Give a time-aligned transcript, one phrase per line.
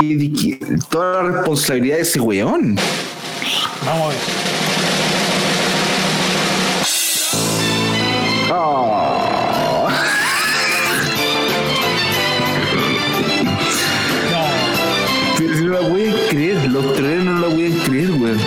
[0.00, 0.58] que,
[0.90, 2.76] toda la responsabilidad de ese weón.
[3.84, 4.18] Vamos a ver.
[8.52, 9.88] Oh.
[14.30, 18.38] No, si no la pueden creer, los trenes no la pueden creer, weón.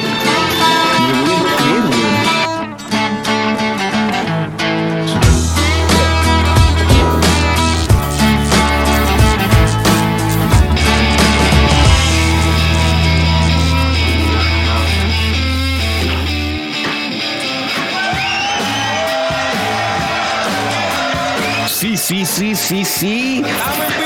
[22.13, 23.43] Sí, sí, sí, sí,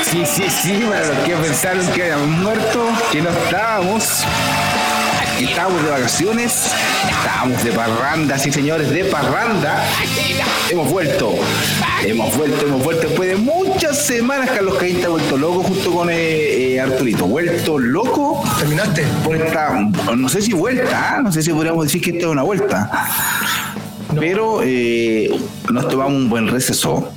[0.02, 0.24] sí.
[0.24, 4.24] Sí, sí, para los que pensaron que habíamos muerto, que no estábamos.
[5.38, 6.72] Estábamos de vacaciones,
[7.10, 9.84] estábamos de parranda, sí señores, de parranda.
[10.70, 11.34] Hemos vuelto,
[12.02, 14.48] hemos vuelto, hemos vuelto después de muchas semanas.
[14.52, 17.26] Carlos Caín está vuelto loco junto con eh, eh, Arturito.
[17.26, 19.04] Vuelto loco ¿Terminaste?
[19.22, 19.78] por esta,
[20.16, 21.20] no sé si vuelta, ¿ah?
[21.22, 22.90] no sé si podríamos decir que esta es una vuelta.
[24.18, 25.30] Pero eh,
[25.70, 27.12] nos tomamos un buen receso.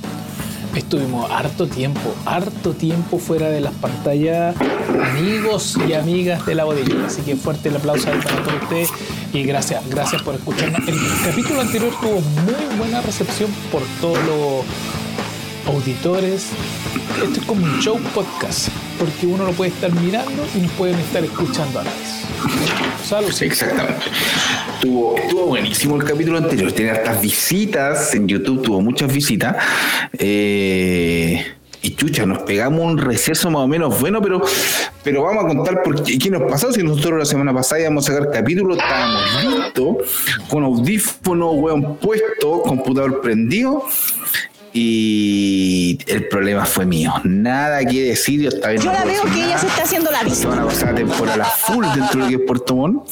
[0.74, 4.56] Estuvimos harto tiempo, harto tiempo fuera de las pantallas,
[5.10, 7.06] amigos y amigas de la bodega.
[7.06, 8.90] Así que fuerte el aplauso para todos ustedes
[9.32, 10.86] y gracias, gracias por escucharnos.
[10.86, 16.48] El capítulo anterior tuvo muy buena recepción por todos los auditores.
[17.22, 21.24] Esto es como un show podcast, porque uno lo puede estar mirando y pueden estar
[21.24, 22.21] escuchando a la vez.
[23.04, 23.42] Salud.
[23.42, 24.04] Exactamente.
[24.80, 26.72] Tuvo, estuvo buenísimo el capítulo anterior.
[26.72, 28.14] Tiene hartas visitas.
[28.14, 29.56] En YouTube tuvo muchas visitas.
[30.18, 31.44] Eh,
[31.84, 34.40] y chucha, nos pegamos un receso más o menos bueno, pero,
[35.02, 36.72] pero vamos a contar por qué, qué nos pasó.
[36.72, 39.96] Si nosotros la semana pasada íbamos a sacar capítulo, estábamos listos,
[40.48, 43.84] con audífono, weón, puesto, computador prendido.
[44.72, 47.12] Y el problema fue mío.
[47.24, 48.40] Nada que decir.
[48.40, 50.66] Yo, estaba Yo la veo que ella se está haciendo la se van a víctima.
[50.66, 53.08] pasar la temporada full dentro de lo que es Puerto Montt.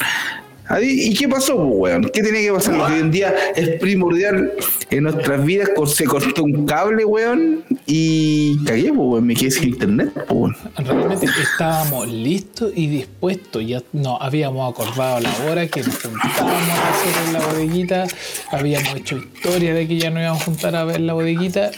[0.80, 2.10] ¿Y qué pasó, pues, weón?
[2.12, 2.74] ¿Qué tenía que pasar?
[2.74, 4.52] Lo que hoy en día es primordial
[4.91, 5.70] en nuestras vidas.
[5.86, 9.26] Se cortó un cable, weón, y cagué, pues, weón.
[9.26, 10.56] Me quedé sin internet, pues, weón.
[10.76, 13.66] Realmente estábamos listos y dispuestos.
[13.66, 18.06] Ya nos habíamos acordado la hora que nos juntábamos a hacer en la bodeguita.
[18.52, 21.72] Habíamos hecho historia de que ya nos íbamos a juntar a ver la bodeguita.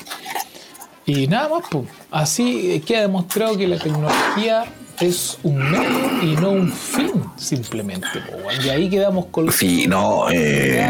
[1.06, 1.86] Y nada más, pues.
[2.10, 4.66] Así queda demostrado que la tecnología
[5.02, 8.06] es un medio y no un fin, simplemente.
[8.30, 8.64] po, weón.
[8.64, 10.86] Y ahí quedamos con Sí, no, eh,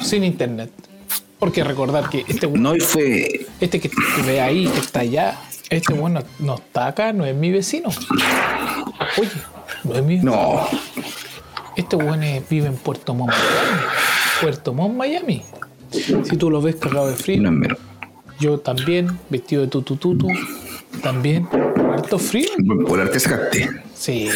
[0.00, 0.70] sin internet.
[1.38, 3.46] Porque recordar que este no, y fue.
[3.60, 5.38] este que que ve ahí, que está allá,
[5.70, 7.88] este bueno no está acá, no es mi vecino.
[9.16, 9.30] Oye,
[9.84, 10.32] no es mi vecino.
[10.32, 10.68] No,
[11.76, 13.82] Este bueno vive en Puerto Montt, Miami.
[14.42, 15.42] Puerto Montt, Miami.
[15.90, 17.76] Si tú lo ves cagado de frío, no es mero.
[18.40, 20.28] yo también, vestido de tutututu,
[21.02, 21.48] también.
[21.98, 22.48] Harto frío.
[22.86, 23.68] Por arte sacaste.
[23.94, 24.28] Sí.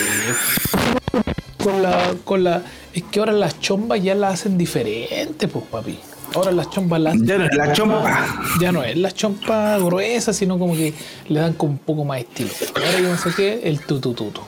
[1.62, 2.62] Con la, con la.
[2.92, 5.98] Es que ahora las chombas ya las hacen diferente, pues papi.
[6.34, 8.26] Ahora las chombas las Ya no es la chompa.
[8.60, 10.94] ya no es la chompa gruesa, sino como que
[11.28, 12.50] le dan con un poco más estilo.
[12.74, 14.40] Ahora yo no sé qué, el tutututu.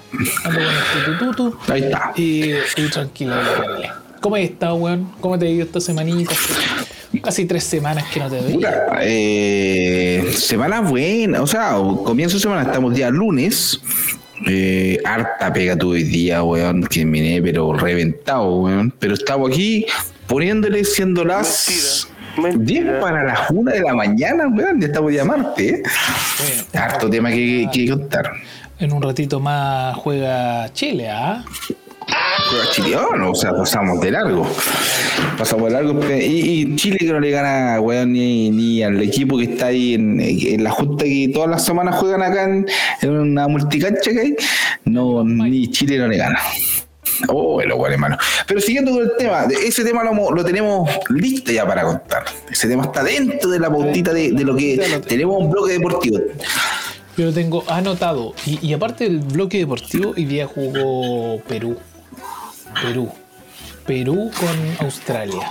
[0.44, 0.68] Ando con
[1.12, 2.12] el tutututu Ahí está.
[2.16, 2.54] y
[2.90, 3.34] tranquilo.
[4.20, 5.12] ¿Cómo has estado, weón?
[5.20, 6.32] ¿Cómo te ha ido esta semanita?
[7.22, 8.60] Casi tres semanas que no te veo.
[9.00, 13.80] Eh, semana buena, o sea, comienzo de semana, estamos día lunes.
[14.46, 18.92] Eh, harta pega tuve hoy día, weón, que vine pero reventado, weón.
[18.98, 19.86] Pero estamos aquí
[20.26, 24.80] poniéndole siendo las 10 para las 1 de la mañana, weón.
[24.80, 25.82] Ya estamos ya martes, ¿eh?
[26.38, 28.32] Bueno, Harto tema que, que contar.
[28.78, 31.44] en un ratito más juega Chile, ¿ah?
[32.50, 34.46] Juega Chile, no, o sea, pasamos de largo.
[35.38, 35.98] Pasamos de largo.
[36.10, 39.94] Y, y Chile que no le gana, weón, ni, ni al equipo que está ahí
[39.94, 42.66] en, en la junta que todas las semanas juegan acá en,
[43.00, 44.36] en una multicancha que hay.
[44.84, 46.38] No, ni Chile no le gana.
[47.28, 48.18] Oh, el bueno, hermano.
[48.46, 52.24] Pero siguiendo con el tema, ese tema lo, lo tenemos listo ya para contar.
[52.50, 56.18] Ese tema está dentro de la pautita de, de lo que tenemos un bloque deportivo.
[57.16, 58.34] Yo lo tengo anotado.
[58.44, 61.76] Y, y aparte del bloque deportivo, hoy día jugó Perú.
[62.82, 63.10] Perú.
[63.86, 65.46] Perú con Australia.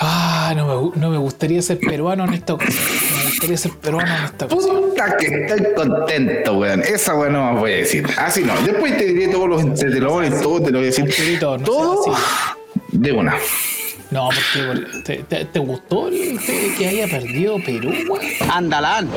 [0.00, 2.84] Ah, no me, no me gustaría ser peruano en esta ocasión.
[3.18, 4.80] Me gustaría ser peruano en esta ocasión.
[4.90, 6.82] Puta que estoy contento, weón.
[6.82, 8.06] Esa weón no me voy a decir.
[8.16, 8.54] Así no.
[8.62, 11.04] Después te diré todos los entretenores, todo te lo voy a decir.
[11.04, 12.18] Arturito, no todo seas
[12.92, 13.36] de una.
[14.12, 18.24] No, porque porque- ¿te, te, te gustó el- te- que haya perdido Perú, weón?
[18.50, 19.10] Andalán.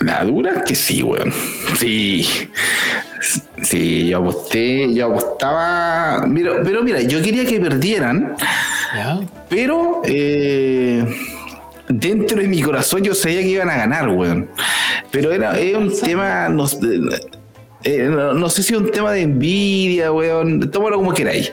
[0.00, 1.32] La dura que sí, weón.
[1.78, 2.26] Sí.
[3.62, 6.26] Sí, yo aposté, yo apostaba.
[6.26, 8.34] Mira, pero mira, yo quería que perdieran,
[8.94, 9.20] ¿Ya?
[9.48, 11.04] pero eh,
[11.88, 14.50] dentro de mi corazón yo sabía que iban a ganar, weón.
[15.12, 16.66] Pero era, es un tema, no,
[17.84, 21.52] eh, no, sé si es un tema de envidia, weón, tómalo como queráis.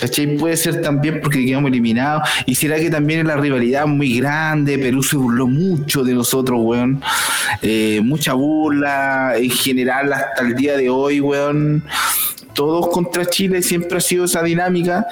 [0.00, 0.36] ¿Cachai?
[0.36, 2.28] Puede ser también porque quedamos eliminados.
[2.46, 6.58] Y será que también es la rivalidad muy grande, Perú se burló mucho de nosotros,
[6.62, 7.02] weón.
[7.62, 11.82] Eh, mucha burla, en general, hasta el día de hoy, weón
[12.56, 15.06] todos contra Chile siempre ha sido esa dinámica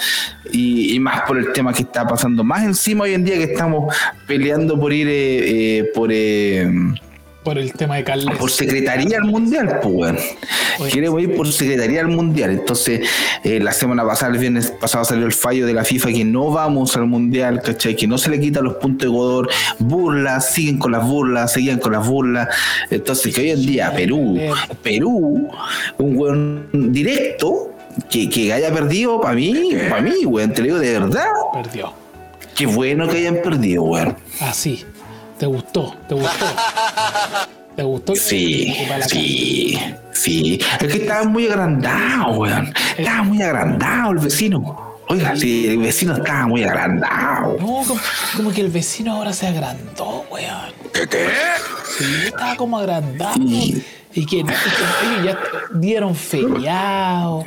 [0.50, 3.44] y, y más por el tema que está pasando más encima hoy en día que
[3.44, 3.94] estamos
[4.26, 6.66] peleando por ir eh, eh, por eh,
[7.44, 8.36] Por el tema de Carles.
[8.38, 10.18] por secretaría al mundial pues weón.
[10.90, 13.06] Queremos ir por secretaría al mundial entonces
[13.44, 16.50] eh, la semana pasada el viernes pasado salió el fallo de la FIFA que no
[16.50, 17.94] vamos al mundial ¿cachai?
[17.96, 21.78] que no se le quitan los puntos de Ecuador burlas siguen con las burlas seguían
[21.78, 22.48] con las burlas
[22.90, 24.38] entonces que hoy en día Perú
[24.82, 25.50] Perú
[25.98, 27.70] un weón directo
[28.10, 31.92] que, que haya perdido para mí para mí weón te lo digo de verdad Perdió.
[32.56, 34.84] qué bueno que hayan perdido weón Así.
[35.44, 35.94] ¿Te gustó?
[36.08, 36.46] ¿Te gustó?
[37.76, 38.16] ¿Te gustó?
[38.16, 38.74] Sí,
[39.06, 39.78] sí,
[40.10, 40.58] sí.
[40.80, 42.72] Es que estaba muy agrandado, weón.
[42.96, 44.96] Estaba muy agrandado el vecino.
[45.06, 47.58] Oiga, sí, el vecino estaba muy agrandado.
[47.60, 48.00] No, como,
[48.34, 50.72] como que el vecino ahora se agrandó, weón.
[50.94, 51.28] ¿Qué qué?
[51.98, 53.34] Sí, estaba como agrandado.
[53.34, 53.84] Sí.
[54.16, 54.50] Y que, y que
[55.10, 55.38] ellos ya
[55.72, 57.44] dieron feriado.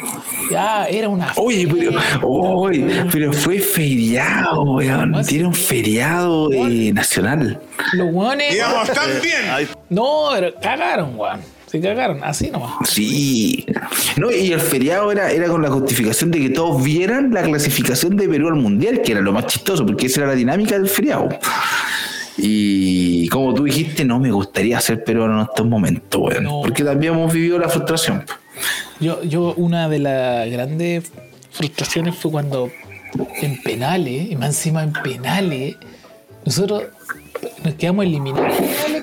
[0.52, 1.32] Ya era una.
[1.38, 1.92] Oye, pero,
[2.24, 5.14] oye, pero fue feriado, weón.
[5.24, 7.60] Dieron feriado eh, nacional.
[7.94, 8.54] Los weones.
[8.54, 9.68] Digamos, están bien.
[9.90, 11.40] No, pero cagaron, weón.
[11.68, 12.90] Se cagaron, así nomás.
[12.90, 13.66] Sí.
[14.16, 18.16] No, y el feriado era, era con la justificación de que todos vieran la clasificación
[18.16, 20.88] de Perú al mundial, que era lo más chistoso, porque esa era la dinámica del
[20.88, 21.28] feriado.
[22.38, 26.44] Y como tú dijiste, no me gustaría ser peruano en estos momentos, weón.
[26.44, 26.62] No.
[26.62, 28.24] Porque también hemos vivido la frustración.
[29.00, 31.12] Yo, yo, una de las grandes
[31.52, 32.70] frustraciones fue cuando
[33.42, 35.76] en penales, y más encima en penales,
[36.46, 36.84] nosotros
[37.64, 38.54] nos quedamos eliminados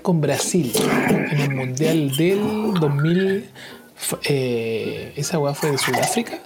[0.02, 0.72] con Brasil
[1.30, 3.44] en el Mundial del 2000.
[3.96, 6.38] fue- eh, ¿Esa weá fue de Sudáfrica?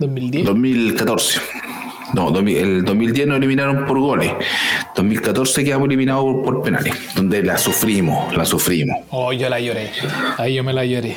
[0.00, 0.44] ¿2010?
[0.44, 1.40] 2014.
[2.14, 4.32] No, 2000 el 2010 nos eliminaron por goles.
[4.96, 8.96] 2014 quedamos eliminados por, por penales, donde la sufrimos, la sufrimos.
[9.10, 9.90] Oh, yo la lloré.
[10.38, 11.16] Ahí yo me la lloré.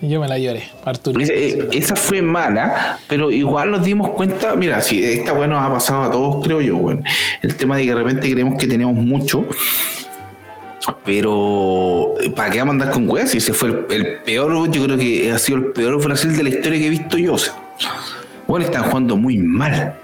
[0.00, 1.20] Yo me la lloré, Arturo.
[1.20, 5.72] Esa, eh, fue mala, pero igual nos dimos cuenta, mira, si esta weá nos ha
[5.72, 7.02] pasado a todos, creo yo, weón.
[7.42, 9.44] El tema de que de repente creemos que tenemos mucho,
[11.04, 13.30] pero ¿para qué vamos a andar con weas?
[13.30, 16.42] Si ese fue el, el peor, yo creo que ha sido el peor Brasil de
[16.42, 17.34] la historia que he visto yo.
[17.34, 17.54] O sea,
[18.46, 19.94] bueno, están jugando muy mal.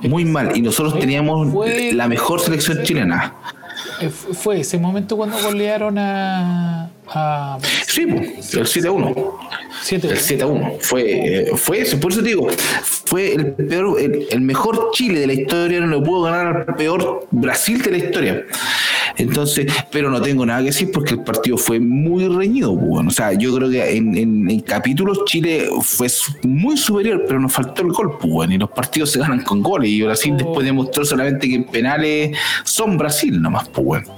[0.00, 0.56] Muy mal.
[0.56, 3.34] Y nosotros teníamos Fue- la mejor selección chilena.
[4.00, 6.90] Eh, fu- Fue ese momento cuando golearon a.
[7.08, 9.38] a Sí, el 7 a 1.
[9.82, 10.72] 7 El 7 a 1.
[10.80, 11.02] Fue,
[11.42, 12.48] eh, fue eso, por eso te digo,
[12.82, 16.74] fue el peor, el, el mejor Chile de la historia, no le pudo ganar al
[16.76, 18.44] peor Brasil de la historia.
[19.20, 22.74] Entonces, pero no tengo nada que decir porque el partido fue muy reñido.
[22.74, 23.08] pues, bueno.
[23.08, 26.08] O sea, yo creo que en, en- en capítulos Chile fue
[26.42, 28.16] muy superior, pero nos faltó el gol.
[28.18, 29.90] Pues, bueno, y los partidos se ganan con goles.
[29.90, 33.68] Y Brasil después demostró solamente que en penales son Brasil nomás.
[33.68, 34.08] Pues, bueno.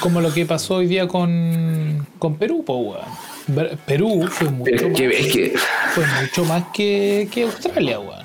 [0.00, 2.64] Como lo que pasó hoy día con, con Perú.
[3.48, 5.52] Ver- Perú fue mucho, Pero es que, más, es que,
[5.94, 8.21] fue mucho más que, que Australia, weón.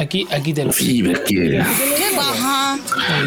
[0.00, 1.62] Aquí, aquí te lo sí, pero es que.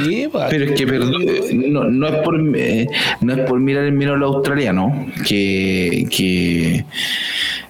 [0.07, 2.87] ¿Qué pues, Pero es que perdón, eh, no, no es por eh,
[3.21, 4.91] no es por mirar el miro a los australianos
[5.27, 6.85] que, que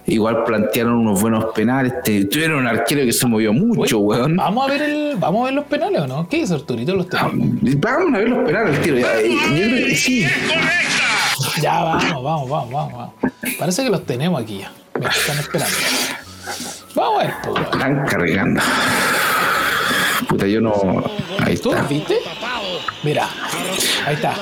[0.08, 1.94] igual plantearon unos buenos penales.
[2.04, 4.36] Tuvieron un arquero que se movió mucho, weón.
[4.36, 6.28] Vamos a ver el, vamos a ver los penales o no?
[6.28, 6.94] ¿Qué dice Arturito?
[6.96, 7.80] Los Ah, tenemos.
[7.80, 8.98] Vamos a ver los penales, tío.
[8.98, 10.26] Ya, eh, yo sí.
[11.62, 13.10] Ya, vamos, vamos, vamos, vamos.
[13.58, 14.72] Parece que los tenemos aquí ya.
[14.98, 15.76] Mira, están esperando.
[16.96, 17.34] Vamos a ver.
[17.64, 18.62] Están cargando.
[20.28, 20.74] Puta, yo no.
[21.46, 21.84] Ahí ¿Tú está.
[21.84, 22.20] viste?
[23.04, 23.28] Mira,
[24.06, 24.36] ahí está.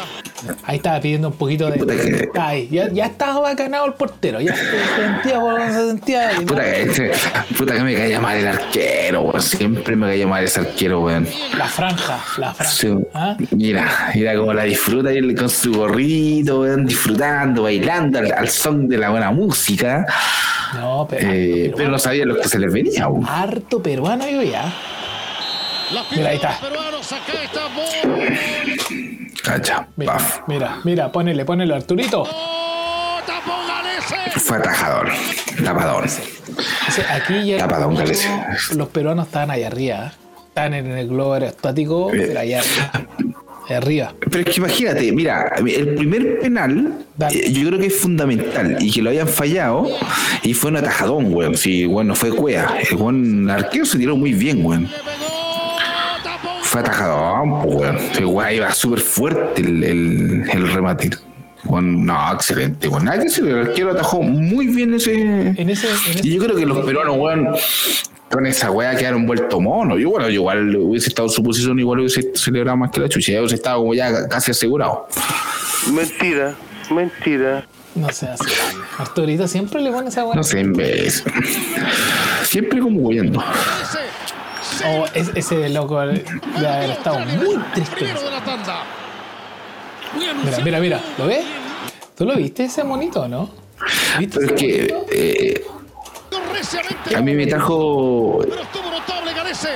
[0.63, 1.77] Ahí estaba pidiendo un poquito de.
[1.79, 2.67] Puta que- ahí.
[2.71, 4.39] Ya, ya estaba bacanado el portero.
[4.41, 6.31] Ya se sentía, weón, se sentía.
[6.47, 7.11] Puta que, este-
[7.57, 9.41] puta que me caía mal el arquero, weón.
[9.41, 11.27] Siempre me caía mal ese arquero, weón.
[11.57, 12.71] La franja, la franja.
[12.73, 12.93] Sí.
[13.13, 13.35] ¿Ah?
[13.51, 18.87] Mira, mira cómo la disfruta y con su gorrito, weón, disfrutando, bailando al, al son
[18.87, 20.05] de la buena música.
[20.75, 21.27] No, pero.
[21.31, 23.25] Eh, pero no sabía lo que se les venía, weón.
[23.27, 24.71] Harto peruano yo ya.
[26.15, 26.59] Mira, ahí está.
[29.43, 30.39] Cacha, Mira, paf.
[30.47, 32.25] mira, mira, ponele, ponele, Arturito.
[34.37, 35.09] Fue atajador,
[35.63, 36.05] tapador.
[36.05, 38.57] Ese- aquí ya Tapadón, los, Galicia.
[38.75, 40.13] los peruanos estaban allá arriba.
[40.47, 42.25] Estaban en el globo aerostático, Eh.
[42.27, 42.61] pero allá
[43.69, 44.13] arriba.
[44.19, 47.37] Pero es que imagínate, mira, el primer penal Dale.
[47.39, 49.87] eh, yo creo que es fundamental y que lo hayan fallado
[50.43, 51.55] y fue un atajadón, weón.
[51.55, 52.75] Sí, bueno, fue cuea.
[52.89, 54.89] El buen arquero se tiró muy bien, weón.
[56.69, 57.97] Fue atajadón, pues, weón.
[58.15, 61.09] El weón iba súper fuerte el, el, el remate.
[61.63, 63.05] No, excelente, weón.
[63.05, 65.19] Nada que decir, el arquero atajó muy bien ese.
[65.19, 67.47] En ese, en ese Y yo creo que los peruanos, weón,
[68.29, 69.97] con esa weá quedaron vuelto mono.
[69.97, 73.09] Yo, bueno, yo igual hubiese estado en su posición, igual hubiese celebrado más que la
[73.09, 73.31] chucha.
[73.39, 75.07] Hubiese estado como ya casi asegurado.
[75.91, 76.53] Mentira,
[76.91, 77.65] mentira.
[77.95, 78.45] No sé, así.
[78.99, 80.35] Arturito siempre le pone esa weá.
[80.35, 81.23] No sé, en vez.
[82.43, 83.43] Siempre como huyendo.
[84.85, 86.23] Oh, es- ese loco de
[86.67, 88.13] haber estado muy triste.
[90.43, 90.99] Mira, mira, mira.
[91.17, 91.45] ¿Lo ves?
[92.15, 93.49] ¿Tú lo viste ese monito, no?
[94.17, 95.11] ¿Viste Pero es ese que monito?
[95.11, 95.65] eh,
[97.15, 98.39] a mí me trajo.
[98.41, 99.69] Pero estuvo notable Garese.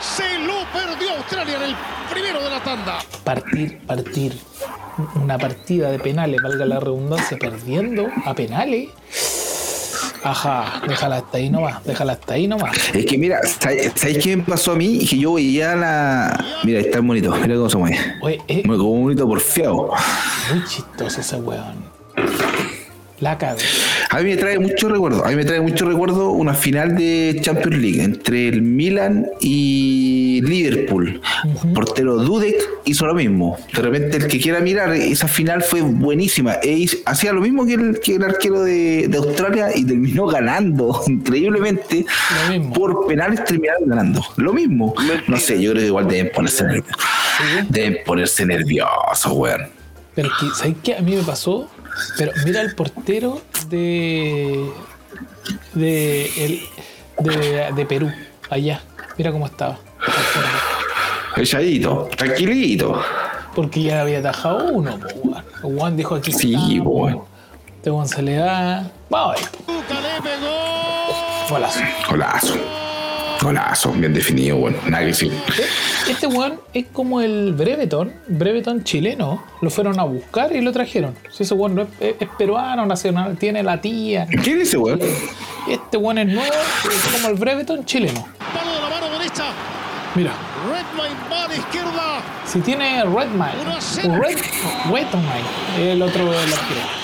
[0.00, 1.76] Se lo perdió Australia en el
[2.10, 2.98] primero de la tanda.
[3.24, 4.38] Partir, partir.
[5.14, 8.88] Una partida de penales, valga la redundancia, perdiendo a penales.
[10.24, 12.76] Ajá, déjala hasta ahí nomás, déjala hasta ahí nomás.
[12.94, 14.98] Es que mira, ¿sabes sabes qué me pasó a mí?
[15.06, 16.44] Que yo veía la.
[16.64, 17.98] Mira, ahí está el monito, mira cómo se mueve.
[18.20, 19.90] Oye, es Como un monito porfiado.
[20.52, 21.84] muy chistoso ese weón.
[23.20, 23.58] La cago.
[24.10, 25.24] A mí me trae mucho recuerdo.
[25.24, 30.40] A mí me trae mucho recuerdo una final de Champions League entre el Milan y
[30.44, 31.20] Liverpool.
[31.74, 33.58] Portero Dudek hizo lo mismo.
[33.74, 36.54] De repente, el que quiera mirar, esa final fue buenísima.
[36.62, 40.26] E hizo- hacía lo mismo que el, que el arquero de, de Australia y terminó
[40.26, 42.06] ganando increíblemente.
[42.46, 42.72] Lo mismo.
[42.72, 44.24] Por penales terminaron ganando.
[44.36, 44.94] Lo mismo.
[45.26, 46.96] No sé, yo creo que igual deben ponerse nerviosos.
[47.68, 49.62] Deben ponerse nerviosos, weón.
[50.14, 50.96] Pero es que, ¿sabes qué?
[50.96, 51.70] A mí me pasó.
[52.16, 54.70] Pero mira el portero de.
[55.74, 56.24] de.
[56.44, 56.62] el-
[57.20, 58.12] de, de Perú,
[58.48, 58.80] allá.
[59.16, 59.76] Mira cómo estaba.
[61.36, 63.02] Echadito, tranquilito.
[63.54, 66.32] Porque ya había atajado uno, po, weón dijo aquí.
[66.32, 67.22] Sí, weón.
[67.76, 68.88] Este weón se le da.
[71.50, 71.80] Golazo.
[72.08, 72.54] Golazo.
[73.40, 74.78] Golazo, bien definido, bueno.
[74.86, 75.32] Nada que decir.
[76.08, 79.44] Este weón es como el Breveton, Breveton chileno.
[79.60, 81.14] Lo fueron a buscar y lo trajeron.
[81.30, 84.26] Si ese weón no es, es- es peruano, nacional, tiene la tía.
[84.42, 85.00] ¿Qué dice, weón?
[85.68, 86.52] Este weón es nuevo,
[86.84, 88.26] es como el Breveton chileno.
[88.54, 89.44] Palo de la mano derecha.
[90.14, 90.32] Mira,
[90.66, 92.22] Redline va a la izquierda.
[92.46, 94.38] si tiene Redmine, Red,
[94.90, 96.97] Redmine, el otro arquero.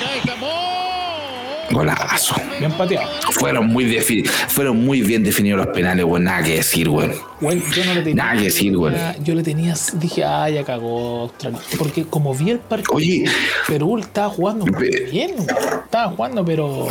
[1.71, 2.35] Golazo.
[2.59, 3.09] Bien pateado.
[3.33, 6.25] Fueron muy, defi- fueron muy bien definidos los penales, weón.
[6.25, 7.12] Nada que decir, weón.
[7.40, 8.25] Weón, yo no le tenía.
[8.25, 8.94] Nada que decir, weón.
[9.23, 11.59] Yo le tenía, dije, ah, ya cagó Australia.
[11.78, 13.25] Porque como vi el partido, Oye,
[13.66, 15.49] Perú estaba jugando muy bien, weón.
[15.85, 16.88] Estaba jugando, pero.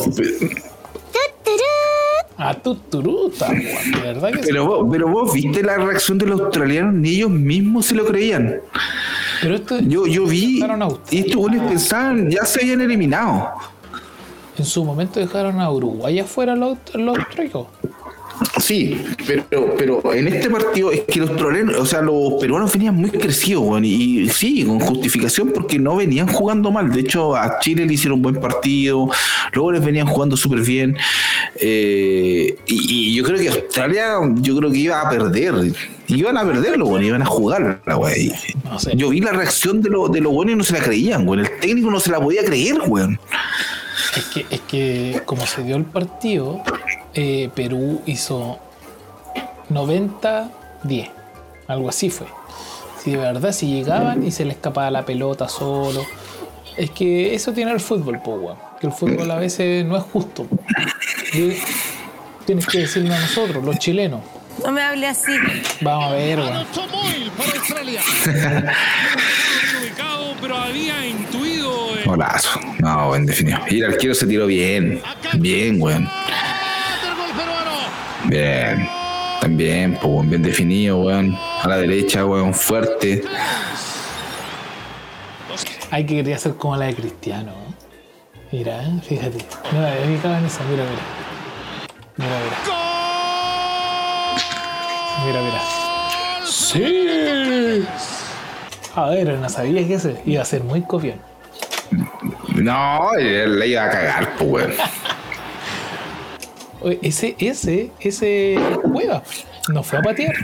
[2.36, 4.46] A jugando, de verdad que sí.
[4.48, 8.06] pero vos, pero vos viste la reacción de los australianos, ni ellos mismos se lo
[8.06, 8.60] creían.
[9.42, 10.60] Pero esto Yo, yo vi,
[11.12, 13.50] y estos weones pensaban, ya se habían eliminado.
[14.58, 17.18] En su momento dejaron a Uruguay afuera los, los.
[18.60, 22.96] Sí, pero, pero en este partido es que los australianos, o sea, los peruanos venían
[22.96, 26.92] muy crecidos, weón, y, y sí, con justificación porque no venían jugando mal.
[26.92, 29.10] De hecho, a Chile le hicieron un buen partido,
[29.54, 30.98] luego les venían jugando súper bien.
[31.56, 35.54] eh, y, y yo creo que Australia, yo creo que iba a perder.
[36.08, 38.18] Iban a perderlo, weón, iban a jugar la weá.
[38.18, 38.34] Y
[38.66, 38.92] No sé.
[38.96, 41.46] Yo vi la reacción de, lo- de los buenos y no se la creían, weón.
[41.46, 43.20] El técnico no se la podía creer, weón.
[44.16, 46.62] Es que, es que como se dio el partido,
[47.14, 48.60] eh, Perú hizo
[49.70, 51.10] 90-10.
[51.68, 52.28] Algo así fue.
[53.04, 56.06] Si de verdad, si llegaban y se le escapaba la pelota solo.
[56.78, 58.58] Es que eso tiene el fútbol, po, weón.
[58.80, 60.48] Que el fútbol a veces no es justo.
[61.34, 61.54] Y
[62.46, 64.22] tienes que decirlo a nosotros, los chilenos.
[64.64, 65.32] No me hable así.
[65.82, 66.54] Vamos a ver, weón.
[66.54, 68.02] Anotó Moyle para Australia.
[69.82, 71.53] ubicado, pero había intuido eh,
[72.14, 72.60] Golazo.
[72.78, 73.58] No, buen definido.
[73.68, 75.02] Y el arquero se tiró bien.
[75.40, 76.08] Bien, weón.
[78.26, 78.88] Bien.
[79.42, 81.36] También, pues, weón, bien definido, weón.
[81.64, 83.24] A la derecha, weón, fuerte.
[85.90, 87.52] Hay que quería hacer como la de Cristiano.
[87.52, 87.76] ¿no?
[88.52, 89.02] Mira, ¿eh?
[89.02, 89.40] fíjate.
[89.72, 91.04] En esa, mira, mira.
[92.18, 92.58] Mira, mira.
[95.26, 95.62] Mira, mira.
[96.46, 97.88] ¡Sí!
[98.96, 101.33] A ver, no sabía que ese iba a ser muy copión.
[102.56, 104.74] No, él le iba a cagar, pues, weón.
[107.02, 109.24] Ese, ese, ese Cueva
[109.70, 110.36] no fue a patear.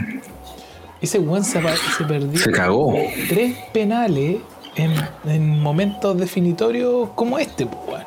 [1.00, 1.60] Ese weón se,
[2.06, 2.94] perdió Se cagó.
[3.28, 4.38] tres penales
[4.76, 4.92] en,
[5.26, 8.04] en momentos definitorios como este, pues, weón.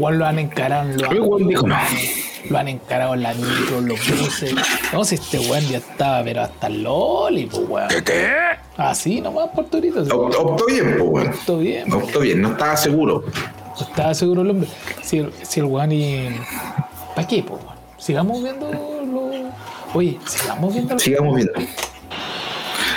[0.00, 1.76] Los lo han encarado El weón dijo, no.
[2.50, 4.54] Lo han encarado en la micro, los buses.
[4.92, 7.88] No sé, este weón ya estaba, pero hasta el loli, pues weón.
[8.04, 8.28] ¿Qué?
[8.76, 10.04] Así nomás, Porturito.
[10.04, 11.32] Opt- Optó bien, pues, weón.
[11.46, 11.92] Todo bien.
[11.92, 13.24] Optó bien, no estaba seguro.
[13.80, 14.68] Estaba seguro el hombre.
[15.02, 16.28] Si el, si el weón y.
[17.14, 17.74] ¿Para qué, pues weón?
[17.98, 19.30] Sigamos viendo lo.
[19.94, 20.98] Oye, sigamos viendo.
[20.98, 21.52] Sigamos viendo.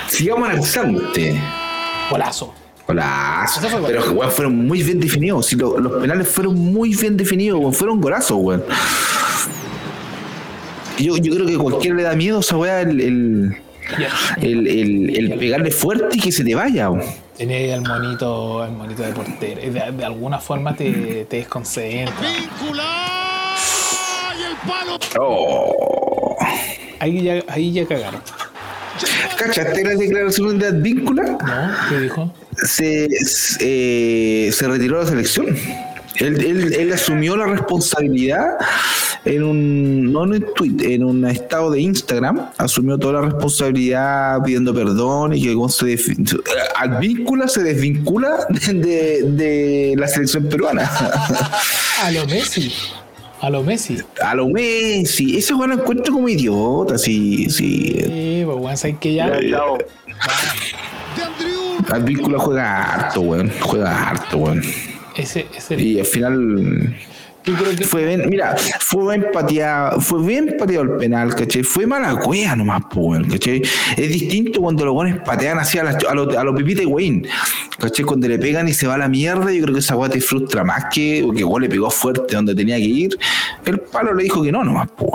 [0.10, 1.40] Sigamos analizando este.
[2.10, 2.54] Golazo.
[2.88, 3.60] Golazo.
[3.60, 3.92] Eso fue gol.
[3.92, 5.46] Pero weón, fueron muy bien definidos.
[5.48, 7.74] Si lo- los penales fueron muy bien definidos, weón.
[7.74, 8.64] Fueron golazos, weón.
[10.98, 13.58] Yo, yo creo que cualquiera le da miedo a esa weá el, el,
[14.42, 16.90] el, el- el pegarle fuerte y que se te vaya.
[17.38, 19.62] Tenía ahí al monito, al monito de portero.
[19.64, 22.16] Y De, de alguna forma te, te desconcentra.
[22.20, 23.56] Vincular
[24.40, 24.98] y el palo.
[25.20, 26.36] Oh.
[27.00, 28.22] Ahí ya, ahí ya cagaron.
[29.38, 31.24] ¿Cachaste la declaración de Advíncula?
[31.24, 31.72] ¿No?
[31.90, 32.34] ¿Qué dijo?
[32.56, 35.56] Se, se, eh, se retiró de la selección.
[36.16, 38.56] Él, él, él asumió la responsabilidad
[39.28, 44.42] en un, no en un tweet, en un estado de Instagram, asumió toda la responsabilidad
[44.44, 45.86] pidiendo perdón y que weón se
[46.78, 50.90] Advíncula se desvincula de, de- de la selección peruana.
[52.04, 52.72] A lo Messi.
[53.42, 53.98] A lo Messi.
[54.22, 57.94] A lo Messi, ese weón lo encuentro como idiota, sí, sí.
[58.04, 59.40] Sí, pues bueno, sabes que ya.
[59.42, 59.60] Ya,
[61.24, 61.86] Andrew.
[61.90, 64.62] Advíncula juega harto, weón, juega harto, weón.
[65.16, 65.80] Ese, ese.
[65.82, 66.96] Y al final
[67.56, 71.64] que fue bien, mira, fue bien pateado, fue bien pateado el penal, ¿cachai?
[71.64, 73.62] Fue mala cueva nomás, pues, ¿cachai?
[73.96, 76.86] Es distinto cuando los buenos patean así a, las- a los a los pipitas de
[76.88, 77.28] Wayne,
[77.78, 78.04] ¿cachai?
[78.06, 80.20] Cuando le pegan y se va a la mierda, yo creo que esa weá te
[80.20, 83.18] frustra más que que igual le pegó fuerte donde tenía que ir.
[83.66, 85.12] El palo le dijo que no nomás, pues.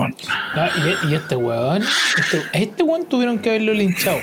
[0.55, 0.67] No,
[1.09, 1.83] y, y este weón,
[2.19, 4.19] este, este weón tuvieron que haberlo linchado.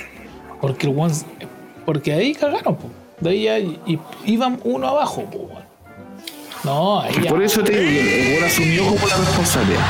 [0.61, 1.11] Porque el weón,
[1.85, 2.89] porque ahí cagaron, po.
[3.19, 5.58] De ahí ya y- iban uno abajo, po, weón.
[6.63, 7.25] No, ahí.
[7.27, 9.85] Por eso te digo, que el weón asumió como la responsabilidad.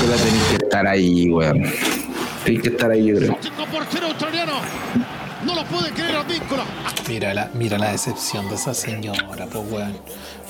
[0.00, 1.62] Tú la tenés que estar ahí, weón.
[2.44, 3.38] Tenés que estar ahí, yo creo.
[3.40, 4.52] Chico portero australiano.
[5.44, 6.16] No lo puede creer.
[7.08, 9.96] Mira la, mira la decepción de esa señora, pues weón.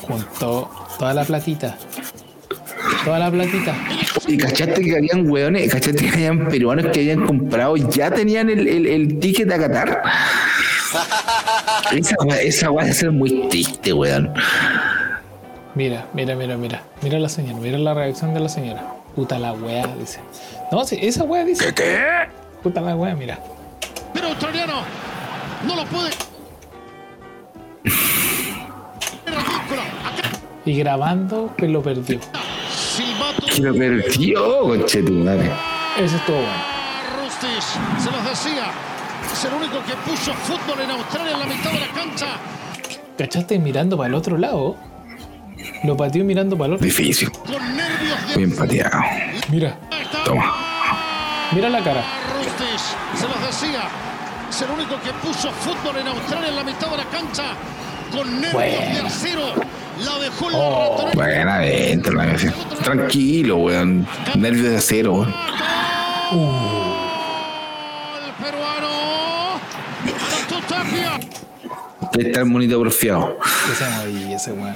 [0.03, 1.77] Juntó toda la platita.
[3.05, 3.75] Toda la platita.
[4.27, 8.67] Y cachaste que habían hueones, cachaste que habían peruanos que habían comprado, ya tenían el,
[8.67, 10.03] el, el ticket a Qatar.
[11.93, 14.33] Esa weá, esa weá debe ser muy triste, weón.
[15.75, 16.83] Mira, mira, mira, mira.
[17.03, 18.83] Mira la señora, mira la reacción de la señora.
[19.15, 20.21] Puta la wea, dice.
[20.73, 21.73] No, sí, esa wea dice.
[21.75, 22.03] ¿Qué?
[22.63, 23.39] Puta la wea, mira.
[24.13, 24.83] Pero australiano.
[25.67, 26.11] No lo puede.
[30.65, 32.19] Y grabando, pues lo perdió.
[32.71, 33.47] Silbato.
[33.47, 35.53] Que lo perdió, conchetumare.
[35.99, 36.65] Eso estuvo bueno.
[37.23, 37.79] Rustis.
[38.03, 38.73] Se los decía.
[39.37, 42.27] Es el único que puso fútbol en Australia en la mitad de la cancha.
[43.19, 44.77] ¿Cachaste mirando para el otro lado?
[45.85, 46.85] Lo pateó mirando para el otro.
[46.87, 48.37] Difícil, Con nervios de.
[48.37, 48.99] bien pateado.
[49.51, 49.77] Mira.
[50.25, 50.55] Toma.
[51.53, 52.03] mira la cara.
[52.39, 52.95] Rustis.
[53.15, 53.83] Se los decía.
[54.49, 57.45] Es el único que puso fútbol en Australia en la mitad de la cancha.
[58.13, 58.95] Con nervios Bueno.
[58.95, 59.43] de acero.
[60.05, 61.11] La dejó la Oh.
[61.15, 62.37] Bueno, adentro, la.
[62.83, 64.07] Tranquilo, weón.
[64.37, 65.35] Nervios de acero, weón.
[66.33, 66.96] El
[72.17, 73.39] Debe estar bonito porfiado.
[73.71, 74.75] Ese moví, ese weón.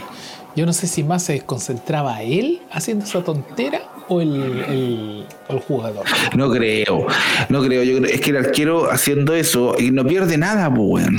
[0.56, 6.04] Yo no sé si más se desconcentraba él haciendo esa tontera o el, el, jugador.
[6.36, 7.06] No creo,
[7.48, 7.82] no creo.
[7.84, 11.16] Yo creo, es que el arquero haciendo eso y no pierde nada, pues, weón.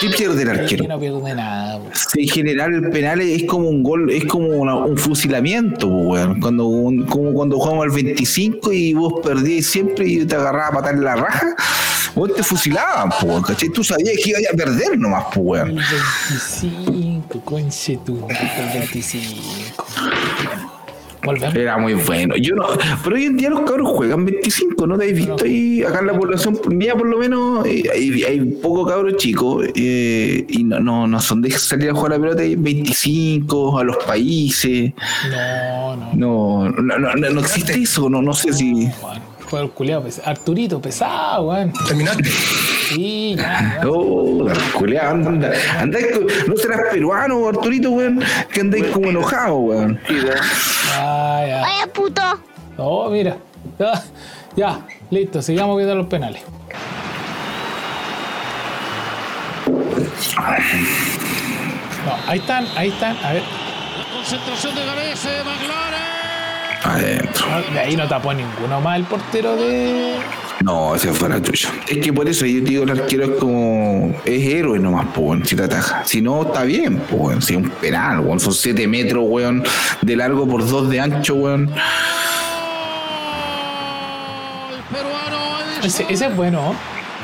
[0.00, 0.82] ¿Qué pierde el arquero?
[0.84, 1.80] Que no pierde nada.
[2.14, 6.40] en general el penal es como un gol, es como una- un fusilamiento, pues, weón.
[6.40, 10.74] Cuando, un- como cuando jugamos al 25 y vos perdías siempre y te agarrabas a
[10.74, 11.54] patar en la raja,
[12.14, 13.68] vos te fusilaban, pues, weón, ¿cachai?
[13.68, 15.84] Tú sabías que ibas a perder nomás, pues, El weón.
[16.30, 19.42] 25, conche tu el 25.
[21.22, 21.54] Volvemos.
[21.54, 22.36] Era muy bueno.
[22.36, 22.66] Yo no,
[23.04, 25.82] pero hoy en día los cabros juegan 25, ¿no te habéis visto ahí?
[25.82, 30.44] Acá en la población mía, por lo menos, eh, hay, hay pocos cabros chicos eh,
[30.48, 33.84] y no, no, no son de salir a jugar a la pelota, hay 25 a
[33.84, 34.92] los países.
[35.30, 36.14] No, no.
[36.14, 38.88] No, no, no, no, no existe eso, no, no sé si.
[39.00, 40.28] Juan, jugador culiado pesado.
[40.28, 41.72] Arturito, pesado, weón.
[41.86, 42.30] Terminaste.
[42.94, 43.88] Sí, ya, ya.
[43.88, 48.22] Oh, culeado, anda, anda, andáis con- no serás peruano, Arturito, weón,
[48.52, 50.00] que andáis como enojado, weón.
[50.94, 51.60] Ah, ya.
[51.60, 52.22] Vaya puto.
[52.76, 53.36] Oh, mira.
[53.78, 54.02] Ya,
[54.56, 56.42] ya, listo, sigamos viendo los penales.
[62.06, 63.16] No, ahí están, ahí están.
[63.24, 63.42] A ver,
[63.98, 65.28] La concentración de Galese.
[65.44, 66.19] McLaren.
[66.82, 67.46] Adentro.
[67.46, 70.16] no, de ahí no tapó ninguno más el portero de.
[70.62, 71.70] No, ese fue la tuya.
[71.88, 74.14] Es que por eso yo digo, el arquero es como.
[74.24, 76.04] Es héroe nomás, weón, si te ataja.
[76.04, 77.40] Si no, está bien, weón.
[77.40, 78.40] Si es un penal, weón.
[78.40, 79.64] Son 7 metros, weón,
[80.02, 81.62] de largo por 2 de ancho, weón.
[84.70, 85.60] El peruano.
[85.60, 85.84] Edison.
[85.84, 86.74] Ese, ese es bueno, ¿no?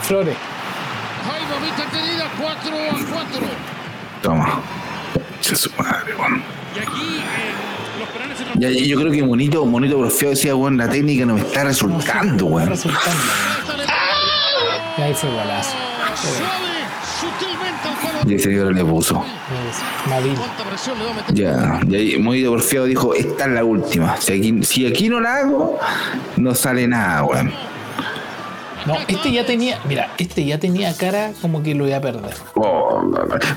[0.02, 0.36] Flores.
[1.26, 2.24] Jaime, mitad querida.
[2.40, 3.40] 4 a 4.
[4.22, 4.60] Toma.
[5.40, 6.42] Che su madre, weón.
[6.74, 7.45] Y aquí en
[8.58, 12.44] yo creo que Monito, Monito Porfiado decía, weón, la técnica no me está resultando, Está
[12.44, 12.68] weón.
[12.68, 13.10] resultando.
[14.98, 15.76] Y ahí fue golazo.
[17.20, 19.22] Sutilmente Dice que le puso.
[21.32, 24.16] Ya, y ahí muy porfiado dijo, esta es la última.
[24.20, 25.78] Si aquí, si aquí no la hago,
[26.36, 27.52] no sale nada, weón.
[28.86, 32.34] No, este ya tenía, mira, este ya tenía cara como que lo iba a perder.
[32.54, 33.02] Oh,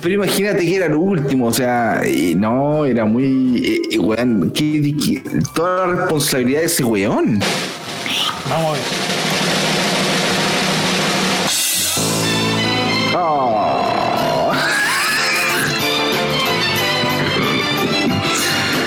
[0.02, 4.52] pero imagínate que era el último, o sea, y no, era muy, eh, eh, weón,
[4.56, 5.22] ¿qué- qué-
[5.54, 7.40] toda la responsabilidad de ese weón.
[8.50, 8.82] Vamos a ver.
[13.16, 14.52] Oh.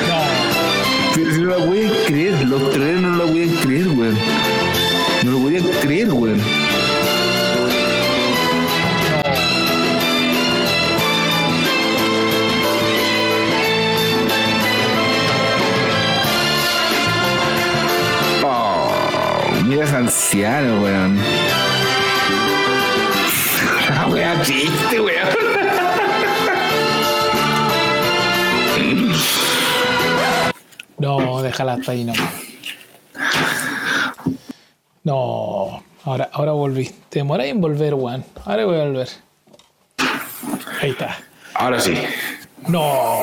[0.09, 0.23] No,
[1.15, 4.19] Pero si no la pueden creer, los troleros no la pueden creer, weón.
[5.33, 6.39] Lo podían creer, weón.
[18.45, 21.19] Oh, mira ese anciano, weón.
[23.89, 25.29] La wea chiste, weón.
[30.99, 32.52] no, déjala hasta ahí nomás.
[35.13, 36.91] No, ahora, ahora volví.
[37.11, 38.25] Te demoras en volver, weón.
[38.47, 39.09] Ahora voy a volver.
[40.81, 41.19] Ahí está.
[41.53, 41.93] Ahora sí.
[42.67, 43.19] No.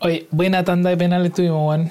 [0.00, 1.90] Oye, buena tanda de penales tuvimos, weón.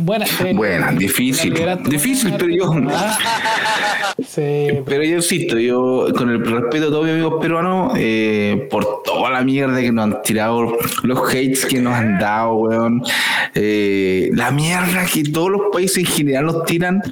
[0.00, 0.26] Buena.
[0.54, 1.52] Buena, difícil.
[1.84, 2.72] Difícil, pero yo.
[2.90, 3.18] Ah.
[4.24, 9.02] Sí, Pero yo insisto, yo con el respeto a todos mis amigos peruanos, eh, por
[9.02, 13.02] toda la mierda que nos han tirado, los hates que nos han dado, weón,
[13.54, 17.02] eh, la mierda que todos los países en general nos tiran.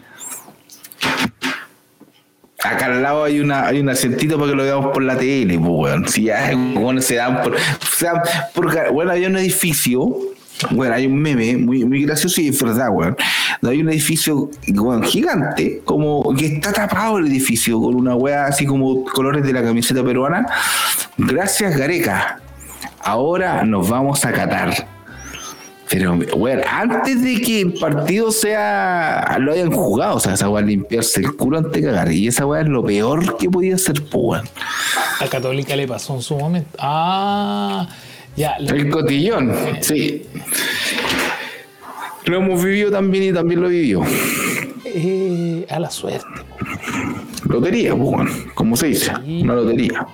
[2.62, 5.58] Acá al lado hay una hay un asientito para que lo veamos por la tele,
[5.58, 6.08] pues, weón.
[6.08, 7.56] Si ya, weón, se dan por,
[7.96, 8.20] se dan
[8.54, 10.16] por- bueno, había un edificio,
[10.70, 13.16] bueno, hay un meme muy, muy gracioso y es verdad, weón.
[13.62, 18.64] Hay un edificio, weón, gigante, como que está tapado el edificio con una weá así
[18.64, 20.46] como colores de la camiseta peruana.
[21.18, 22.40] Gracias, Gareca.
[23.00, 24.88] Ahora nos vamos a Qatar.
[25.88, 30.62] Pero, bueno, antes de que el partido sea lo hayan jugado, o sea, esa weá
[30.64, 32.10] limpiarse el culo antes de cagar.
[32.10, 34.48] Y esa weá es lo peor que podía hacer, weón.
[35.20, 36.76] a Católica le pasó en su momento.
[36.80, 37.86] Ah,
[38.36, 38.56] ya.
[38.60, 40.26] lo- El cotillón, sí.
[42.26, 44.02] Lo hemos vivido también y también lo vivió.
[44.84, 46.24] eh, a la suerte.
[47.48, 50.06] Lotería, pues, weón, como se dice, una lotería.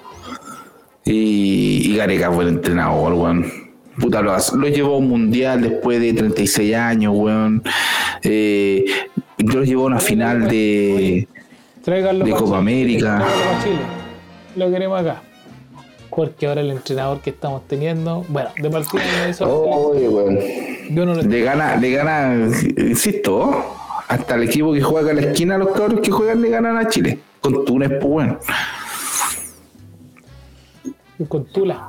[1.04, 3.50] Y, y Gareca fue el entrenador, weón.
[3.98, 7.62] Puta, lo, lo llevó a un mundial después de 36 años, weón.
[8.22, 8.84] Eh,
[9.38, 11.26] lo llevó a una final de.
[12.24, 13.24] De pa' Copa América.
[14.56, 15.22] Lo queremos acá.
[16.14, 19.94] Porque ahora el entrenador que estamos teniendo, bueno, de partida no hizo-
[20.90, 22.34] yo no lo Le gana, le gana,
[22.76, 23.64] insisto,
[24.08, 26.76] hasta el equipo que juega acá en la esquina, los cabros que juegan le ganan
[26.76, 27.18] a Chile.
[27.40, 28.38] Con Túnez, pues bueno.
[31.28, 31.80] con Tula,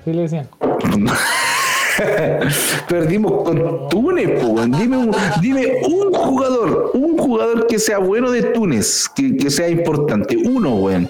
[0.00, 0.48] así le decían.
[2.88, 4.70] Perdimos con Túnez, pues.
[4.78, 9.68] Dime un, dime un jugador, un jugador que sea bueno de Túnez, que, que sea
[9.68, 10.36] importante.
[10.36, 11.08] Uno, weón.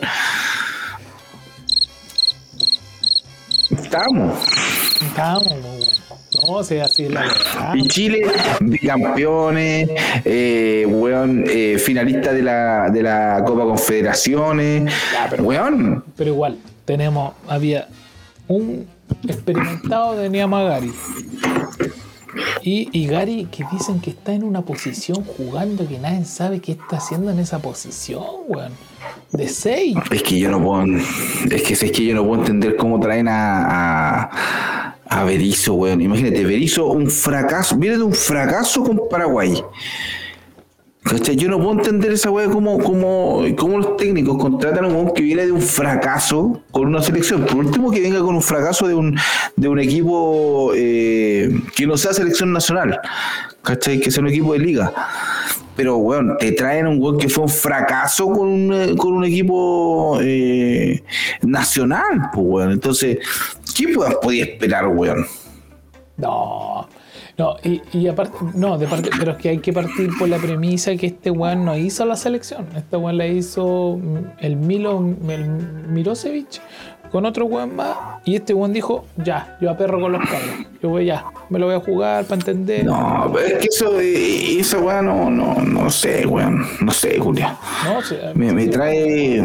[3.93, 4.39] Estamos.
[5.15, 5.43] Weón.
[6.49, 7.75] No, si así la verdad.
[7.75, 8.23] Y Chile,
[8.87, 9.91] campeones,
[10.25, 14.91] eh, weón, eh, finalista de la, de la Copa Confederaciones.
[15.41, 17.87] weón, Pero igual, tenemos, había
[18.49, 18.87] un
[19.29, 20.91] experimentado de Niamagari.
[22.63, 26.73] Y, y Gary, que dicen que está en una posición jugando que nadie sabe qué
[26.73, 28.73] está haciendo en esa posición, weón.
[29.33, 29.97] De 6.
[30.11, 30.85] es que yo no puedo,
[31.51, 36.01] es que es que yo no puedo entender cómo traen a, a, Berizzo, weón.
[36.01, 39.63] Imagínate, Berizzo, un fracaso, viene de un fracaso con Paraguay.
[41.05, 41.35] ¿Cachai?
[41.37, 45.23] Yo no puedo entender esa weá como, como, como los técnicos contratan a un que
[45.23, 47.45] viene de un fracaso con una selección.
[47.45, 49.17] Por último, que venga con un fracaso de un,
[49.57, 53.01] de un equipo eh, que no sea selección nacional.
[53.63, 53.99] ¿Cachai?
[54.01, 54.93] Que sea un equipo de liga.
[55.75, 59.25] Pero, weón, te traen un weón que fue un fracaso con un, eh, con un
[59.25, 61.03] equipo eh,
[61.43, 62.71] nacional, pues, weón.
[62.73, 63.19] Entonces,
[63.77, 65.27] ¿qué puedas- podía esperar, weón?
[66.17, 66.89] No.
[67.39, 70.39] No, y, y aparte, no, de parte, pero es que hay que partir por la
[70.39, 72.67] premisa que este weón no hizo la selección.
[72.77, 73.99] Este weón la hizo
[74.39, 75.49] el Milo, el
[75.89, 76.61] Mirosevic
[77.13, 77.97] con otro weón más.
[78.25, 80.67] Y este weón dijo, ya, yo aperro con los cabros.
[80.83, 82.85] Yo voy ya, me lo voy a jugar para entender.
[82.85, 86.67] No, pero es que eso, esa weá no, no, no sé, weón.
[86.81, 87.57] No sé, Julia.
[87.85, 89.45] No, o sea, Me, me trae.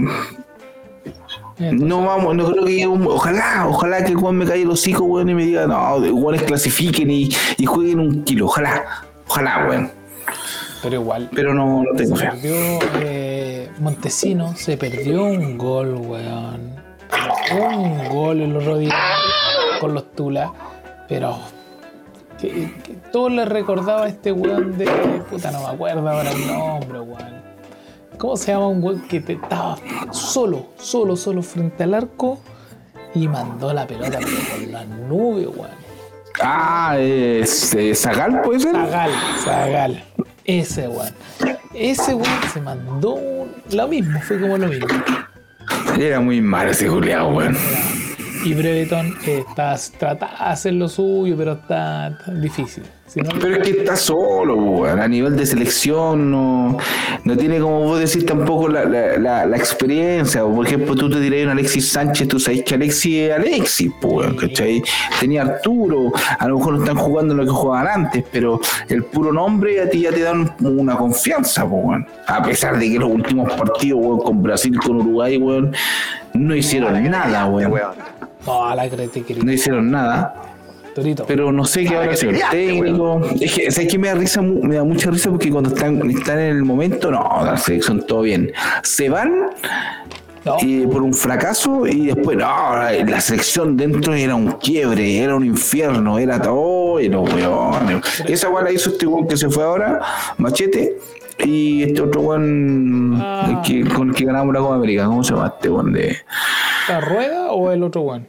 [1.60, 5.04] Entonces, No vamos, no creo que un- Ojalá, ojalá que weón me caiga el hocico,
[5.06, 8.46] weón, y me diga, no, weones clasifiquen y, y jueguen un kilo.
[8.46, 8.84] Ojalá,
[9.28, 9.92] ojalá, weón.
[10.84, 11.30] pero igual.
[11.34, 12.32] Pero no, no tengo Se fe.
[12.32, 12.56] perdió
[13.02, 16.76] eh, Montesino, se perdió un gol, weón.
[17.60, 18.94] un gol en los rodillos
[19.80, 20.52] con los Tula,
[21.08, 21.38] pero
[22.40, 22.50] que,
[22.84, 24.86] que todo le recordaba a este weón de.
[25.30, 27.47] Puta, no me acuerdo ahora el nombre, weón.
[28.18, 29.78] ¿Cómo se llama un weón que te estaba
[30.12, 32.40] solo, solo, solo frente al arco
[33.14, 35.88] y mandó la pelota por las nubes, weón?
[36.42, 38.74] Ah, es eh, Zagal, puede ser.
[38.74, 39.12] Zagal,
[39.44, 40.04] Zagal.
[40.46, 41.14] Ese weón.
[41.74, 44.88] Ese weón se mandó un- lo mismo, fue como lo mismo.
[46.00, 47.58] Era muy mal ese Julián, weón.
[48.46, 52.84] Y Breveton eh, está, trata de hacer lo suyo, pero está, está difícil.
[53.08, 55.00] Si no, Pero es que está solo, weón.
[55.00, 56.78] A nivel de selección no,
[57.28, 60.44] no tiene como vos decir tampoco la, la, la, la experiencia.
[60.44, 64.34] Por ejemplo, tú te dirás un Alexis Sánchez, tú sabes que Alexis es Alexis, pues,
[64.36, 64.82] ¿cachai?
[65.20, 69.34] Tenía Arturo, a lo mejor no están jugando lo que jugaban antes, pero el puro
[69.34, 72.08] nombre a ti ya te dan una confianza, pues, weón.
[72.28, 75.76] A pesar de que los últimos partidos, weón, con Brasil, con Uruguay, weón,
[76.34, 77.74] no hicieron nada, weón.
[79.44, 80.34] No hicieron nada.
[80.98, 81.26] Torito.
[81.28, 83.22] Pero no sé qué habrá sido el técnico.
[83.40, 84.42] Es que, ¿sabes qué me da risa?
[84.42, 88.22] Me da mucha risa porque cuando están, están en el momento, no, la selección todo
[88.22, 88.52] bien.
[88.82, 89.52] Se van
[90.44, 95.36] no, eh, por un fracaso y después, no, la, selección dentro era un quiebre, era
[95.36, 98.24] un infierno, era todo, y los weones.
[98.28, 100.02] Esa weá la hizo este weón que se fue ahora,
[100.40, 100.98] Machete.
[101.46, 103.62] Y este otro weón Ah.
[103.64, 106.18] que, con el que ganamos la Copa América, ¿cómo se llama este weón de.?
[106.90, 108.28] ¿la rueda o el otro weón?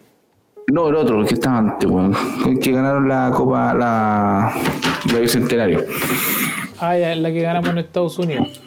[0.71, 2.15] No, el otro, el que estaba antes, weón.
[2.47, 4.53] El que ganaron la Copa, la,
[5.11, 5.85] la Bicentenario.
[6.79, 8.61] Ah, ya, la que ganamos en Estados Unidos.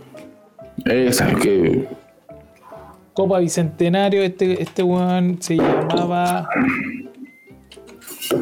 [0.85, 1.87] Esa, que.
[3.13, 6.49] Copa Bicentenario, este, este weón se llamaba.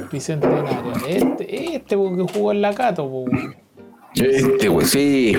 [0.10, 0.94] Bicentenario.
[1.06, 3.56] Este, este porque jugó en la Cato, weón.
[4.16, 5.38] Este, weón, sí.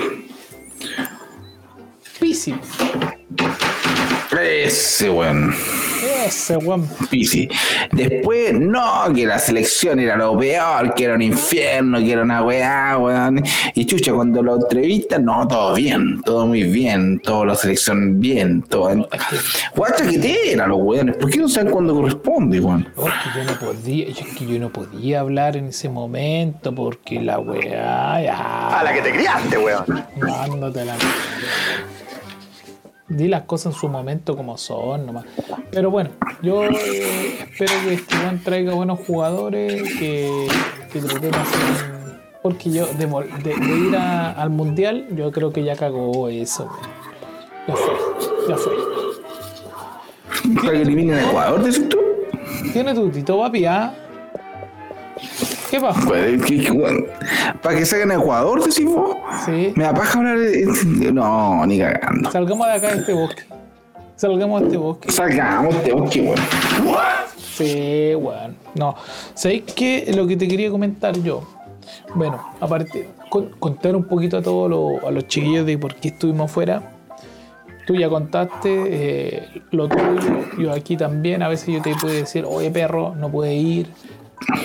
[2.19, 2.53] Pisi.
[4.39, 5.55] Ese, weón.
[6.25, 6.87] Ese weón.
[7.09, 7.49] Pisi.
[7.91, 12.43] Después, no, que la selección era lo peor, que era un infierno, que era una
[12.43, 13.43] weá, weón.
[13.73, 18.61] Y chucha, cuando lo entrevistan, no, todo bien, todo muy bien, toda la selección bien,
[18.63, 19.07] todo.
[19.75, 22.87] Guacha que tela los weones, ¿por qué no saben cuándo corresponde, weón?
[22.95, 27.19] Porque yo no podía, yo, es que yo no podía hablar en ese momento porque
[27.19, 28.79] la weá ya.
[28.79, 29.85] A la que te criaste, weón.
[30.19, 30.95] Mándate la
[33.17, 35.25] Di las cosas en su momento como son nomás.
[35.71, 40.47] Pero bueno, yo eh, espero que este weón traiga buenos jugadores, que,
[40.93, 45.63] que tratemos en- Porque yo, de, de- de ir a- al mundial, yo creo que
[45.63, 46.69] ya cagó eso.
[47.67, 47.93] Ya fue,
[48.47, 48.73] ya fue.
[50.55, 51.97] Para que eliminen a Ecuador, decís tú.
[52.73, 53.93] Tiene tu tito papi, ¿ah?
[55.71, 56.01] ¿Qué pasa?
[56.05, 56.41] Pues,
[57.63, 59.15] Para que saquen a Ecuador, decís vos.
[59.45, 59.71] Sí.
[59.75, 60.65] Me da paja hablar de...
[61.13, 62.29] No, ni cagando.
[62.29, 63.43] Salgamos de acá de este bosque.
[64.17, 65.11] Salgamos de este bosque.
[65.11, 66.37] Salgamos de bosque, weón.
[67.37, 68.57] Sí, weón.
[68.75, 68.95] No.
[69.33, 70.11] ¿Sabéis qué?
[70.13, 71.43] Lo que te quería comentar yo.
[72.15, 76.09] Bueno, aparte, con- contar un poquito a todos los, a los chiquillos de por qué
[76.09, 76.81] estuvimos afuera.
[77.87, 81.41] Tú ya contaste eh, lo tuyo, yo aquí también.
[81.43, 83.87] A veces yo te puedo decir, oye perro, no puedes ir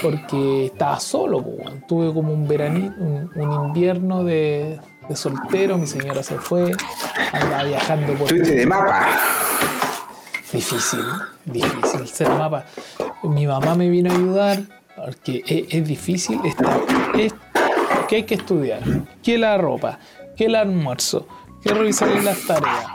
[0.02, 1.44] porque estaba solo.
[1.86, 5.78] Tuve como un veranito, un, un invierno de, de soltero.
[5.78, 6.72] Mi señora se fue,
[7.32, 9.08] andaba viajando por Estuviste de mapa.
[10.52, 11.04] Difícil,
[11.44, 12.64] difícil ser mapa.
[13.22, 14.62] Mi mamá me vino a ayudar
[14.96, 16.80] porque es, es difícil estar.
[17.18, 17.34] Es
[18.08, 18.80] que hay que estudiar,
[19.22, 19.98] que la ropa,
[20.36, 21.26] que el almuerzo,
[21.62, 22.86] que revisar las tareas,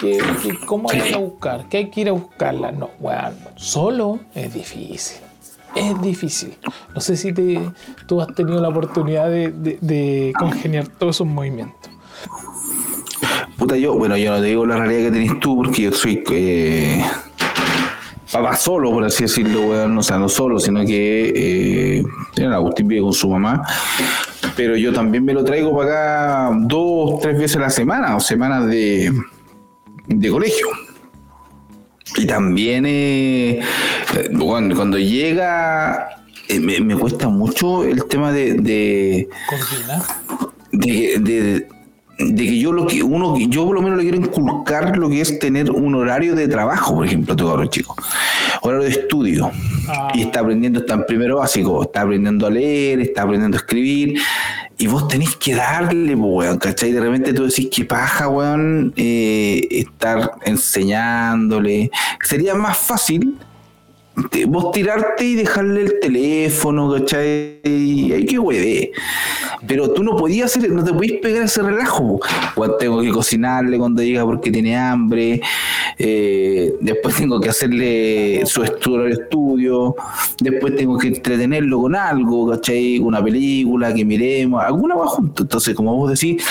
[0.00, 2.72] que, que cómo hay que ir a buscar, que hay que ir a buscarla.
[2.72, 5.18] No, weón, solo es difícil.
[5.74, 6.54] Es difícil.
[6.94, 7.60] No sé si te,
[8.06, 9.48] tú has tenido la oportunidad de,
[9.80, 11.90] de- congeniar todos esos movimientos.
[13.56, 16.24] Puta, yo, bueno, yo no te digo la realidad que tenés tú porque yo soy
[16.32, 17.04] eh,
[18.32, 19.96] papá solo, por así decirlo, weón.
[19.98, 22.02] O sea, no solo, sino que
[22.36, 23.62] eh, Agustín vive con su mamá.
[24.56, 28.20] Pero yo también me lo traigo para acá dos, tres veces a la semana, o
[28.20, 29.12] semanas de,
[30.08, 30.66] de colegio.
[32.16, 33.60] Y también, eh,
[34.32, 36.08] bueno, cuando llega,
[36.48, 39.28] eh, me, me cuesta mucho el tema de- de
[40.72, 41.66] de, de-
[42.22, 45.22] de que yo lo que uno yo por lo menos le quiero inculcar lo que
[45.22, 47.96] es tener un horario de trabajo, por ejemplo, tu cabrón chico.
[48.60, 49.50] Horario de estudio.
[49.88, 50.08] Ah.
[50.14, 54.20] Y está aprendiendo, está en primero básico, está aprendiendo a leer, está aprendiendo a escribir.
[54.76, 56.92] Y vos tenés que darle, weón, ¿cachai?
[56.92, 61.90] De repente tú decís que paja, weón, eh, estar enseñándole.
[62.22, 63.38] Sería más fácil
[64.46, 67.60] vos tirarte y dejarle el teléfono, ¿cachai?
[67.64, 68.92] Hay que hueve.
[69.66, 72.20] Pero tú no podías hacer, no te podías pegar ese relajo.
[72.54, 75.40] Cuando tengo que cocinarle cuando llega porque tiene hambre.
[75.98, 79.94] eh, después tengo que hacerle su estudio, estudio.
[80.40, 82.98] Después tengo que entretenerlo con algo, ¿cachai?
[82.98, 85.42] Una película que miremos, alguna va junto.
[85.42, 86.42] Entonces, como vos decís,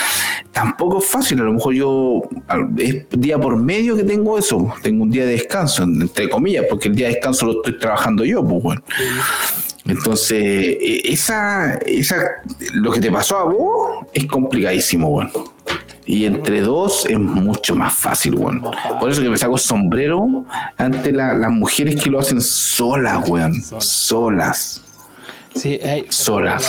[0.51, 1.39] tampoco es fácil.
[1.41, 4.71] A lo mejor yo, al- es día por medio que tengo eso.
[4.84, 8.23] Tengo un día de descanso, entre comillas, porque el día de descanso lo estoy trabajando
[8.25, 8.81] yo, pues bueno.
[9.85, 12.15] Entonces, e- esa, esa,
[12.73, 15.31] lo que te pasó a vos es complicadísimo, bueno.
[16.05, 18.71] Y entre dos es mucho más fácil, bueno.
[18.99, 20.45] Por eso que me saco sombrero
[20.77, 23.53] ante la- las mujeres que lo hacen solas, weón.
[23.79, 24.81] Solas.
[25.55, 26.67] Sí, hay- Solas.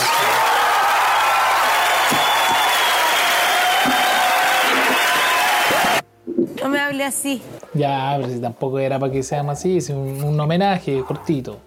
[7.01, 7.41] Hable así.
[7.73, 11.59] Ya, pero si tampoco era para que sea más así, es un, un homenaje cortito.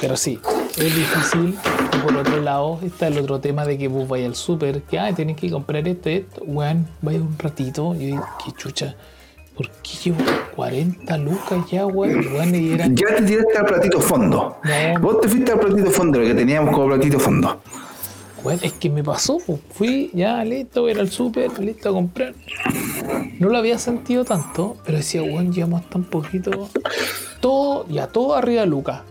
[0.00, 0.38] Pero sí,
[0.76, 1.58] es difícil.
[1.92, 4.98] Y por otro lado está el otro tema de que vos vayas al súper, que
[4.98, 6.42] ay, tenés que comprar esto, esto.
[6.44, 7.94] Weón, vaya un ratito.
[7.94, 8.94] Y yo digo, qué chucha.
[9.56, 10.18] ¿Por qué llevo
[10.56, 12.26] 40 lucas ya, weón?
[12.32, 14.56] Weón, y Ya te tiraste al platito fondo.
[14.62, 15.00] No.
[15.00, 17.60] Vos te fuiste al platito fondo, lo que teníamos como platito fondo.
[18.42, 19.60] Bueno, es que me pasó, pues.
[19.70, 22.34] fui ya listo, voy a ir al súper, listo a comprar.
[23.38, 26.68] No lo había sentido tanto, pero decía, bueno, llevamos tan poquito.
[27.40, 29.02] Todo, ya todo arriba Lucas.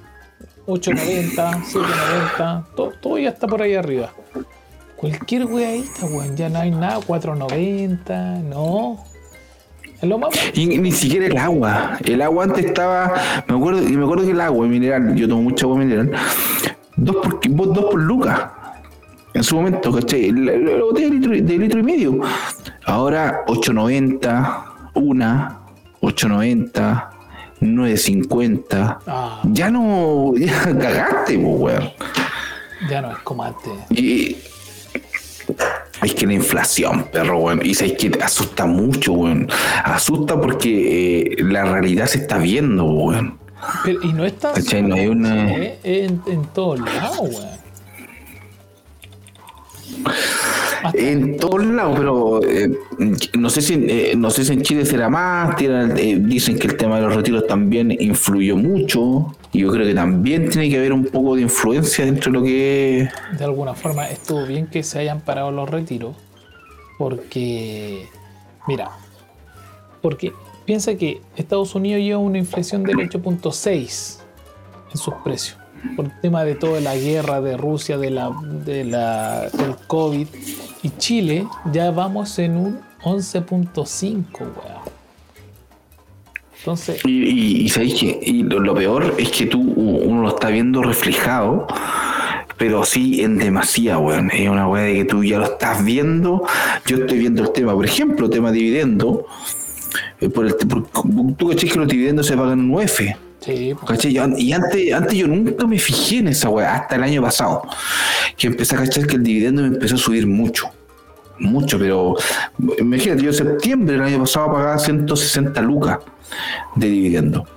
[0.68, 4.12] 8.90, 7.90, todo, todo ya está por ahí arriba.
[4.96, 9.04] Cualquier weadita, weón, ya no hay nada, 4.90, no.
[10.02, 10.30] Es lo más.
[10.54, 11.98] Y ni siquiera el agua.
[12.04, 13.44] El agua antes estaba.
[13.48, 16.12] Me acuerdo, y me acuerdo que el agua mineral, yo tomo mucha agua mineral.
[16.96, 18.61] Dos por, dos por lucas.
[19.34, 20.32] En su momento, ¿cachai?
[20.32, 22.20] La, la- la botella de litro, de litro y medio.
[22.86, 24.64] Ahora 8.90,
[24.96, 25.60] una,
[26.02, 27.10] 8.90,
[27.62, 28.98] 9.50.
[29.08, 30.34] Ah, Ya no.
[30.38, 31.90] Ya cagaste, pues, weón.
[32.90, 33.72] ya no es como antes.
[33.92, 34.38] Y
[36.02, 37.62] es que la inflación, perro, weón.
[37.66, 39.48] Y sabes que asusta mucho, weón.
[39.84, 43.40] Asusta porque eh, la realidad se está viendo, weón.
[43.86, 44.52] Pero, y no está.
[44.54, 44.82] ¿Cachai?
[44.82, 45.80] No hay una- ¿eh?
[45.84, 47.61] en, en todos lados, weón.
[50.94, 52.72] En todos lados, pero eh,
[53.38, 55.56] no sé si eh, no sé si en Chile será más.
[55.62, 59.36] eh, dicen que el tema de los retiros también influyó mucho.
[59.52, 62.44] Y yo creo que también tiene que haber un poco de influencia dentro de lo
[62.44, 66.16] que de alguna forma estuvo bien que se hayan parado los retiros
[66.98, 68.08] porque
[68.68, 68.92] mira
[70.02, 70.32] porque
[70.66, 74.20] piensa que Estados Unidos lleva una inflación del 8.6
[74.92, 75.61] en sus precios
[75.96, 78.32] por el tema de toda la guerra de Rusia de la,
[78.66, 80.28] de la del COVID
[80.84, 84.82] y Chile ya vamos en un 11.5 weón
[86.60, 91.66] entonces Y, sabéis que y lo, peor es que tú uno lo está viendo reflejado,
[92.58, 94.30] pero sí en demasía, weón.
[94.30, 96.44] Es una weá de que tú ya lo estás viendo.
[96.86, 99.26] Yo estoy viendo el tema, por ejemplo, tema dividendo.
[100.20, 100.88] eh, Por el, por-
[101.36, 103.18] tú caché que los dividendos se pagan en.
[103.42, 107.22] Sí pues, Y antes, antes yo nunca me fijé en esa weá, hasta el año
[107.22, 107.64] pasado.
[108.38, 110.70] Que empecé a cachar que el dividendo me empezó a subir mucho.
[111.40, 112.16] Mucho, pero
[112.80, 115.98] imagínate, yo en septiembre del año pasado pagaba 160 lucas
[116.76, 117.48] de dividendo.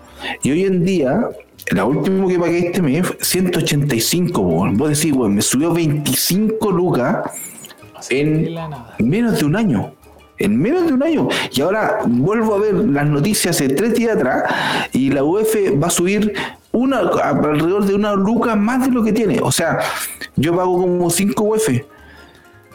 [0.43, 1.29] Y hoy en día,
[1.71, 4.77] la última que pagué este mes, 185, weón.
[4.79, 7.31] Vos decís, weón, me subió 25 lucas
[8.09, 8.55] en
[8.99, 9.95] menos de un año.
[10.39, 11.29] En menos de un año.
[11.53, 14.45] Y ahora vuelvo a ver las noticias de tres días atrás
[14.93, 16.35] y la UF va a subir
[16.75, 19.39] una, alrededor de una luca más de lo que tiene.
[19.41, 19.79] O sea,
[20.37, 21.69] yo pago como 5 UF.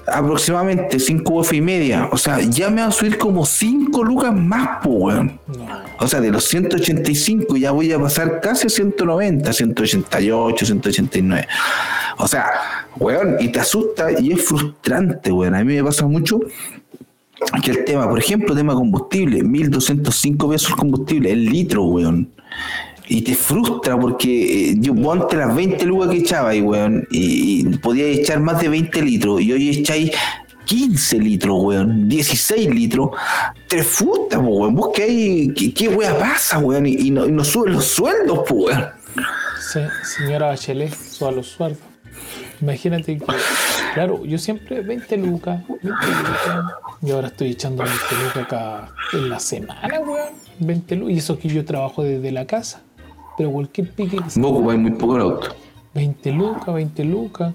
[0.08, 2.10] Aproximadamente 5 UF y media.
[2.12, 6.46] O sea, ya me va a subir como 5 lucas más, O sea, de los
[6.46, 11.48] 185 ya voy a pasar casi a 190, 188, 189.
[12.18, 12.52] O sea,
[12.98, 15.56] weón, y te asusta y es frustrante, weón.
[15.56, 16.40] A mí me pasa mucho
[17.64, 22.30] que el tema, por ejemplo, tema combustible, 1205 pesos el combustible, el litro, weón.
[23.08, 27.62] Y te frustra porque eh, yo ponte las 20 lucas que echaba ahí, weón, y,
[27.62, 30.12] y podía echar más de 20 litros, y hoy echáis
[30.66, 33.10] 15 litros, weón, 16 litros,
[33.68, 34.76] te frustra, weón.
[34.76, 36.86] Vos que hay, ¿qué, qué wea pasa, weón?
[36.86, 38.86] Y, y no, y no suben los sueldos, weón.
[39.72, 41.82] Se- señora Bachelet, suba los sueldos.
[42.62, 43.26] Imagínate que,
[43.94, 49.30] claro, yo siempre 20 lucas, 20 lucas, y ahora estoy echando 20 lucas acá en
[49.30, 50.34] la semana, weón.
[50.60, 52.82] 20 lucas, y eso que yo trabajo desde la casa.
[53.38, 55.56] Pero cualquier pique Vos ocupáis muy poco el auto.
[55.94, 57.54] 20 lucas, 20 lucas.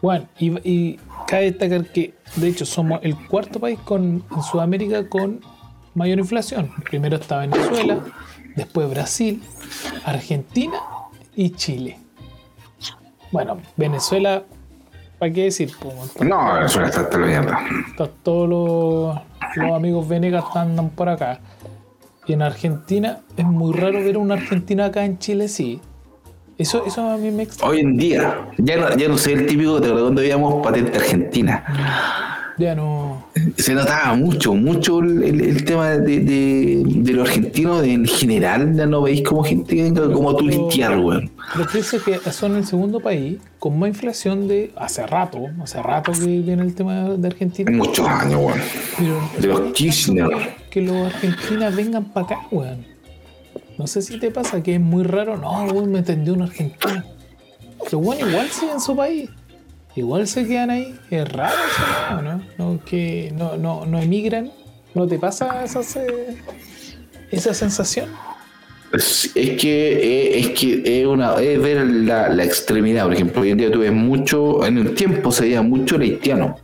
[0.00, 5.08] Bueno, y, y cabe destacar que, de hecho, somos el cuarto país con, en Sudamérica
[5.08, 5.40] con
[5.94, 6.70] mayor inflación.
[6.88, 8.00] Primero está Venezuela,
[8.56, 9.42] después Brasil,
[10.04, 10.76] Argentina
[11.36, 11.98] y Chile.
[13.34, 14.42] Bueno, Venezuela
[15.18, 15.70] ¿Para qué decir?
[16.20, 17.58] No, Venezuela está hasta la mierda.
[17.88, 19.18] Está- todos los,
[19.56, 21.40] los amigos Venegas andan por acá.
[22.26, 25.80] Y en Argentina es muy raro ver a una Argentina acá en Chile, sí.
[26.58, 27.72] Eso, eso a mí me extraña.
[27.72, 31.64] Hoy en día, ya no, ya no soy el típico de cuando veíamos patente argentina.
[32.56, 33.26] Ya no.
[33.56, 38.74] Se notaba mucho, mucho el, tema de, de, de los argentinos en general.
[38.76, 41.30] Ya no veis como gente que venga como turistear, weón.
[41.52, 45.40] Pero piensa que son el segundo país con más inflación de hace rato.
[45.62, 47.70] Hace rato que viene el tema de Argentina.
[47.72, 48.60] Muchos años, weón.
[49.38, 50.28] De los Kirchner.
[50.28, 52.86] que, que los argentinos vengan para acá, weón.
[53.76, 55.36] No sé si te pasa que es muy raro.
[55.36, 57.02] No, weón, me entendió un argentino.
[57.84, 59.28] Pero bueno, igual siguen en su país.
[59.96, 60.94] Igual se quedan ahí.
[61.10, 62.42] Es raro eso, ¿no?
[62.58, 62.84] ¿no?
[62.84, 64.50] Que no, no, no emigran.
[64.94, 65.80] ¿No te pasa esa,
[67.30, 68.08] esa sensación?
[68.92, 73.04] Es, es que eh, es que es una es ver la, la extremidad.
[73.04, 76.02] Por ejemplo, hoy en día tú ves mucho, en el tiempo se veía mucho el
[76.02, 76.56] haitiano.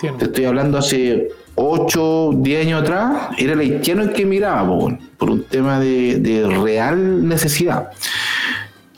[0.00, 4.74] Te estoy hablando hace 8, 10 años atrás, era el haitiano el que miraba, po,
[4.76, 7.90] weón, por un tema de, de real necesidad.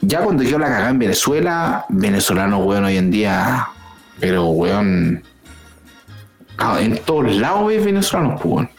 [0.02, 3.68] Ya cuando quedó la cagada en Venezuela, venezolanos, weón, hoy en día,
[4.18, 5.22] pero weón,
[6.58, 8.70] ah, en todos lados ves venezolanos, pues, weón.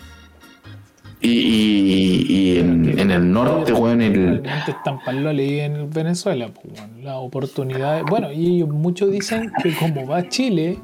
[1.24, 8.04] Y, en, el norte, weón, el, están paloli en Venezuela, pues, bueno, las oportunidades.
[8.10, 10.80] Bueno, y ellos muchos dicen que como va Chile,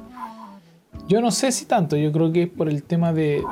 [1.08, 3.44] yo no sé si tanto, yo creo que es por el tema de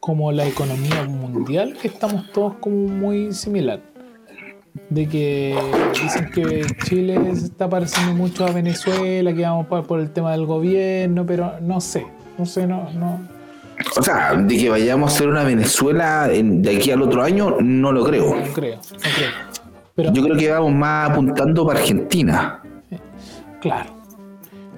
[0.00, 3.80] como la economía mundial, estamos todos como muy similar.
[4.90, 5.56] De que
[6.02, 10.32] dicen que Chile se está pareciendo mucho a Venezuela, que vamos por, por el tema
[10.32, 12.06] del gobierno, pero no sé,
[12.38, 13.20] no sé, no, no.
[13.96, 17.56] o sea, de que vayamos a ser una Venezuela en- de aquí al otro año,
[17.60, 18.34] no lo creo.
[18.36, 19.30] No creo, no creo.
[19.94, 22.60] Pero Yo creo que vamos más apuntando para Argentina.
[23.60, 23.90] Claro.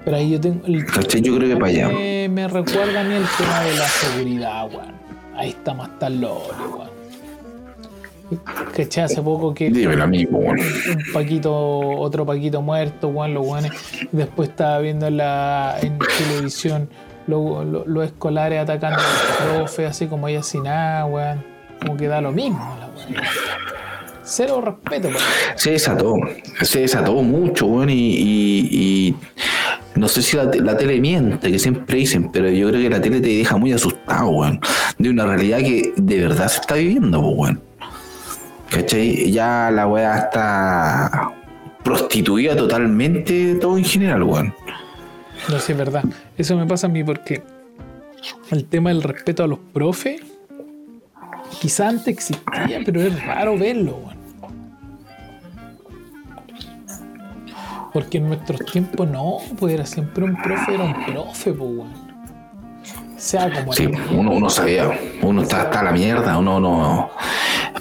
[0.05, 0.65] Pero ahí yo tengo.
[0.65, 0.85] El.
[1.21, 1.87] Yo creo que para allá.
[1.89, 4.93] Me, me recuerda a mí el tema de la seguridad, weón.
[5.35, 6.88] Ahí está más tan weón.
[8.75, 9.05] ¿Cachai?
[9.05, 10.59] Hace poco que Dímelo a mí, po, weón.
[10.59, 13.71] un paquito, otro paquito muerto, weón, los weones.
[14.11, 16.89] Después estaba viendo en, la, en televisión
[17.27, 21.43] lo- lo- los escolares atacando a los profes, así como ella sin nada, weón.
[21.81, 23.23] Como que da lo mismo, la weón.
[24.23, 25.19] Cero respeto, weón.
[25.55, 26.15] Se desató,
[26.61, 29.15] se desató mucho, weón, y, y- y
[29.95, 32.89] no sé si la, te- la tele miente, que siempre dicen, pero yo creo que
[32.89, 34.59] la tele te deja muy asustado, weón,
[34.99, 37.61] de una realidad que de verdad se está viviendo, weón.
[38.69, 39.31] ¿Cachai?
[39.31, 41.31] Ya la weá está
[41.83, 44.53] prostituida totalmente, todo en general, weón.
[45.49, 46.03] No sé, es verdad.
[46.37, 47.41] Eso me pasa a mí porque
[48.51, 50.21] el tema del respeto a los profes,
[51.59, 54.19] quizá antes existía, pero es raro verlo, weón.
[57.91, 62.08] Porque en nuestros tiempos no, pues era siempre un profe, era un profe, pues, weón.
[63.19, 64.89] Sea como Sí, uno, uno sabía,
[65.21, 67.11] uno está hasta la mierda, uno no.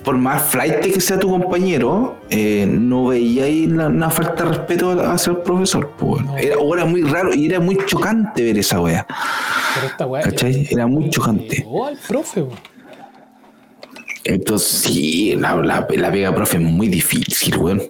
[0.03, 4.51] Por más flight que sea tu compañero, eh, no veía ahí la- una falta de
[4.51, 5.91] respeto hacia el profesor.
[5.97, 6.23] pues.
[6.39, 9.07] Era, o era muy raro y era muy chocante ver esa wea.
[9.75, 10.23] Pero esta weá.
[10.25, 10.67] ¿Cachai?
[10.71, 11.65] Era muy chocante.
[11.69, 12.45] O al profe.
[14.25, 17.83] Entonces, sí, la, la, la pega profe es muy difícil, weón.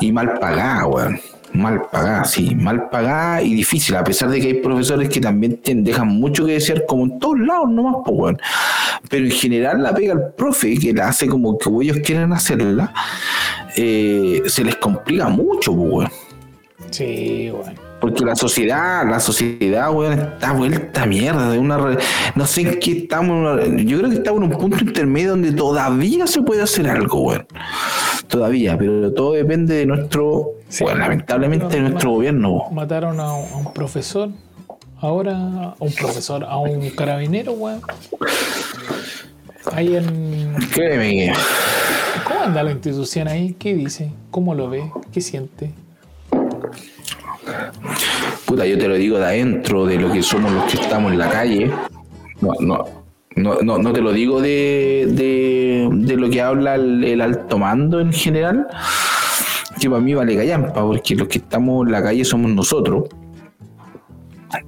[0.00, 1.20] Y mal pagada, weón.
[1.54, 5.56] Mal pagada, sí, mal pagada y difícil, a pesar de que hay profesores que también
[5.58, 8.38] te dejan mucho que desear, como en todos lados nomás, pues, weón.
[9.08, 12.92] Pero en general la pega el profe, que la hace como que ellos quieren hacerla,
[13.76, 16.10] eh, se les complica mucho, pues, weón.
[16.90, 17.84] sí, weón.
[18.00, 21.48] Porque la sociedad, la sociedad, weón, está vuelta a mierda.
[21.50, 21.96] De una re-
[22.34, 23.60] no sé en qué estamos.
[23.86, 27.46] Yo creo que estamos en un punto intermedio donde todavía se puede hacer algo, weón.
[28.28, 30.82] Todavía, pero todo depende de nuestro, Sí.
[30.82, 32.64] bueno, lamentablemente nuestro gobierno.
[32.72, 34.30] Mataron a, a un profesor.
[35.00, 37.80] Ahora a un profesor, a un carabinero, weón.
[39.72, 40.56] Ahí en.
[40.72, 41.32] Créeme
[42.26, 43.54] ¿Cómo anda la institución ahí?
[43.56, 44.10] ¿Qué dice?
[44.32, 44.90] ¿Cómo lo ve?
[45.12, 45.70] ¿Qué siente?
[48.46, 51.18] Puta, yo te lo digo de adentro, de lo que somos los que estamos en
[51.18, 51.70] la calle.
[52.40, 52.84] No, no,
[53.36, 57.58] no, no, no te lo digo de, de, de lo que habla el, el alto
[57.58, 58.66] mando en general,
[59.88, 63.04] para mí vale callampa, porque los que estamos en la calle somos nosotros.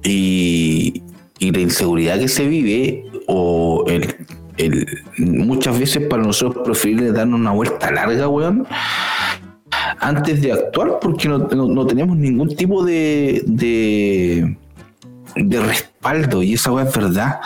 [0.03, 1.01] Y,
[1.39, 4.15] la inseguridad que se vive, o el,
[5.19, 8.65] muchas veces para nosotros preferible darnos una vuelta larga, weón,
[9.99, 14.57] antes de actuar porque no, no- no tenemos ningún tipo de, de,
[15.61, 17.39] respaldo y esa weá es verdad.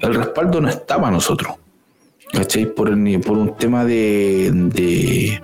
[0.00, 1.54] El respaldo no está para nosotros.
[2.32, 2.66] ¿Cachai?
[2.72, 5.40] Por, el- por un tema de,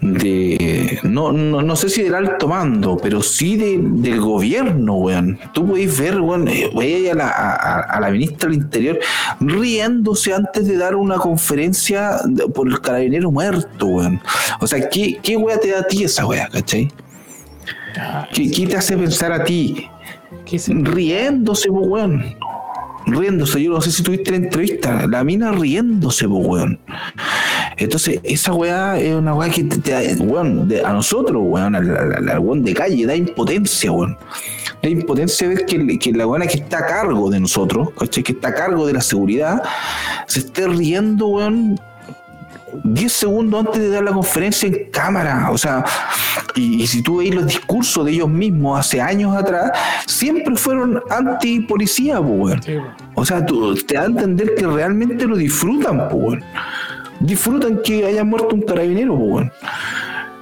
[0.00, 5.38] de no, no, no sé si del alto mando, pero sí de- del gobierno, weón.
[5.52, 8.98] Tú podéis ver, weón, eh, a, la, a- a la ministra del Interior
[9.40, 12.18] riéndose antes de dar una conferencia
[12.54, 14.20] por el carabinero muerto, weón.
[14.60, 16.90] O sea, ¿qué, qué wea te da a ti esa wea, cachai?
[18.32, 19.86] ¿Qué, qué te hace pensar a ti?
[20.46, 22.24] ¿qué se- Riéndose, weón.
[23.10, 26.78] Riéndose, yo no sé si tuviste la entrevista, la mina riéndose, po, weón.
[27.76, 32.38] Entonces, esa weá es una weá que te, te weón, a nosotros, weón, al, al-
[32.38, 34.16] weón de calle, da impotencia, weón.
[34.82, 38.54] Da impotencia ver que, la weona que está a cargo de nosotros, que está a
[38.54, 39.62] cargo de la seguridad,
[40.26, 41.78] se esté riendo, weón,
[42.84, 45.48] 10 segundos antes de dar la conferencia en cámara.
[45.50, 45.84] O sea,
[46.54, 49.72] y, y si tú veis los discursos de ellos mismos hace años atrás,
[50.06, 52.62] siempre fueron anti-policía, po, weón.
[52.62, 53.20] Sí, po.
[53.20, 56.42] O sea, tú, te da a entender que realmente lo disfrutan, weón.
[57.20, 59.52] Disfrutan que haya muerto un carabinero, weón.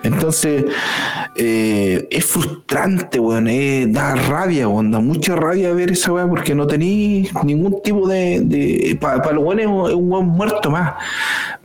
[0.04, 0.64] Entonces,
[1.34, 3.48] eh, es frustrante, weón.
[3.48, 4.90] eh, da rabia, weón.
[4.92, 8.40] Da mucha rabia ver esa weá porque no tenéis ningún tipo de.
[8.40, 10.94] de Para los weones es un weón muerto más.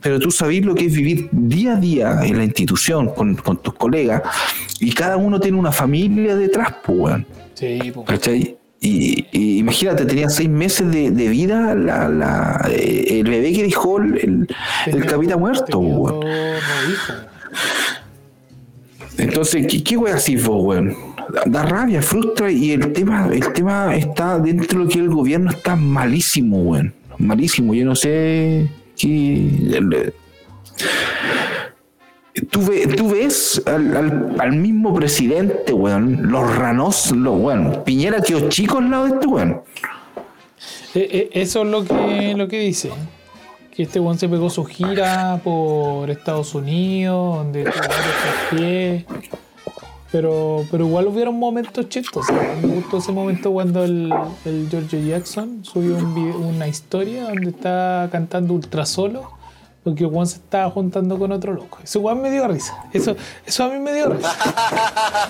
[0.04, 3.56] Pero tú sabés lo que es vivir día a día en la institución con, con
[3.56, 4.22] tus colegas
[4.78, 7.26] y cada uno tiene una familia detrás, pues, weón.
[7.54, 8.04] Sí, po.
[8.04, 8.56] ¿Cachai?
[8.80, 13.62] Y, y imagínate, tenía seis meses de, de vida la, la- eh, el bebé que
[13.62, 14.48] dejó el, el,
[14.94, 16.26] el capitán muerto, weón.
[19.16, 20.94] Entonces, ¿qué, qué wea así vos, weón?
[21.32, 25.50] Da, da rabia, frustra y el tema, el tema está dentro de que el gobierno
[25.50, 26.92] está malísimo, weón.
[27.18, 27.74] Malísimo.
[27.74, 29.34] Yo no sé qué.
[29.76, 30.14] el-
[32.50, 38.78] Tú, ve- tú ves al, mismo presidente, weón, los ranos, los weón, Piñera quedó chico
[38.78, 39.62] al lado de este weón.
[40.96, 42.90] Eh, eh, eso es lo que, lo que dice.
[43.70, 47.72] Que este weón se pegó su gira por Estados Unidos, donde tuvo
[48.52, 49.04] varios.
[50.14, 52.32] Pero, pero igual hubieron momentos chistosos.
[52.62, 57.50] Me gustó ese momento cuando el, el Giorgio Jackson subió un video- una historia donde
[57.50, 59.32] está cantando ultra solo.
[59.82, 61.78] Porque Juan se estaba juntando con otro loco.
[61.82, 62.84] Eso Juan me dio risa.
[62.92, 64.32] Eso, eso a mí me dio risa.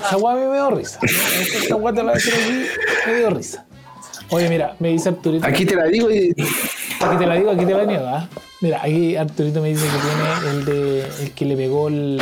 [0.06, 0.98] Esa Juan a mí me dio risa.
[1.02, 3.64] Esa Juan te la voy a decir aquí, me dio risa.
[4.28, 5.46] Oye, mira, me dice Arturito.
[5.46, 6.34] Aquí te la digo y.
[7.00, 8.28] Aquí te la digo, aquí te la niego, ¿ah?
[8.60, 12.20] Mira, aquí Arturito me dice que tiene el de el que le pegó el,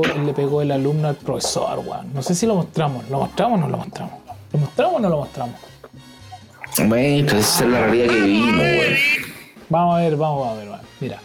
[0.00, 2.12] le pegó el alumno al profesor, weón.
[2.14, 3.08] No sé si lo mostramos.
[3.10, 4.14] ¿Lo mostramos o no lo mostramos?
[4.52, 5.54] ¿Lo mostramos o no lo mostramos?
[6.88, 8.96] Maestro, esa es la realidad que weón.
[9.68, 10.80] Vamos a ver, vamos a ver, weón.
[11.00, 11.18] Mira,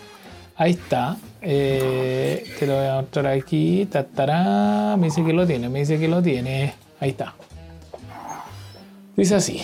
[0.58, 1.16] ahí está.
[1.42, 3.88] Eh, te lo voy a mostrar aquí.
[3.90, 4.96] Tatará.
[4.98, 6.74] Me dice que lo tiene, me dice que lo tiene.
[7.00, 7.34] Ahí está.
[9.16, 9.62] Dice así.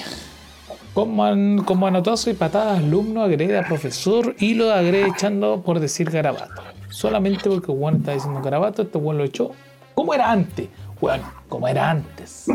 [0.93, 5.79] Con, man- con manotazo y patadas, alumno agrede a profesor y lo agrede echando por
[5.79, 6.61] decir garabato.
[6.93, 9.51] Solamente porque Juan está diciendo garabato, este Juan lo echó.
[9.95, 10.69] ¿Cómo era antes?
[11.01, 12.45] Bueno, como era antes.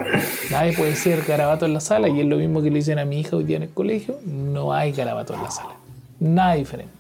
[0.51, 3.05] Nadie puede decir garabato en la sala y es lo mismo que le dicen a
[3.05, 4.19] mi hija hoy día en el colegio.
[4.25, 5.75] No hay garabato en la sala.
[6.21, 6.93] Nada diferente.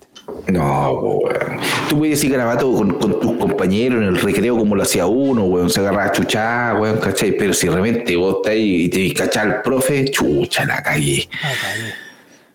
[0.48, 1.60] No, weón.
[1.88, 5.44] Tú puedes decir garabato con, con tus compañeros en el recreo como lo hacía uno,
[5.44, 5.70] weón.
[5.70, 7.32] Se agarraba a chuchar, weón, ¿cachai?
[7.36, 11.28] Pero si de repente vos estás ahí y te cachás al profe, chucha, la cagué.
[11.40, 11.52] Ah.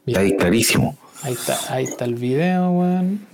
[0.05, 0.97] Está ahí clarísimo.
[1.23, 3.32] Ahí está, ahí está el video, weón.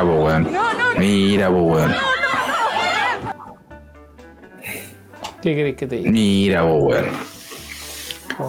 [0.00, 0.48] Mira, po, weón.
[0.98, 1.92] Mira, po, weón.
[5.42, 6.10] ¿Qué querés que te diga?
[6.10, 7.06] Mira, po, weón.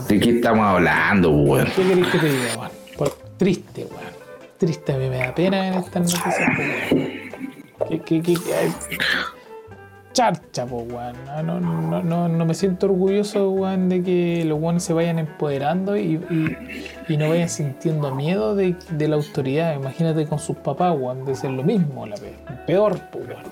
[0.08, 1.68] ¿De qué estamos hablando, po, weón?
[1.76, 2.72] ¿Qué querés que te diga, weón?
[2.98, 4.12] Por- triste, weón.
[4.58, 6.36] Triste, a mí me da pena en estas noticias.
[7.90, 8.72] ¿Qué, qué, qué, qué?
[10.14, 11.16] Charcha, po, weón.
[11.26, 15.20] No, no, no, no, no me siento orgulloso, weón, de que los weones se vayan
[15.20, 16.58] empoderando y, y,
[17.12, 19.76] y no vayan sintiendo miedo de, de la autoridad.
[19.76, 22.34] Imagínate con sus papás, weón, de ser lo mismo, la pe-
[22.66, 23.44] peor, po, weón.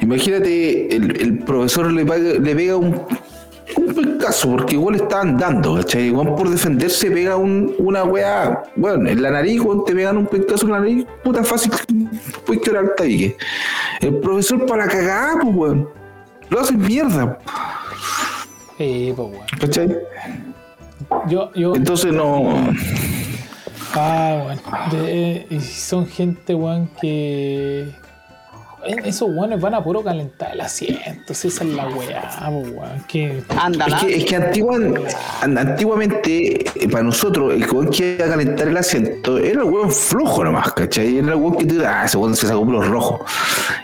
[0.00, 3.02] Imagínate, el, el profesor le, paga- le pega un,
[3.76, 6.04] un pencazo, porque igual está andando, ¿cachai?
[6.04, 10.26] Igual por defenderse pega un, una weá, bueno, en la nariz, weón, te pegan un
[10.26, 11.72] pencazo en la nariz, puta fácil,
[12.46, 13.36] puedes quebrar el tabique.
[14.00, 15.88] El profesor para cagar, pues, weón.
[16.50, 17.38] Lo hacen mierda,
[18.78, 19.42] Eh, po, weón.
[19.60, 19.96] ¿cachai?
[21.28, 22.52] Yo, yo, Entonces no.
[23.94, 24.62] Ah, bueno.
[24.90, 27.88] De- y son gente, weón, que.
[29.04, 31.34] Esos weones van a puro calentar el asiento.
[31.34, 33.04] Si esa es la weá, po, weón.
[33.08, 33.42] Que
[33.86, 34.78] Es que, es que antigua-
[35.42, 39.64] an- antiguamente, eh, para nosotros, el weón que iba a calentar el asiento era el
[39.68, 41.18] weón flojo nomás, ¿cachai?
[41.18, 43.20] Era el weón que te ah, ese weón se sacó por los rojos.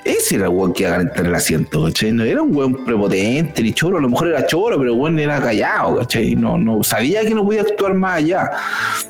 [0.05, 2.13] Ese era el weón que iba a calentar el asiento, ¿cachai?
[2.13, 5.19] No era un weón prepotente ni choro, a lo mejor era choro, pero el weón
[5.19, 6.35] era callado, ¿cachai?
[6.37, 8.51] No, no, sabía que no podía actuar más allá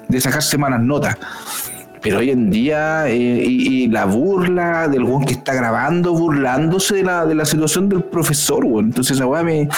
[0.09, 1.17] de sacarse malas notas.
[2.05, 7.03] Pero hoy en día, eh, y, la burla del weón que está grabando, burlándose de
[7.03, 8.85] la, de la situación del profesor, weón.
[8.85, 9.71] Entonces esa weá me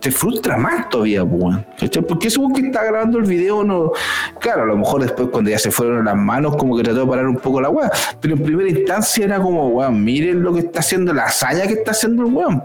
[0.00, 1.64] te frustra más todavía, weón.
[2.08, 3.92] Porque ese weón que está grabando el video no.
[4.40, 7.06] Claro, a lo mejor después cuando ya se fueron las manos, como que trató de
[7.06, 7.92] parar un poco la weá.
[8.20, 11.74] Pero en primera instancia era como, weón, miren lo que está haciendo, la hazaña que
[11.74, 12.64] está haciendo el weón.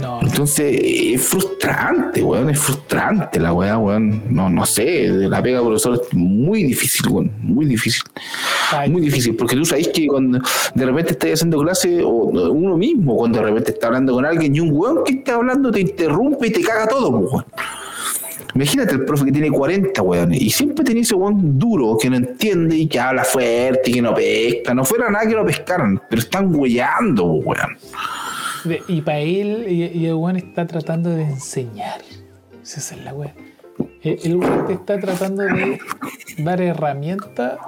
[0.00, 4.22] No, Entonces, es frustrante, weón, es frustrante la weá, weón.
[4.30, 8.02] No, no sé, la pega profesor es muy difícil, weón, muy difícil.
[8.70, 10.38] Ay, Muy difícil, porque tú sabes que cuando
[10.74, 14.56] de repente estás haciendo clase, o uno mismo, cuando de repente está hablando con alguien
[14.56, 17.44] y un weón que está hablando te interrumpe y te caga todo, weón.
[18.54, 22.16] Imagínate el profe que tiene 40 weones y siempre tiene ese weón duro que no
[22.16, 24.74] entiende y que habla fuerte y que no pesca.
[24.74, 27.78] No fuera nada que no pescaran, pero están weyando, weón.
[28.88, 32.00] Y para él, y, el weón está tratando de enseñar.
[32.62, 33.34] Esa es la weá.
[34.02, 35.78] El, el weón te está tratando de
[36.38, 37.58] dar herramientas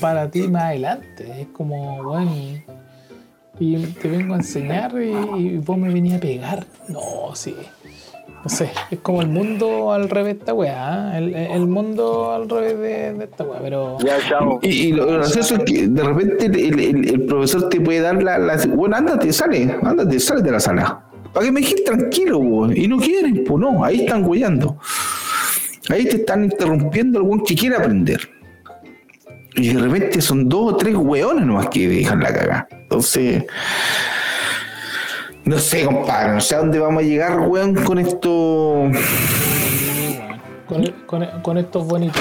[0.00, 1.42] para ti más adelante.
[1.42, 2.62] Es como, y,
[3.58, 6.66] y te vengo a enseñar y, y vos me venís a pegar.
[6.88, 7.54] No, sí.
[8.48, 11.10] No sé, es como el mundo al revés de esta weá.
[11.10, 11.18] ¿ah?
[11.18, 13.98] El, el mundo al revés de, de esta weá, pero.
[14.02, 14.58] Ya, chao.
[14.62, 18.22] Y, y lo gracioso es que de repente el, el- el profesor te puede dar
[18.22, 21.04] la, la- Bueno, ándate, sale, ándate, sale de la sala.
[21.34, 22.74] Para que me dejes tranquilo, weón.
[22.74, 24.78] Y no quieren, pues no, ahí están huellando.
[25.90, 28.30] Ahí te están interrumpiendo weón que quiere aprender.
[29.56, 32.68] Y de repente son dos o tres weones nomás que dejan la cagada.
[32.70, 33.44] Entonces.
[35.48, 38.90] No sé, compadre, no sé a dónde vamos a llegar, weón, con esto.
[40.66, 42.20] con, con, con estos bonitos.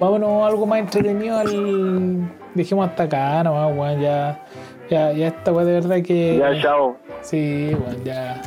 [0.00, 2.28] Vámonos a algo más entretenido al.
[2.52, 4.44] Dijimos hasta acá nomás, weón, ya.
[4.90, 6.36] Ya, ya esta weá de verdad que.
[6.36, 6.96] Ya, chao.
[7.22, 8.42] Sí, weón, ya.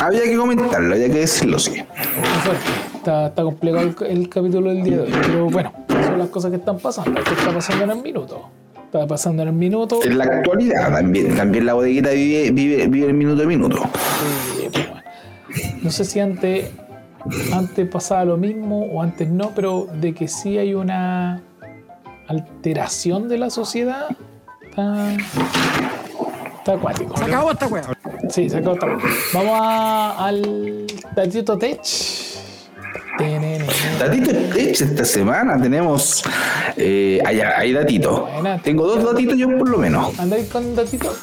[0.00, 1.72] Había que comentarlo, había que decirlo, sí.
[1.72, 2.64] Muy fuerte.
[2.96, 5.12] Está, está complicado el, el capítulo del día de hoy.
[5.26, 7.22] Pero bueno, son las cosas que están pasando.
[7.22, 8.48] ¿Qué está pasando en el minuto?
[8.88, 10.00] Está pasando en el minuto.
[10.02, 13.76] En la actualidad también, también la bodeguita vive, vive, vive el minuto a minuto.
[14.56, 15.02] Sí, pues, bueno.
[15.82, 16.70] No sé si antes,
[17.52, 21.42] antes pasaba lo mismo o antes no, pero de que sí hay una
[22.28, 24.06] alteración de la sociedad,
[24.62, 25.12] está,
[26.56, 27.14] está acuático.
[27.18, 27.82] Se acabó esta weá.
[28.30, 28.98] Sí, se acabó esta weá.
[29.34, 31.80] Vamos a- al Tatito Tech.
[33.98, 36.22] Datito esta semana tenemos.
[36.76, 38.28] Eh, hay, hay datito.
[38.62, 40.18] Tengo dos datitos yo por lo menos.
[40.18, 41.14] ¿Andáis con Tatito?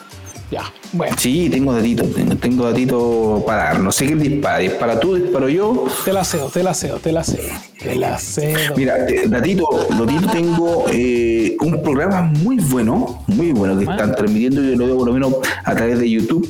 [0.51, 0.61] Ya,
[0.93, 1.15] bueno.
[1.17, 3.79] Sí, tengo datitos, tengo, tengo datitos para dar.
[3.79, 4.59] No sé quién dispara.
[4.59, 5.85] Dispara tú, disparo yo.
[6.05, 7.47] Te la cedo, te la cedo, te la cedo.
[7.81, 8.75] Te la cedo.
[8.77, 9.67] Mira, te- datito,
[9.97, 14.97] datito tengo eh, un programa muy bueno, muy bueno, que están transmitiendo, yo lo veo
[14.97, 15.33] por lo menos
[15.63, 16.47] a través de YouTube,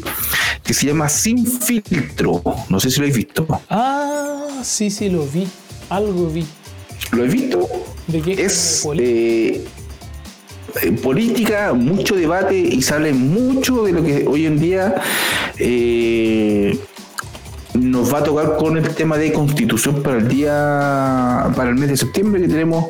[0.65, 2.41] que se llama Sin Filtro.
[2.69, 3.45] No sé si lo habéis visto.
[3.69, 5.47] Ah, sí, sí, lo vi.
[5.89, 6.45] Algo vi.
[7.11, 7.69] ¿Lo he visto?
[8.07, 8.33] ¿De qué?
[8.45, 9.65] es ¿De poli- eh,
[10.81, 14.95] eh, política, mucho debate y sale mucho de lo que hoy en día
[15.57, 16.77] eh,
[17.73, 21.89] nos va a tocar con el tema de constitución para el día, para el mes
[21.89, 22.85] de septiembre que tenemos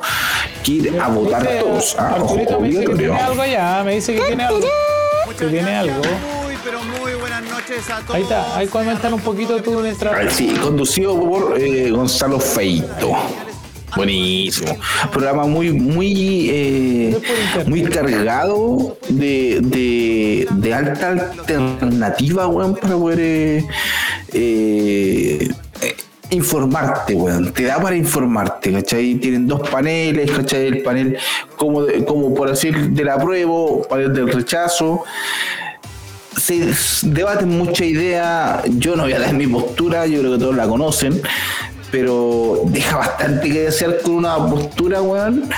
[0.63, 1.59] que ir a votar ¿Viste?
[1.59, 1.95] todos.
[1.99, 4.59] Ah, ojo, me dice que tiene algo allá, me dice que tiene algo.
[5.37, 6.01] Que tiene algo.
[6.01, 7.04] Muy, pero muy
[7.55, 8.15] noches a todos.
[8.15, 10.13] Ahí está, ahí comentan un poquito tú mientras.
[10.13, 13.13] Ah, Sí, conducido por eh, Gonzalo Feito.
[13.95, 14.75] Buenísimo.
[15.11, 17.17] Programa muy, muy, eh,
[17.65, 23.65] muy cargado de, de, de alta alternativa, weón, para poder eh,
[24.33, 25.47] eh,
[26.31, 27.53] informarte, weón.
[27.53, 29.15] Te da para informarte, ¿cachai?
[29.15, 30.65] Tienen dos paneles, ¿cachai?
[30.67, 31.17] El panel
[31.55, 35.05] como, de- como por decir del apruebo, panel del rechazo
[36.37, 36.73] se
[37.03, 38.61] debaten mucha idea.
[38.77, 41.21] Yo no voy a dar mi postura, yo creo que todos la conocen,
[41.91, 45.49] pero deja bastante que desear con una postura, weón,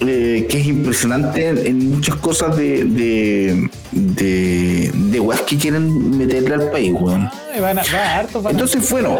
[0.00, 6.16] eh, que es impresionante en, en muchas cosas de, de, de, de weas que quieren
[6.16, 7.28] meterle al país, weón.
[7.52, 9.18] Ay, van a, va harto, van a- Entonces, bueno,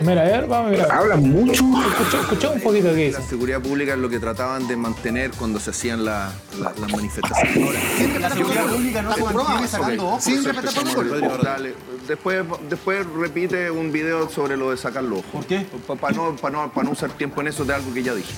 [0.00, 0.92] Mira, a ver, vamos a mirar.
[0.92, 1.52] hablan mucho.
[1.52, 3.18] Escucha, escucha un poquito dice.
[3.18, 6.92] La seguridad pública es lo que trataban de mantener cuando se hacían la- la- las
[6.92, 7.56] manifestaciones.
[7.56, 11.72] Ahora, La seguridad pública no se mantiene sacando ojos sin respetar
[12.06, 15.30] Después, después repite un video sobre lo de sacar los ojos.
[15.32, 15.66] ¿Por qué?
[16.00, 18.32] Para no, pa no, pa no usar tiempo en eso de algo que ya dije.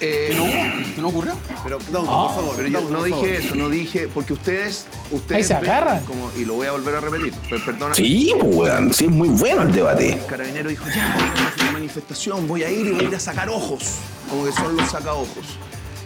[0.00, 1.34] Eh, ¿Que no no ocurrió?
[1.64, 1.80] Pero, Ah.
[1.90, 2.52] por favor.
[2.56, 3.28] pero yo no por dije favor.
[3.28, 6.04] eso, no dije, porque ustedes, ustedes Ahí se agarran.
[6.04, 7.94] como- y lo voy a volver a repetir, per- perdona.
[7.94, 8.92] Sí, pues, weón.
[8.92, 10.12] Sí, es muy bueno el debate.
[10.12, 13.08] El carabinero dijo, ya, vamos a hacer una manifestación, voy a ir y voy a
[13.08, 13.82] ir a sacar ojos,
[14.28, 15.58] como que son los sacaojos.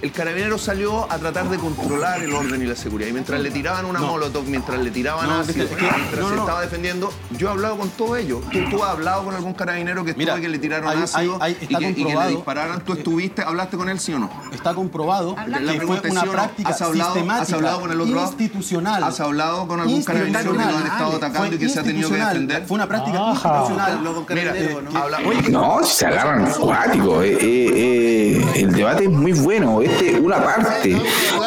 [0.03, 3.11] El carabinero salió a tratar de controlar el orden y la seguridad.
[3.11, 6.28] Y mientras le tiraban una molotov, mientras le tiraban No, ácido, es que- mientras no,
[6.30, 8.40] se estaba defendiendo, yo he hablado con todo ello.
[8.51, 11.03] ¿Tú, tú has hablado con algún carabinero que Mira, estuvo y que le tiraron hay-
[11.03, 12.80] ácido hay- hay- y, que, y que le dispararan?
[12.82, 14.30] ¿Tú estuviste, hablaste con él, sí o no?
[14.55, 17.92] Está comprobado La que fue pregunta es una práctica ¿Has hablado, sistemática, ¿Has hablado con
[17.92, 18.26] el otro lado?
[18.28, 19.05] institucional.
[19.05, 22.09] ¿Has hablado con algún carabinero que lo han estado atacando y que se ha tenido
[22.09, 22.64] que defender?
[22.66, 23.64] Fue una práctica Ajá.
[23.66, 24.01] institucional.
[24.30, 24.90] Mira, Eh, ¿no?
[24.90, 27.22] que- habla- oye, No, se agarran cuáticos.
[27.24, 29.82] eh, eh, eh, el debate es muy bueno.
[29.93, 30.97] Este es una parte.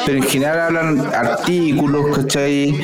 [0.05, 2.75] Pero en general hablan artículos, ¿cachai?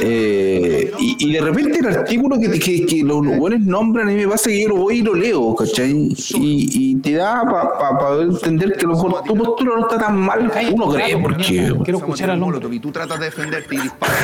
[0.00, 4.16] Eh, y, y de repente el artículo que, que, que los buenos nombran, a mí
[4.16, 5.90] me pasa que yo lo voy y lo leo, ¿cachai?
[5.92, 9.98] Y, y te da para poder entender que a lo mejor tu postura no está
[9.98, 10.50] tan mal.
[10.72, 11.72] Uno cree, porque.
[11.84, 14.16] Quiero escuchar al molotov Y tú tratas de defenderte y disparas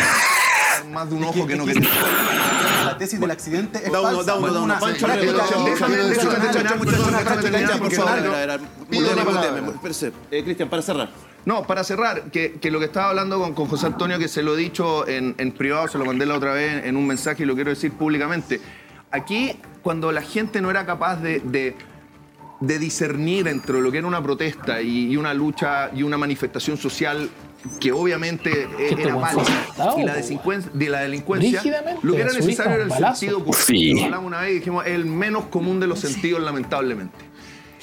[0.93, 1.87] más de un ojo que no que que- te
[2.95, 4.01] La tesis del accidente es falsa.
[4.01, 6.95] Daudo, Fue Daudo, una Pancho, déjame- déjame-
[10.45, 11.11] Cristian, para cerrar.
[11.45, 14.43] No, para cerrar, que, que lo que estaba hablando con, con José Antonio, que se
[14.43, 17.43] lo he dicho en, en privado, se lo mandé la otra vez en un mensaje
[17.43, 18.61] y lo quiero decir públicamente.
[19.11, 21.77] Aquí, cuando la gente no era capaz de, de-
[22.61, 26.79] de discernir entre lo que era una protesta y, y una lucha y una manifestación
[26.79, 27.29] social
[27.81, 29.45] que obviamente eh, era válida,
[29.97, 31.63] y la de la delincuencia,
[32.03, 33.21] lo que era necesario era el balazo.
[33.21, 33.55] sentido común.
[33.55, 33.95] Sí.
[33.95, 37.17] Lo hablamos una vez y dijimos, el menos común de los sentidos, lamentablemente.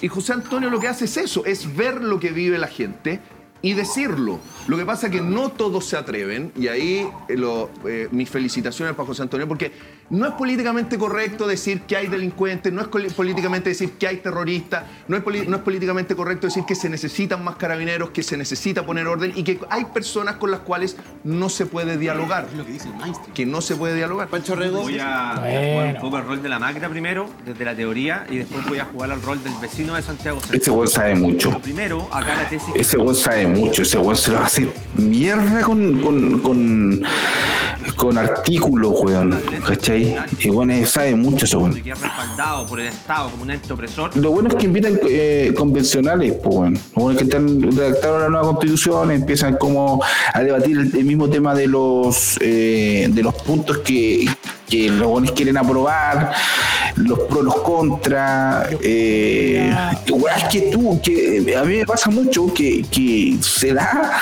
[0.01, 3.19] Y José Antonio lo que hace es eso, es ver lo que vive la gente
[3.62, 4.39] y decirlo.
[4.68, 8.30] Lo que pasa es que no todos se atreven, y ahí eh, lo- eh, mis
[8.30, 9.72] felicitaciones para José Antonio, porque
[10.09, 14.84] no es políticamente correcto decir que hay delincuentes, no es políticamente decir que hay terroristas,
[15.07, 18.86] no es, no es políticamente correcto decir que se necesitan más carabineros, que se necesita
[18.86, 22.47] poner orden y que hay personas con las cuales no se puede dialogar.
[22.51, 23.34] Es lo que dice el mainstream.
[23.34, 24.28] Que no se puede dialogar.
[24.28, 24.82] Pancho Rego.
[24.82, 25.72] Voy a Bueno.
[25.72, 28.80] jugar un poco el rol de la máquina primero, desde la teoría, y después voy
[28.80, 30.57] a jugar al rol del vecino de Santiago Centro.
[30.57, 31.57] Ese weón sabe mucho.
[31.62, 35.99] Primero, acá la tesis Ese weón sabe mucho, ese weón se lo hace mierda con,
[36.01, 37.03] con, con,
[37.95, 39.39] con artículos, weón.
[39.65, 40.15] ¿Cachai?
[40.39, 41.73] Y weón eh, sabe mucho ese weón.
[41.73, 44.15] respaldado por el Estado como un ente opresor.
[44.17, 46.79] Lo bueno es que invitan eh, convencionales, pues bueno.
[46.95, 50.01] Lo bueno es que están redactaron la nueva constitución, empiezan como
[50.33, 54.27] a debatir el, el mismo tema de los eh, de los puntos que,
[54.72, 56.32] que los buenos quieren aprobar,
[56.95, 58.69] los pros, los contras.
[58.82, 59.69] Eh,
[60.38, 64.19] es que tú, que a mí me pasa mucho que, que se da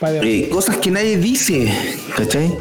[0.00, 1.72] eh, cosas que nadie dice,
[2.16, 2.58] ¿cachai?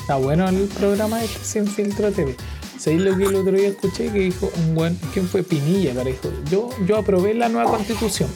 [0.00, 2.34] Está bueno el programa este sin filtro TV.
[2.76, 4.10] ¿Sabéis lo que el otro día escuché?
[4.10, 4.96] Que dijo un buen.
[5.12, 5.94] ¿Quién fue Pinilla?
[5.94, 8.28] Cara, dijo, yo, yo aprobé la nueva constitución,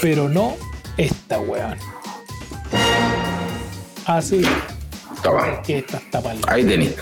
[0.00, 0.54] pero no
[0.96, 1.76] esta weón.
[4.06, 4.42] Así
[5.24, 6.38] Toma, que está pal.
[6.46, 6.94] ahí tenés.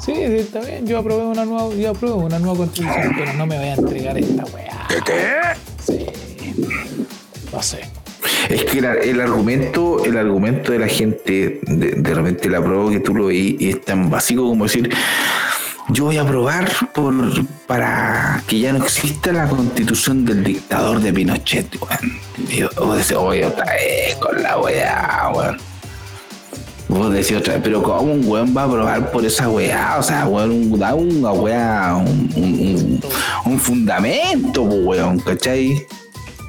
[0.00, 0.86] Sí, sí, está bien.
[0.86, 4.16] Yo aprobé una nueva, yo apruebo una nueva constitución, pero no me voy a entregar
[4.16, 5.56] esta weá.
[5.84, 6.06] Sí.
[7.52, 7.80] No sé.
[8.48, 13.00] Es que el argumento, el argumento de la gente, de, de repente la prueba que
[13.00, 14.88] tú lo veis y es tan básico como decir,
[15.88, 17.14] yo voy a aprobar por,
[17.66, 22.70] para que ya no exista la constitución del dictador de Pinochet, weón.
[22.76, 25.75] Vos decís, oye, otra vez con la weá, weón.
[26.88, 29.96] Vos decís otra vez, pero ¿cómo un weón va a aprobar por esa weá?
[29.98, 33.00] O sea, weón, da una weá, un, un, un-
[33.52, 35.84] un fundamento, weón, ¿cachai?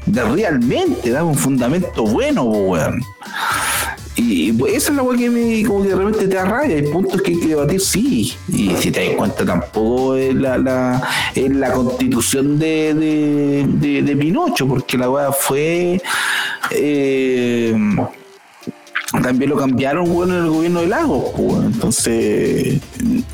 [0.06, 3.02] de realmente da un fundamento bueno, weón.
[4.16, 6.76] Y pues, esa es la weá que me como que de repente te da rabia.
[6.78, 8.34] Hay puntos que hay que debatir, sí.
[8.48, 11.02] Y si te das cuenta, tampoco es la, la,
[11.36, 16.02] la constitución de, de, de, de Pinocho, porque la weá fue.
[16.72, 17.76] eh,
[19.28, 21.66] también lo cambiaron, weón, en el gobierno de Lagos, po, weón.
[21.66, 22.80] Entonces,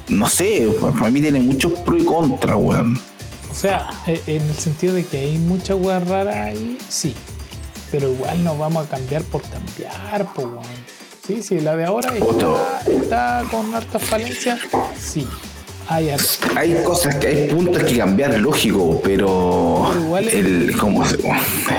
[0.08, 3.00] no sé, para mí tiene muchos pros y contras, weón.
[3.52, 7.14] O sea, eh, en el sentido de que hay mucha weá rara ahí, sí.
[7.92, 10.64] Pero igual nos vamos a cambiar por cambiar, po, weón.
[11.28, 14.60] Sí, sí, la de ahora está, está con hartas falencias,
[15.00, 15.28] sí.
[16.56, 21.18] Hay cosas que hay puntos que cambiar, lógico, pero Pero igual es- el cómo se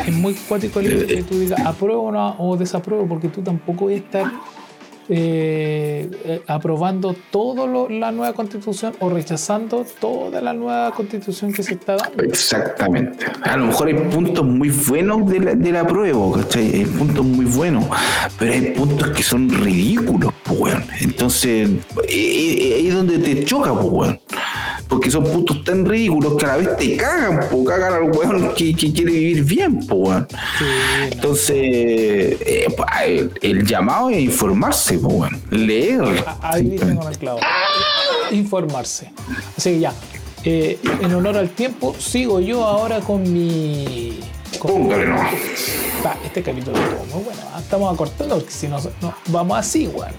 [0.06, 4.30] Es muy cuático el que tú digas apruebo o desapruebo, porque tú tampoco estar
[5.08, 11.74] eh, eh, aprobando toda la nueva constitución o rechazando toda la nueva constitución que se
[11.74, 12.22] está dando.
[12.22, 13.26] Exactamente.
[13.42, 16.74] A lo mejor hay puntos muy buenos de la, de la prueba, ¿cachai?
[16.74, 17.84] Hay puntos muy buenos,
[18.38, 20.84] pero hay puntos que son ridículos, pues, weón.
[21.00, 21.78] Entonces, eh,
[22.08, 24.20] eh, ahí es donde te choca, pues, weón.
[24.88, 28.54] Porque son puntos tan ridículos que a la vez te cagan, po, cagan al weón
[28.54, 30.26] que, que quiere vivir bien, po, weón.
[31.10, 32.66] Entonces, eh,
[33.06, 35.40] el, el llamado es informarse, po, weón.
[35.50, 36.24] Leer.
[36.42, 37.40] Ahí dicen con el clavo.
[38.30, 39.10] Informarse.
[39.56, 39.92] Así que ya.
[40.44, 44.20] eh, en honor al tiempo, sigo yo ahora con mi.
[44.58, 45.16] con- Póngale, no.
[46.24, 47.40] Este capítulo estuvo muy bueno.
[47.54, 50.12] ah, Estamos acortando porque si no, no, vamos así, weón.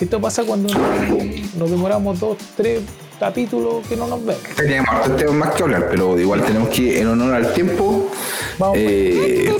[0.00, 2.82] Esto pasa cuando nos, nos demoramos dos, tres
[3.18, 4.42] capítulos que no nos vemos.
[4.56, 8.10] Teníamos hartos temas más que hablar, pero igual tenemos que, en honor al tiempo,
[8.58, 8.76] Vamos.
[8.80, 9.52] eh,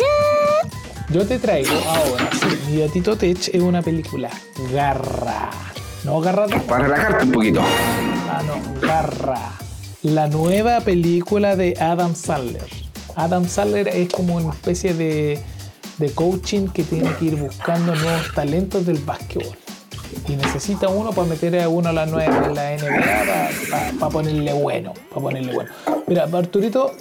[1.11, 4.31] Yo te traigo ahora, sí, mi gatito Tech es una película.
[4.73, 5.51] Garra.
[6.05, 7.61] No garra para relajarte un poquito.
[8.31, 9.53] Ah, no, Garra.
[10.03, 12.67] La nueva película de Adam Sandler.
[13.17, 15.39] Adam Sandler es como una especie de,
[15.99, 19.57] de coaching que tiene que ir buscando nuevos talentos del básquetbol.
[20.29, 24.53] Y necesita uno para meter a uno a la nueva en la NBA para ponerle
[24.53, 24.95] bueno.
[25.11, 25.71] Para ponerle bueno.
[26.07, 26.93] Mira, Arturito,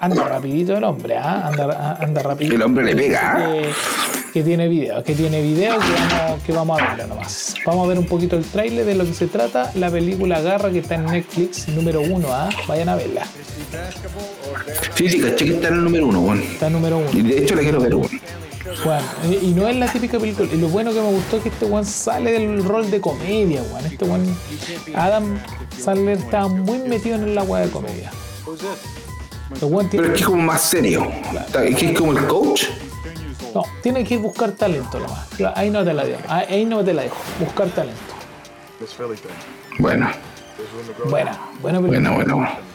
[0.00, 1.48] anda rapidito el hombre, ¿ah?
[1.48, 2.56] anda, anda rapidito.
[2.56, 3.36] El hombre le pega.
[3.36, 3.72] Que,
[4.32, 7.54] que tiene video, que tiene video que vamos, que vamos a verlo nomás.
[7.64, 9.70] Vamos a ver un poquito el tráiler de lo que se trata.
[9.74, 12.48] La película Garra que está en Netflix, número uno, ¿ah?
[12.66, 13.26] Vayan a verla.
[14.94, 16.40] Sí, sí, caché que está en el número uno, weón.
[16.40, 17.10] Está en número uno.
[17.12, 18.10] Y de hecho la quiero ver, weón.
[18.84, 20.48] Bueno, y y no es la típica película.
[20.52, 23.62] Y lo bueno que me gustó es que este one sale del rol de comedia,
[23.62, 23.86] weón.
[23.86, 24.28] Este one,
[24.94, 25.38] Adam
[25.78, 28.10] Sandler estaba muy metido en el agua de comedia.
[30.02, 31.06] Pero es que es como más serio.
[31.46, 32.64] Está- Es que es como el coach.
[33.54, 35.26] no, tiene que ir buscar talento nomás.
[35.54, 36.20] Ahí no te la dejo.
[36.28, 37.16] Ahí ahí no te la dejo.
[37.40, 37.98] Buscar talento.
[39.78, 40.10] Bueno,
[41.08, 42.10] Buena, buena película.
[42.10, 42.36] bueno, bueno.
[42.36, 42.67] bueno.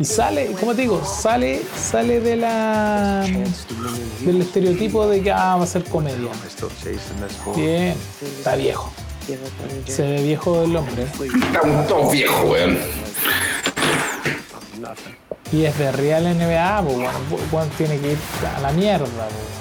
[0.00, 3.26] Y sale, como te digo, sale, sale de la
[4.24, 6.30] del estereotipo de que ah, va a ser comedia.
[7.54, 7.94] Bien,
[8.38, 8.90] está viejo.
[9.84, 11.02] Se ve viejo el hombre.
[11.02, 12.78] Estamos todos viejos, weón.
[15.52, 17.18] Y es de Real NBA, pues bueno,
[17.50, 18.18] bueno, tiene que ir
[18.56, 19.60] a la mierda, pues.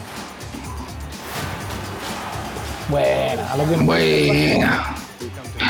[2.88, 4.96] Bueno, a lo que Buena.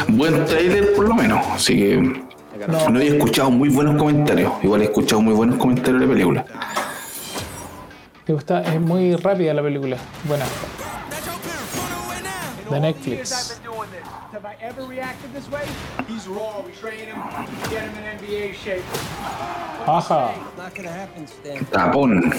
[0.09, 1.43] Buen trailer por lo menos.
[1.47, 2.28] Así que
[2.67, 2.89] No.
[2.89, 4.51] no he escuchado muy buenos comentarios.
[4.63, 6.45] Igual he escuchado muy buenos comentarios de la película.
[8.27, 9.97] Me gusta, es muy rápida la película.
[10.25, 10.45] Buena.
[12.69, 13.59] De Netflix.
[14.31, 15.65] Have I ever reacted this way?
[16.07, 16.63] He's raw.
[16.63, 17.17] We train him,
[17.69, 18.83] get him in NBA shape.
[19.87, 20.31] Ajá.
[21.25, 21.65] Stan.
[21.65, 22.31] Tapón.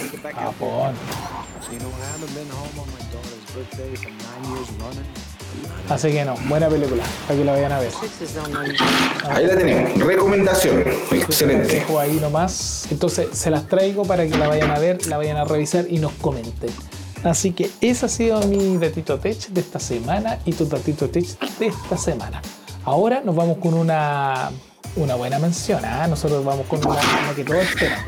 [5.88, 7.90] Así que no, buena película, para que la vayan a ver.
[9.28, 9.98] Ahí la tenemos.
[9.98, 10.84] Recomendación.
[11.10, 11.74] Excelente.
[11.74, 12.86] Dejo ahí nomás.
[12.92, 15.98] Entonces se las traigo para que la vayan a ver, la vayan a revisar y
[15.98, 16.70] nos comenten.
[17.24, 21.26] Así que ese ha sido mi datito tech de esta semana y tu datito tech
[21.58, 22.40] de esta semana.
[22.84, 24.50] Ahora nos vamos con una,
[24.96, 25.84] una buena mención.
[25.84, 26.06] ¿ah?
[26.08, 27.98] Nosotros vamos con una, una que todos esperan.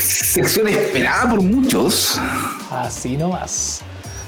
[0.00, 2.18] Sección esperada por muchos.
[2.70, 3.82] Así nomás.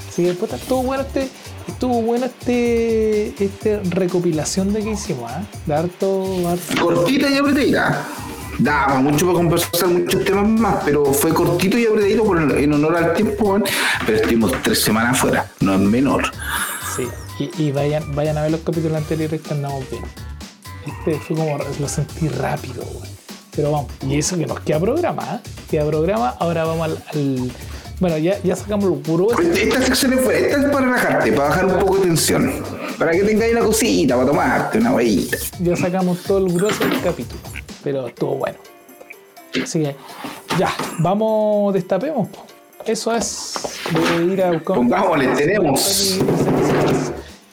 [0.09, 1.29] Así que puta, estuvo bueno este.
[1.67, 3.43] Estuvo bueno este.
[3.43, 5.43] este recopilación de que hicimos, ¿ah?
[5.65, 6.81] De harto, harto.
[6.83, 8.05] Cortita y apretadita.
[8.59, 12.95] Daba mucho para conversar muchos temas más, pero fue cortito y apretadito por, en honor
[12.95, 13.59] al tiempo,
[14.05, 16.31] pero estuvimos tres semanas afuera, no es menor.
[16.95, 17.05] Sí,
[17.39, 20.03] y, y vayan, vayan a ver los capítulos anteriores que andamos bien.
[20.85, 23.09] Este fue como, lo sentí rápido, güey.
[23.53, 25.49] Pero vamos, y eso que nos queda programa, ¿eh?
[25.69, 27.03] Queda programa, ahora vamos al.
[27.13, 27.51] al-
[27.99, 29.27] bueno, ya, ya sacamos lo puro.
[29.39, 32.51] Esta, sección es, esta es para relajarte, para bajar un poco de tensión,
[32.99, 35.37] para que tengáis una cosita, para tomarte una huevita.
[35.59, 37.39] Ya sacamos todo el grueso del capítulo.
[37.83, 38.57] Pero estuvo bueno.
[39.63, 39.95] Así que,
[40.59, 42.27] ya, vamos, destapemos.
[42.85, 43.53] Eso es.
[43.91, 44.75] Voy a ir a buscar.
[44.75, 46.19] Pongámosle, tenemos.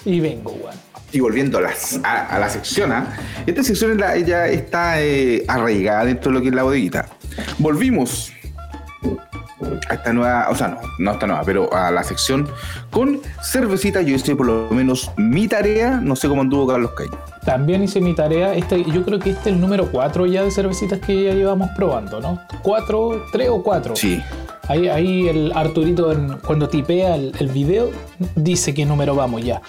[0.05, 0.75] Y vengo, weón.
[1.13, 3.15] Y volviendo a, las- a, a la sección, ¿ah?
[3.47, 7.07] esta sección ya está eh, arraigada dentro de lo que es la bodeguita.
[7.59, 8.33] Volvimos
[9.89, 12.49] a esta nueva, o sea, no, no esta nueva, pero a la sección
[12.91, 14.03] con cervecita.
[14.03, 17.13] Yo hice por lo menos mi tarea, no sé cómo anduvo Carlos Caño.
[17.45, 18.55] También hice mi tarea.
[18.55, 21.71] Este, yo creo que este es el número 4 ya de cervecitas que ya llevamos
[21.77, 22.41] probando, ¿no?
[22.63, 23.97] ¿Cuatro, tres o cuatro?
[23.97, 24.23] Sí.
[24.69, 27.91] Ahí, ahí el Arturito, en- cuando tipea el, el video,
[28.37, 29.61] dice qué número vamos ya.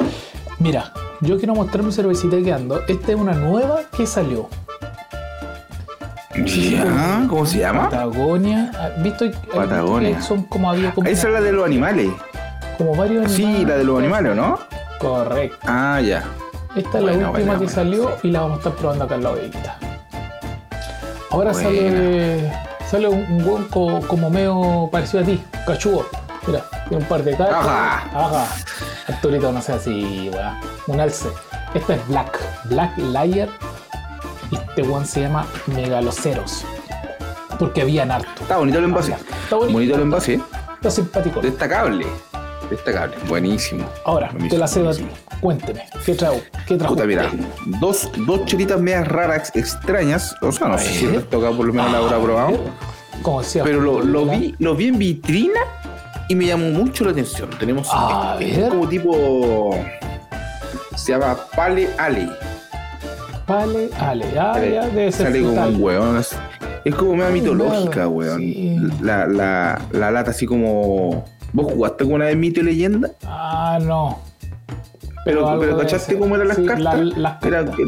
[0.60, 2.82] Mira, yo quiero mostrar mi cervecita que ando.
[2.88, 4.48] Esta es una nueva que salió.
[6.36, 7.90] Ya, ¿Cómo se llama?
[7.90, 8.72] Patagonia.
[8.80, 9.26] ¿Has ¿Visto?
[9.54, 10.22] Patagonia.
[10.22, 12.10] Son como había como, Esa es la de los animales.
[12.78, 13.68] como varios Sí, animales.
[13.70, 14.60] la de los animales, ¿o ¿no?
[15.00, 15.58] Correcto.
[15.68, 16.24] Ah, ya.
[16.76, 19.30] Esta es la última que salió y la vamos a estar probando acá en la
[19.30, 19.78] bodeguita.
[21.30, 22.52] Ahora sale,
[22.90, 26.06] sale un, hueón co- como medio parecido a ti, cachudo.
[26.48, 27.56] Mira, tiene un par de caras.
[27.56, 28.04] Ajá.
[28.14, 28.46] Ajá.
[29.08, 30.60] Arturito, no sé así, weá.
[30.88, 31.30] Un alce.
[31.74, 32.40] Esta es Black.
[32.66, 33.50] Black Layer.
[34.54, 36.66] Este one se llama Megaloceros.
[37.60, 38.30] Porque habían harto.
[38.42, 39.14] Está bonito el envase.
[39.44, 39.74] Está bonito.
[39.74, 40.40] Bonito el envase.
[40.76, 41.42] Está simpático.
[41.42, 42.06] Destacable.
[42.70, 43.16] Destacable.
[43.28, 43.86] Buenísimo.
[44.06, 45.06] Ahora, Buenísimo, te la cedo a ti.
[45.40, 46.42] Cuénteme, ¿qué trajo?
[46.68, 46.94] ¿Qué trajo?
[46.96, 47.30] Puta, mira,
[47.80, 50.36] dos, dos chelitas medias raras, extrañas.
[50.42, 52.58] O sea, no sé si acá por lo menos la habrá probado.
[53.22, 53.64] Como decía.
[53.64, 55.60] Pero lo, vi, lo vi en vitrina
[56.30, 57.50] y me llamó mucho la atención.
[57.60, 58.70] Tenemos A es ver.
[58.70, 59.78] como tipo.
[60.96, 62.30] Se llama Pale Ale.
[63.48, 64.26] Vale, ale.
[64.34, 66.18] Ya debe ser Sale como un weón.
[66.18, 66.38] Es,
[66.86, 68.38] es como media mitológica, weón.
[68.40, 68.78] sí.
[69.02, 71.26] La, la, la lata así como.
[71.52, 73.12] ¿Vos jugaste alguna vez mito y leyenda?
[73.26, 74.20] Ah, no.
[75.26, 77.00] Pero, pero debe ¿cachaste cómo eran las Sí, cartas?
[77.00, 77.80] la- las Era, cartas.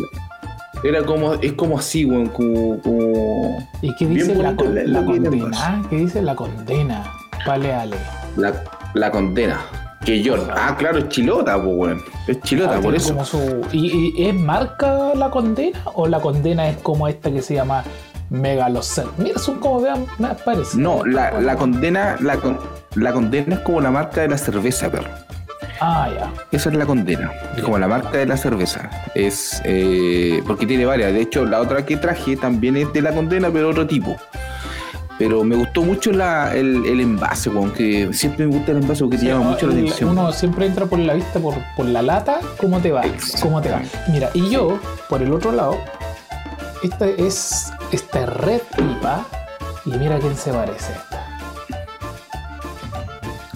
[0.83, 5.83] era como, es como así, weón, como, como- ¿Y qué bien dice la, con- condena?
[5.89, 7.03] ¿Qué dice la condena?
[7.45, 7.95] Vale, ale.
[8.37, 8.53] la,
[8.93, 9.59] la condena.
[10.05, 12.03] Que yo, ah, claro, es chilota, pues, weón.
[12.27, 13.09] Es chilota, Ah, por eso.
[13.13, 15.79] como su- ¿Y, y es marca la condena?
[15.95, 17.83] ¿O la condena es como esta que se llama
[18.29, 19.07] Megalocel?
[19.17, 20.77] Mira, son como vean, me parece.
[20.77, 22.59] No, la, la condena, la, con-
[22.95, 25.09] la condena es como la marca de la cerveza, perro.
[25.81, 26.31] Ah, ya.
[26.51, 27.31] Esa es la condena.
[27.57, 28.89] Es como la marca de la cerveza.
[29.15, 31.11] Es eh, porque tiene varias.
[31.13, 34.15] De hecho, la otra que traje también es de la condena, pero otro tipo.
[35.17, 39.01] Pero me gustó mucho la, el, el envase, weón, que siempre me gusta el envase
[39.01, 40.09] porque te Sí, llama no, mucho la atención.
[40.09, 43.01] Uno siempre entra por la vista, por, por la lata, ¿cómo te va?
[43.41, 43.81] ¿Cómo te va?
[44.09, 45.77] Mira, y yo, por el otro lado,
[46.83, 49.25] esta es esta red pipa,
[49.85, 51.21] y mira quién se parece a esta.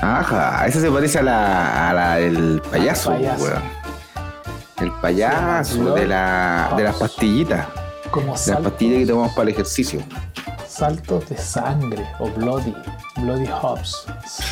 [0.02, 3.80] Ajá, esa se parece a la, a la del payaso, weón.
[4.82, 7.68] El payaso llama de, la, de las pastillitas.
[8.12, 10.02] Como De las pastillas que tomamos para el ejercicio.
[10.80, 12.74] Saltos de sangre, o bloody,
[13.18, 14.06] bloody hops.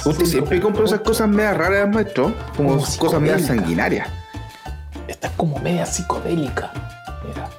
[0.06, 2.34] Usted siempre compra esas cosas medias raras, maestro.
[2.56, 4.10] Como Como cosas medias sanguinarias.
[5.08, 6.72] Esta es como media psicodélica.
[7.26, 7.50] Mira.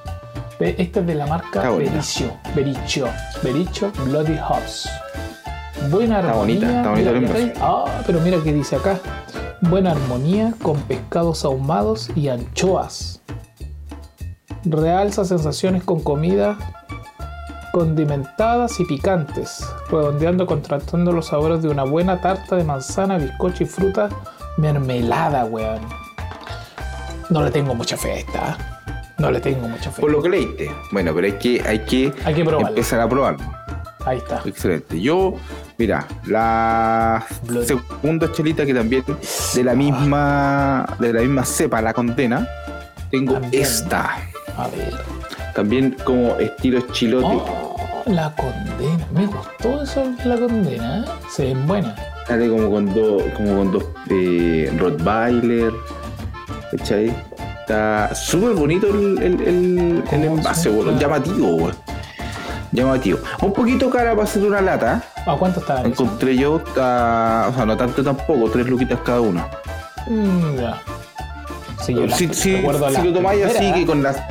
[0.77, 1.71] Esta es de la marca.
[1.71, 2.37] Bericho.
[2.55, 3.09] Bericho.
[3.43, 4.89] Bericho Bloody Hops.
[5.91, 6.59] Buena Está armonía.
[6.61, 7.53] bonita, está bonita.
[7.63, 8.99] Ah, pero mira que dice acá.
[9.63, 13.23] Buena armonía con pescados ahumados y anchoas.
[14.65, 16.59] Realza sensaciones con comida
[17.73, 23.67] condimentadas y picantes, redondeando, contrastando los sabores de una buena tarta de manzana, bizcocho y
[23.67, 24.09] fruta
[24.57, 25.81] mermelada, weón.
[27.31, 28.41] No le tengo mucha fe a esta.
[28.53, 28.79] ¿ah?
[29.19, 30.01] No le tengo mucha fe.
[30.01, 30.71] Por lo que leíste.
[30.93, 33.45] Bueno, pero hay que, hay que, Hay que empezar a probarlo.
[34.05, 34.41] Ahí está.
[34.45, 35.01] Excelente.
[35.01, 35.35] Yo,
[35.77, 37.65] mira, la Blood.
[37.65, 39.05] segunda chelita que también
[39.55, 42.49] de la misma, de la misma cepa, la condena,
[43.11, 43.63] tengo También.
[43.63, 44.17] esta.
[44.57, 45.18] A ver.
[45.59, 47.27] También como estilo chilote.
[47.27, 49.05] Oh, la condena.
[49.13, 51.01] Me gustó eso de la condena.
[51.01, 51.05] ¿eh?
[51.33, 51.99] Se ven buenas.
[52.29, 55.73] Sale como con dos, como con dos eh, Rottweiler.
[56.71, 57.13] ¿Cachai?
[57.59, 60.97] Está súper bonito el, el, el, el envase, claro.
[60.97, 61.75] Llamativo, weón.
[62.71, 63.19] Llamativo.
[63.43, 65.03] Un poquito cara para hacer una lata.
[65.27, 65.81] ¿A cuánto está?
[65.81, 65.89] eso?
[65.89, 69.49] Encontré yo, está, o sea, no tanto tampoco, tres luquitas cada una.
[70.07, 70.81] Mm, ya.
[71.85, 74.23] Sí, yo Si, si, lo tomáis así que con las.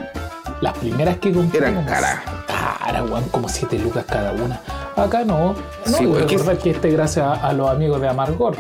[0.61, 1.59] Las primeras que compré.
[1.59, 2.19] Eran como caras.
[2.47, 4.59] Cara, weón, como 7 lucas cada una.
[4.95, 5.53] Acá no.
[5.85, 8.55] No, Sí, y weón, recordar que este gracias a, a los amigos de Amargor.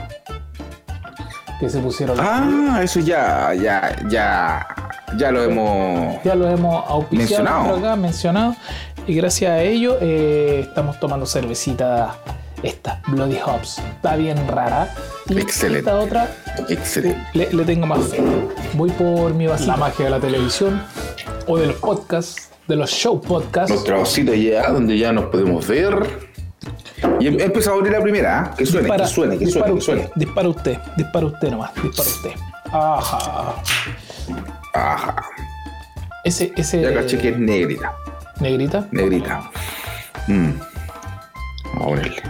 [1.59, 2.17] Que se pusieron.
[2.19, 4.67] Ah, eso ya, ya, ya,
[5.17, 6.21] ya lo hemos.
[6.23, 7.77] Ya lo hemos auspiciado Mencionado.
[7.77, 8.55] acá, mencionado.
[9.07, 12.15] Y gracias a ello eh, estamos tomando cervecita
[12.61, 13.79] esta, Bloody Hops.
[13.79, 14.93] Está bien rara.
[15.29, 15.79] Y Excelente.
[15.79, 16.29] esta otra
[16.69, 17.19] Excelente.
[17.33, 18.21] le, le tengo más fe.
[18.73, 19.71] Voy por mi vasito.
[19.71, 20.81] La magia de la televisión
[21.47, 23.71] o de los podcasts, de los show podcasts.
[23.71, 26.27] Nuestra vasita ya, donde ya nos podemos ver.
[27.19, 28.55] Y em- empezó a abrir la primera, ¿ah?
[28.57, 30.09] que suene, Dispara, que suene, que dispara suene, que suene.
[30.15, 32.31] Dispara usted, dispara usted nomás, dispara usted.
[32.71, 33.55] Ajá.
[34.73, 35.15] Ajá.
[36.23, 36.81] Ese, ese.
[36.81, 37.93] Ya caché que es negrita,
[38.39, 38.87] Negrita.
[38.91, 39.49] negrita.
[40.27, 40.51] Mm.
[41.73, 42.23] Vamos a ponerle.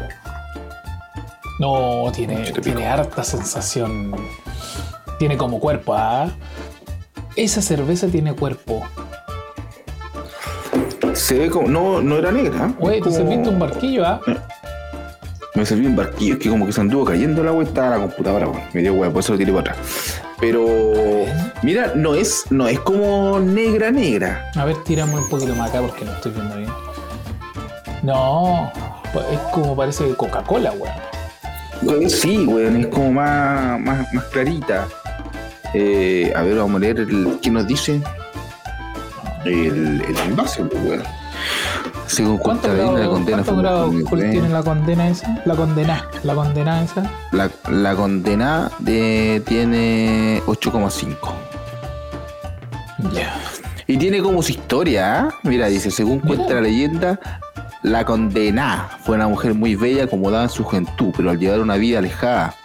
[1.59, 4.15] No, tiene, Mucho te tiene harta sensación.
[5.17, 6.29] Tiene como cuerpo, ¿ah?
[7.37, 8.83] Esa cerveza tiene cuerpo.
[11.13, 11.67] Se ve como.
[11.67, 12.73] No, no era negra.
[12.79, 14.19] Güey, te Como- serviste un barquillo, ¿ah?
[15.55, 17.89] Me serví un barquillo, es que como que se anduvo cayendo el agua y estaba
[17.91, 18.61] la computadora, weón.
[18.73, 20.21] Me dio hueá, por eso lo tiré para atrás.
[20.39, 20.67] Pero.
[21.63, 24.51] Mira, no es, no es como negra, negra.
[24.55, 26.69] A ver, tirame un poquito más acá porque no estoy viendo bien.
[28.03, 28.71] No,
[29.13, 32.03] pues es como parece Coca-Cola, weón.
[32.03, 34.87] Eh, Sí, weón, es como más, más, más clarita.
[35.73, 38.01] Eh, a ver, vamos a leer el, qué nos dice.
[39.45, 41.03] El, el envase, pues, weón.
[42.07, 44.31] Según ¿Cuántos Contadina, grados, la condena alcohol buena.
[44.31, 45.41] tiene la condena esa?
[45.45, 47.11] La condena, la condena esa.
[47.31, 51.15] La, la condena de, tiene 8,5.
[53.13, 53.35] Ya.
[53.87, 55.29] Y tiene como su historia, ¿ah?
[55.43, 57.19] Mira, dice, según cuenta la leyenda,
[57.83, 61.75] la condenada fue una mujer muy bella acomodada en su juventud, pero al llevar una
[61.75, 62.55] vida alejada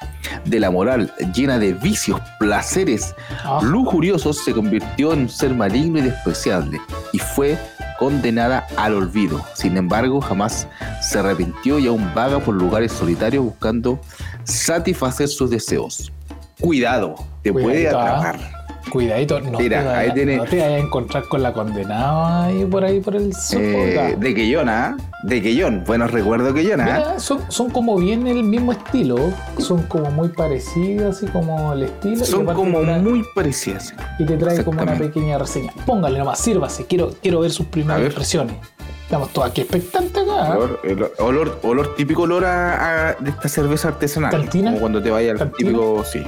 [0.44, 3.14] de la moral, llena de vicios, placeres
[3.44, 3.60] Ah.
[3.62, 6.80] lujuriosos, se convirtió en un ser maligno y despreciable
[7.12, 7.58] y fue
[7.98, 9.44] condenada al olvido.
[9.54, 10.66] Sin embargo, jamás
[11.00, 14.00] se arrepintió y aún vaga por lugares solitarios buscando
[14.44, 16.12] satisfacer sus deseos.
[16.60, 18.61] Cuidado, te puede atrapar.
[18.90, 22.44] Cuidadito, no, Mira, te, ahí vayas, tiene- no te vayas a encontrar con la condenada
[22.44, 23.60] ahí por ahí por el sur.
[23.60, 24.96] Eh, de Quellón, ¿ah?
[25.22, 25.84] De Quellón.
[25.86, 26.84] Buenos recuerdos Quellón, ¿ah?
[26.84, 29.16] Mira, son, son como bien el mismo estilo,
[29.58, 32.24] son como muy parecidos, así como el estilo.
[32.24, 33.94] Son como trae- muy parecidas.
[34.18, 35.72] Y te trae como una pequeña reseña.
[35.86, 38.10] Póngale nomás, sírvase, quiero, quiero ver sus primeras ver.
[38.10, 38.56] impresiones.
[39.04, 40.32] Estamos todos aquí expectantes acá.
[40.52, 40.56] ¿ah?
[40.56, 44.30] Olor, el olor, olor típico olor a, a- de esta cerveza artesanal.
[44.30, 44.70] ¿Cantina?
[44.70, 46.22] Como cuando te vayas al típico, sí.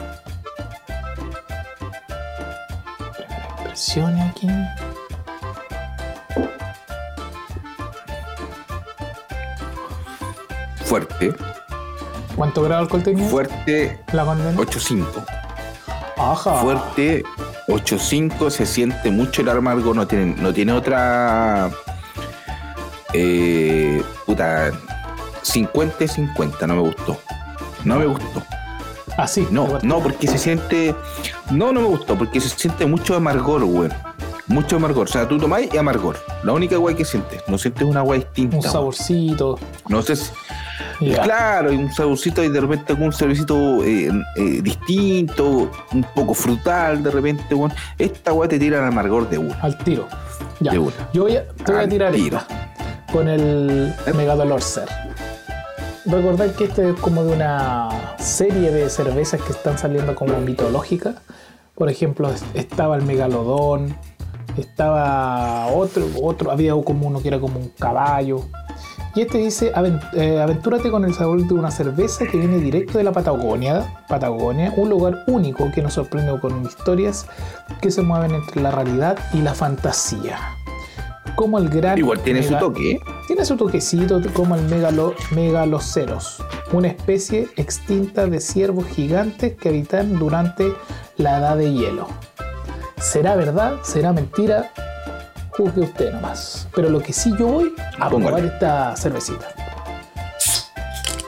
[4.03, 4.49] Aquí.
[10.85, 11.33] Fuerte,
[12.35, 13.29] ¿Cuánto grado alcohol tenía?
[13.29, 14.59] fuerte La condena.
[14.59, 15.25] 8.5.
[16.17, 16.55] Ajá.
[16.57, 17.23] Fuerte
[17.69, 21.71] 8.5, se siente mucho el amargo, no tiene, no tiene otra.
[23.13, 24.73] Eh, puta,
[25.43, 27.21] 50 y 50, no me gustó.
[27.85, 28.43] No me gustó.
[29.17, 29.47] Así.
[29.51, 30.95] No, no, porque se siente.
[31.51, 33.93] No, no me gustó, porque se siente mucho amargor, weón.
[34.47, 35.09] Mucho amargor.
[35.09, 36.17] O sea, tú tomás y amargor.
[36.43, 37.43] La única weá que sientes.
[37.49, 38.57] No sientes una weá distinta.
[38.57, 39.59] Un saborcito.
[39.89, 40.31] No sé si.
[41.23, 47.11] Claro, un saborcito y de repente algún cervecito eh, eh, distinto, un poco frutal de
[47.11, 47.73] repente, weón.
[47.99, 49.55] Esta weá te tira el amargor de uno.
[49.63, 50.09] Al tiro.
[50.61, 50.73] Ya.
[50.73, 50.79] De.
[51.13, 52.39] Yo voy a, te voy a tirar tiro.
[52.39, 52.71] esta.
[53.13, 54.89] Con el Megadolor Ser.
[56.07, 61.15] Recordad que este es como de una serie de cervezas que están saliendo como mitológicas.
[61.75, 63.97] Por ejemplo, es- estaba el Megalodón,
[64.59, 68.43] estaba otro, otro, había como uno que era como un caballo.
[69.15, 72.99] Y este dice, "Aven- eh, aventúrate con el sabor de una cerveza que viene directo
[72.99, 77.27] de la Patagonia, Patagonia, un lugar único que nos sorprende con historias
[77.81, 80.39] que se mueven entre la realidad y la fantasía.
[81.37, 81.99] Como el gran...
[81.99, 83.01] Igual tiene su toque, ¿eh?
[83.27, 90.19] tiene su toquecito como el megalo, megaloceros, una especie extinta de ciervos gigantes que habitan
[90.19, 90.73] durante
[91.17, 92.07] la edad de hielo.
[93.01, 93.75] ¿Será verdad?
[93.83, 94.71] ¿Será mentira?
[95.51, 96.69] Juzgue usted nomás.
[96.75, 98.37] Pero lo que sí yo voy a Póngale.
[98.37, 99.49] probar esta cervecita.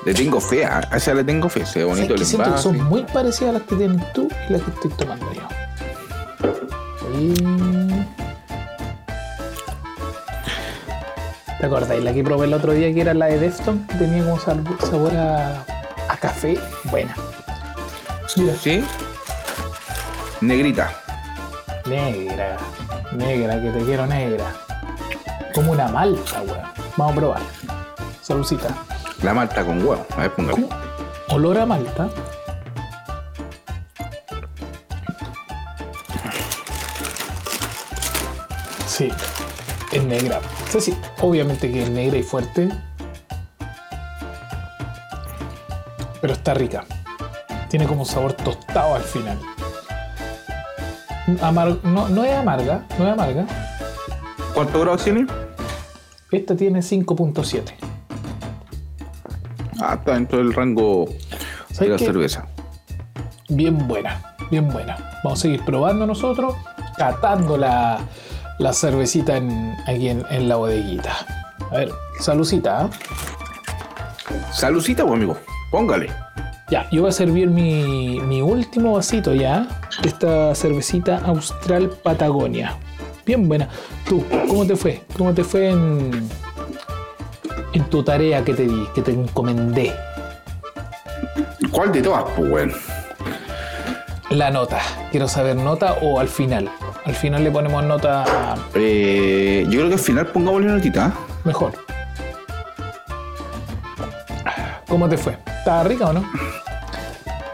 [0.05, 1.67] Le tengo fe, a esa le tengo fe.
[1.67, 4.29] Se ve ¿Sabes bonito el siento que son muy parecidas a las que tienes tú
[4.49, 5.43] y las que estoy tomando yo.
[7.19, 8.26] Y-
[11.59, 13.87] ¿Te acordáis la que probé el otro día que era la de Defton?
[13.87, 15.65] Que tenía como sabor a,
[16.09, 16.59] a café.
[16.85, 17.15] Buena.
[18.37, 18.85] Mira, ¿Sí?
[20.43, 20.93] Negrita.
[21.87, 22.59] negra.
[23.13, 24.45] Negra, que te quiero negra.
[25.55, 26.61] Como una malta, weón.
[26.97, 27.41] Vamos a probar.
[28.21, 28.69] Saludcita.
[29.23, 30.05] La malta con huevo.
[30.17, 30.67] A ver, póngale.
[31.29, 32.09] Olor a malta.
[38.87, 39.11] Sí,
[39.93, 40.41] es negra.
[40.69, 42.69] Sí, sí, obviamente que es negra y fuerte.
[46.21, 46.85] Pero está rica.
[47.69, 49.39] Tiene como un sabor tostado al final.
[51.43, 53.47] Amar- no, no es amarga, no es amarga.
[54.55, 55.27] ¿Cuántos grados tiene?
[56.31, 57.63] Esta tiene 5.7.
[59.81, 61.07] Ah, está dentro del rango
[61.69, 62.05] de ¿Sabes la qué?
[62.07, 62.47] cerveza.
[63.49, 64.97] Bien buena, bien buena.
[65.23, 66.55] Vamos a seguir probando nosotros,
[66.97, 67.99] catando la,
[68.59, 71.13] la cervecita en- aquí en, en la bodeguita.
[71.71, 71.91] A ver,
[72.21, 72.83] salucita.
[72.83, 72.91] ¿ah?
[74.53, 75.37] Salucita, pues, amigo.
[75.71, 76.11] Póngale.
[76.71, 79.69] Ya, yo voy a servir mi, mi último vasito ya.
[80.05, 82.77] Esta cervecita Austral Patagonia.
[83.25, 83.69] Bien buena.
[84.09, 85.03] Tú, ¿cómo te fue?
[85.17, 86.29] ¿Cómo te fue en,
[87.73, 89.93] en tu tarea que te di, que te encomendé?
[91.71, 92.73] ¿Cuál de todas, pues, weón?
[94.31, 94.81] La nota.
[95.11, 96.69] Quiero saber nota o al final.
[97.05, 98.25] Al final le ponemos nota
[98.75, 101.07] Eh, yo creo que al final pongámosle una notita.
[101.09, 101.33] ¿eh?
[101.45, 101.73] mejor.
[104.89, 105.37] ¿Cómo te fue?
[105.59, 106.25] ¿Estaba rica o no?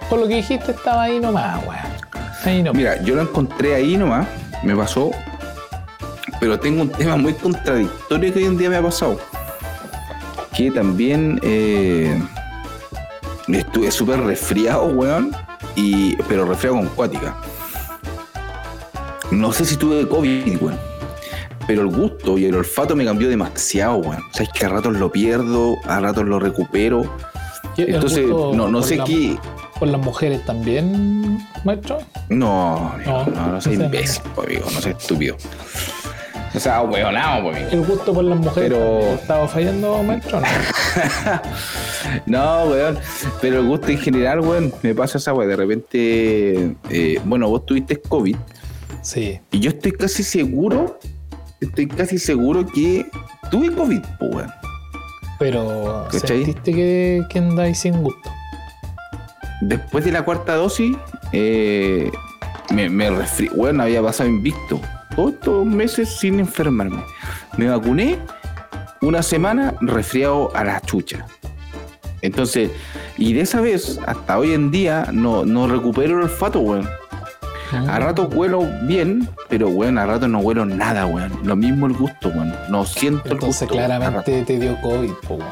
[0.09, 1.81] Por lo que dijiste, estaba ahí nomás, weón.
[2.45, 2.77] Ahí nomás.
[2.77, 4.27] Mira, yo lo encontré ahí nomás,
[4.63, 5.11] me pasó,
[6.41, 9.19] pero tengo un tema muy contradictorio que hoy en día me ha pasado.
[10.55, 12.21] Que también eh,
[13.49, 15.35] estuve súper resfriado, weón,
[15.77, 17.37] y, pero resfriado con cuática.
[19.31, 20.79] No sé si tuve COVID, weón.
[21.67, 24.23] Pero el gusto y el olfato me cambió demasiado, weón.
[24.31, 27.03] O sea, es que a ratos lo pierdo, a ratos lo recupero.
[27.77, 29.39] ¿Y el Entonces, no, no sé la- qué.
[29.79, 31.99] por las mujeres también, maestro?
[32.29, 33.85] No, No, no, no, no soy no.
[33.87, 35.37] imbécil, po, amigo, no soy estúpido.
[36.55, 37.69] O sea, weonado, amigo.
[37.71, 40.41] ¿El gusto por las mujeres Pero- estaba fallando, maestro?
[40.41, 40.47] No.
[42.27, 42.99] No, weón.
[43.41, 45.49] Pero el gusto en general, weón, me pasa esa weón.
[45.51, 48.37] De repente, eh, bueno, vos tuviste COVID
[49.03, 49.41] Sí.
[49.51, 50.99] y yo estoy casi seguro,
[51.61, 53.07] estoy casi seguro que
[53.51, 54.51] tuve COVID, weón.
[55.39, 56.45] Pero ¿Cachai?
[56.45, 58.31] sentiste que, que andáis sin gusto.
[59.61, 60.97] Después de la cuarta dosis,
[61.33, 62.11] eh,
[62.73, 64.81] me, me resfri- Bueno, había pasado invicto.
[65.17, 67.03] Todos estos meses sin enfermarme.
[67.57, 68.19] Me vacuné
[69.03, 71.27] una semana resfriado a la chucha.
[72.23, 72.71] Entonces,
[73.19, 76.89] y de esa vez, hasta hoy en día, no, no recupero el olfato, weón.
[77.89, 81.33] A rato huelo bien, pero weón, a rato no huelo nada, weón.
[81.45, 82.55] Lo mismo el gusto, weón.
[82.69, 83.75] No siento el Entonces gusto.
[83.83, 83.99] a rato.
[83.99, 85.45] claramente te dio COVID, bueno.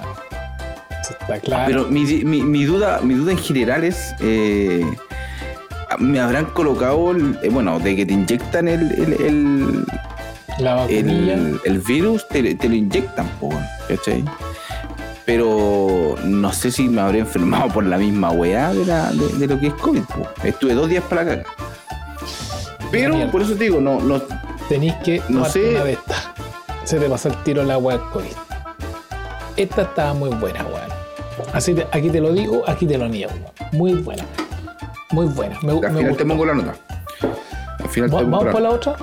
[1.01, 1.65] Eso está claro.
[1.67, 4.85] Pero mi, mi- mi duda, mi duda en general es, eh,
[5.99, 9.85] me habrán colocado, el- eh, bueno, de que te inyectan el, el, el,
[10.59, 14.23] la el- el virus, te, te lo inyectan, po, weón, ¿cachai?
[15.35, 19.47] Pero no sé si me habré enfermado por la misma weá de, la- de, de
[19.47, 20.03] lo que es COVID.
[20.03, 20.27] po.
[20.43, 21.43] Estuve dos días para acá.
[22.91, 23.31] Pero Mierda.
[23.31, 24.21] por eso te digo, no, no,
[24.69, 25.71] Tenéis que no sé.
[25.71, 26.31] una de estas.
[26.83, 28.33] Se te pasó el tiro la del COVID.
[29.57, 30.91] Esta estaba muy buena, weón.
[31.53, 33.31] Así te- aquí te lo digo, aquí te lo niego.
[33.71, 34.25] Muy buena.
[35.13, 35.57] Muy buena.
[35.63, 36.17] Me, al me final gustó.
[36.17, 36.75] te pongo la nota.
[37.79, 38.97] Al final te Va- pongo ¿Vamos la por la otra?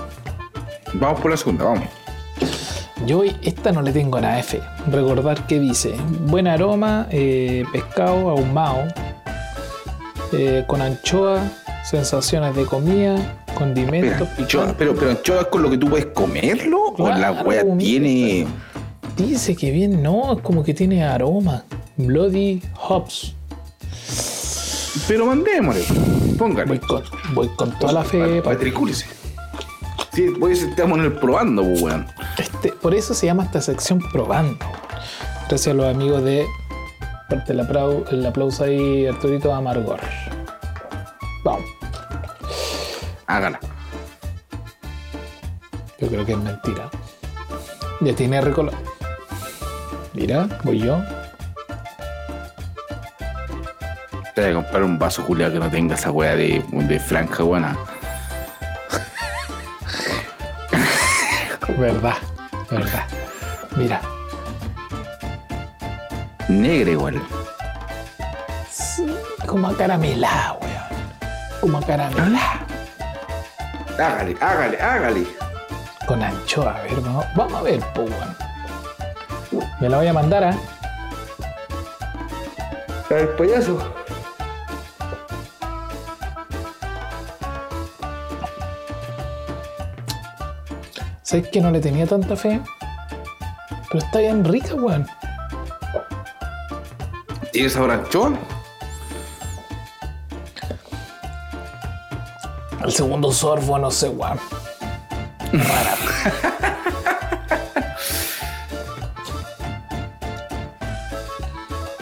[0.92, 1.84] Vamos por la segunda, vamos.
[3.06, 4.62] Yo esta no le tengo nada de fe.
[4.92, 8.84] Recordar que dice buen aroma, eh, pescado ahumado,
[10.34, 11.42] eh, con anchoa,
[11.86, 16.08] sensaciones de comida, condimentos, Espera, anchoa, pero, pero anchoa es con lo que tú puedes
[16.08, 18.48] comerlo o la wea tiene.
[19.16, 21.64] Dice que bien, no, es como que tiene aroma.
[21.98, 23.34] Bloody hops.
[25.08, 25.84] Pero mandémosle,
[26.38, 26.66] póngale.
[26.68, 27.04] Voy con,
[27.34, 28.42] voy con toda la fe.
[28.42, 29.06] pa- Matricúlese.
[30.14, 32.08] Sí, estamos en el probando, pues, weón.
[32.58, 34.66] Este, por eso se llama esta sección probando.
[35.48, 36.48] Gracias a los amigos de
[37.30, 40.00] parte el aplauso, el aplauso ahí, Arturito Amargor.
[41.44, 41.70] Vamos.
[43.28, 43.60] Hágala.
[46.00, 46.90] Yo creo que es mentira.
[48.02, 48.74] Ya tiene recolor.
[50.14, 51.00] Mira, voy yo.
[54.34, 57.44] Te voy a comprar un vaso, Julia, que no tenga esa wea de, de franja,
[57.44, 57.78] buena.
[61.78, 62.16] Verdad,
[62.70, 63.04] verdad.
[63.76, 64.02] Mira.
[66.48, 67.22] Negra igual.
[68.70, 69.06] Sí,
[69.46, 71.62] como caramelada, weón.
[71.62, 72.66] Como caramelada.
[74.00, 75.28] Hágale, hágale, hágale.
[76.08, 78.48] Con anchoa, a ver, vamos, vamos a ver, po, weón.
[79.80, 80.56] Me la voy a mandar ¿ah?
[83.10, 83.14] a.
[83.14, 84.07] El payaso.
[91.28, 92.62] ¿Sabes que no le tenía tanta fe?
[93.92, 95.06] Pero está bien rica, weón.
[97.52, 98.32] ¿Tiene sabor anchoa?
[102.82, 104.40] El segundo sorbo, no sé, weón.
[105.52, 105.96] Rara.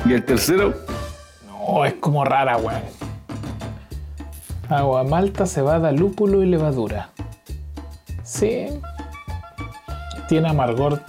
[0.05, 0.71] ¿Y el tercero?
[1.47, 2.83] No, es como rara, weón.
[4.69, 7.09] Agua, malta, cebada, lúpulo y levadura.
[8.23, 8.67] Sí.
[10.27, 11.01] Tiene amargor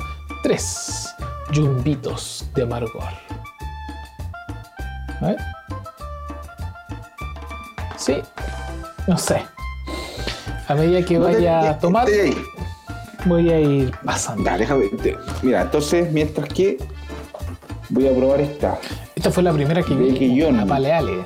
[0.43, 1.15] 3
[1.53, 3.05] yumbitos de amargor.
[5.21, 5.37] Ver.
[7.97, 8.17] Sí.
[9.07, 9.43] No sé.
[10.69, 12.07] A medida que vaya a tomar,
[13.25, 14.43] voy a ir pasando.
[14.45, 14.89] Dale, déjame.
[15.03, 16.77] te- Mira, entonces, mientras que
[17.89, 18.79] voy a probar esta.
[19.15, 20.11] Esta fue la primera que vi.
[20.13, 20.57] Bequillón.
[20.59, 21.25] La paleale.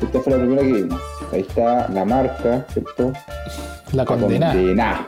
[0.00, 1.00] Esta fue la primera que vimos.
[1.32, 3.12] Ahí está la marca, ¿cierto?
[3.92, 4.52] La condenada.
[4.54, 5.06] condenada.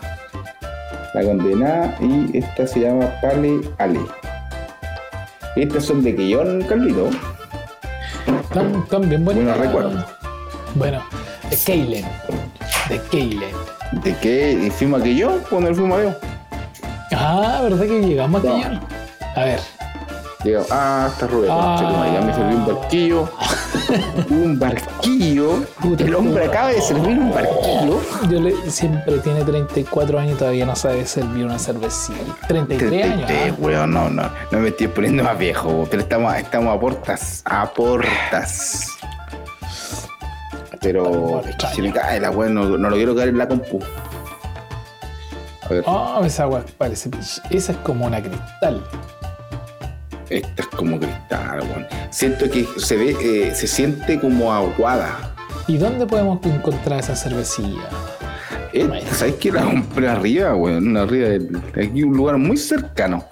[1.15, 4.01] La condenada y esta se llama Pale Ale.
[5.57, 7.11] Estas son de Quillón, Carlito.
[8.85, 9.57] Están bien bonitas.
[9.59, 10.05] Bueno, recuerdo.
[10.75, 11.03] Bueno,
[11.51, 12.05] de Keilen.
[12.89, 13.55] De Keilen.
[14.05, 16.17] ¿De qué fuimos a Quillón cuando fuimos a Dios?
[17.13, 18.81] Ah, ¿verdad que llegamos a No.
[19.35, 19.61] A ver.
[20.45, 22.11] Llegamos, ah, está Rubén, Ah.
[22.15, 23.29] ya me serví un barquillo.
[24.31, 25.65] Un barquillo.
[25.81, 28.01] Puta, El hombre acaba de servir un barquillo.
[28.31, 32.19] Yo le, siempre tiene 34 años y todavía no sabe servir una cervecita.
[32.49, 33.27] 33 años.
[33.27, 33.57] 33, ah.
[33.59, 37.71] weón, no, no, no me estoy poniendo más viejo, pero estamos, estamos a portas, a
[37.73, 38.87] portas.
[40.81, 41.43] Pero
[41.75, 43.81] si me cae la weón, no, no lo quiero caer en la compu.
[45.87, 47.11] Ah, esa agua parece.
[47.51, 48.83] Esa es como una cristal.
[50.31, 51.87] Esta es como cristal, weón.
[52.11, 55.35] Siento que se ve, eh, se siente como aguada.
[55.67, 57.89] ¿Y dónde podemos encontrar esa cervecilla?
[58.73, 60.97] Eh, ¿Sabes que la compré arriba, weón?
[60.97, 63.25] Arriba de aquí, un lugar muy cercano.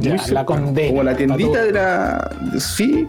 [0.00, 0.88] Ya, Muy la condena.
[0.90, 2.30] Como la tiendita de la.
[2.52, 3.06] de- Sí.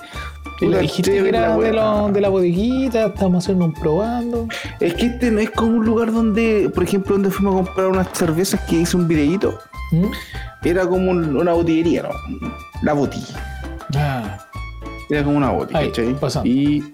[0.61, 4.45] Le dijiste que era de, lo- de la bodeguita, estamos haciendo un probando.
[4.81, 7.87] Es que este no es como un lugar donde, por ejemplo, donde fuimos a comprar
[7.87, 9.57] unas cervezas que hice un videíto.
[9.91, 10.07] ¿Mm?
[10.67, 12.09] Era como un- una botillería, ¿no?
[12.81, 13.35] La botilla.
[13.95, 14.37] Ah,
[15.09, 15.51] Era como una
[16.19, 16.47] pasando.
[16.47, 16.93] Y,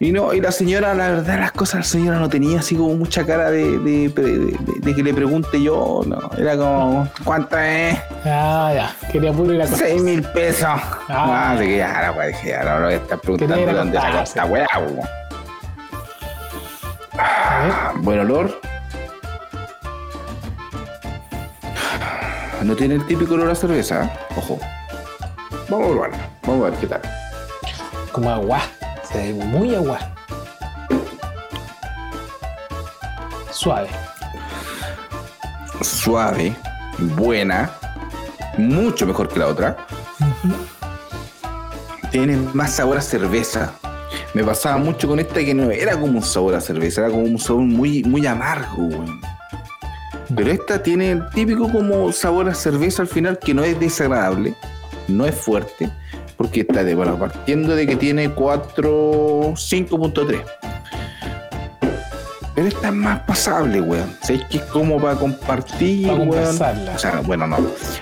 [0.00, 2.94] y no, y la señora, la verdad, las cosas, la señora no tenía así como
[2.94, 6.30] mucha cara de, de, de- de- de que le pregunte yo, no.
[6.38, 7.98] Era como, ¿cuánto es?
[8.24, 9.08] ah, ya.
[9.10, 9.88] Quería puro ir a contar.
[9.88, 10.68] Seis mil pesos.
[10.68, 11.50] Ah.
[11.50, 13.98] Ah, de que ya, la weá, dije, ya, no, no voy a estar preguntando dónde
[14.00, 14.66] sacó esta weá.
[17.18, 18.60] Ah, Buen olor.
[22.62, 24.58] No tiene el típico olor a cerveza, ojo.
[25.68, 27.02] Vamos a probarla, vamos a ver qué tal.
[28.10, 28.62] Como agua.
[29.12, 29.98] Se ve muy agua.
[33.50, 33.88] Suave.
[35.82, 36.56] Suave,
[36.98, 37.70] buena,
[38.56, 39.76] mucho mejor que la otra.
[42.10, 43.74] Tiene más sabor a cerveza.
[44.32, 47.24] Me pasaba mucho con esta que no era como un sabor a cerveza, era como
[47.24, 48.88] un sabor muy, muy amargo.
[50.34, 54.54] Pero esta tiene el típico como sabor a cerveza al final que no es desagradable,
[55.08, 55.90] no es fuerte,
[56.36, 60.42] porque está de, bueno, partiendo de que tiene 4, 5.3.
[62.54, 64.16] Pero esta es más pasable, weón.
[64.20, 66.58] ¿Sabes que es como para compartir, Para weón?
[66.94, 67.58] O sea, bueno, no.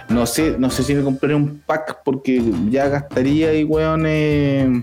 [0.08, 4.82] No sé, no sé si me compraré un pack porque ya gastaría ahí, weón, eh,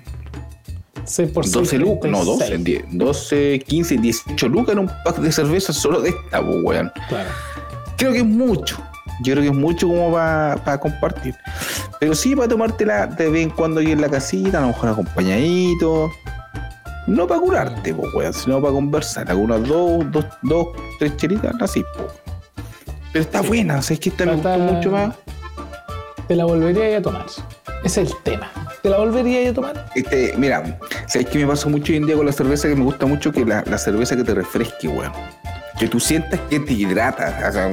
[1.06, 1.56] 6 por 6.
[1.56, 2.12] 12 lucas.
[2.12, 6.40] No, 12, 10, 12, 15, 18 lucas en un pack de cerveza solo de esta,
[6.40, 6.92] weón.
[7.10, 7.30] Claro.
[7.98, 8.78] Creo que es mucho.
[9.24, 11.36] Yo creo que es mucho como para compartir.
[12.00, 14.90] Pero sí para tomártela de vez en cuando aquí en la casita, a lo mejor
[14.90, 16.12] acompañadito.
[17.08, 19.30] No para curarte, pues, weón, sino para conversar.
[19.30, 20.68] Algunas dos, dos, dos,
[21.00, 22.12] tres chelitas, así, pues.
[23.12, 25.16] Pero está buena, ¿sabes que esta me gustó mucho más?
[26.28, 27.26] Te la volvería a tomar.
[27.84, 28.50] Ese es el tema.
[28.82, 29.86] ¿Te la volvería a tomar?
[29.96, 32.68] Este, mira, ¿sabes qué me pasa mucho hoy en día con la cerveza?
[32.68, 35.12] Que me gusta mucho que la, la cerveza que te refresque, weón.
[35.80, 37.70] Que tú sientas que te hidrata, o sea,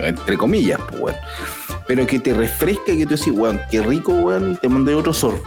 [0.00, 1.16] entre comillas, pues, weón.
[1.86, 4.94] Pero que te refresca y que tú decís, weón, qué rico, weón, y te mandé
[4.94, 5.40] otro sorbo.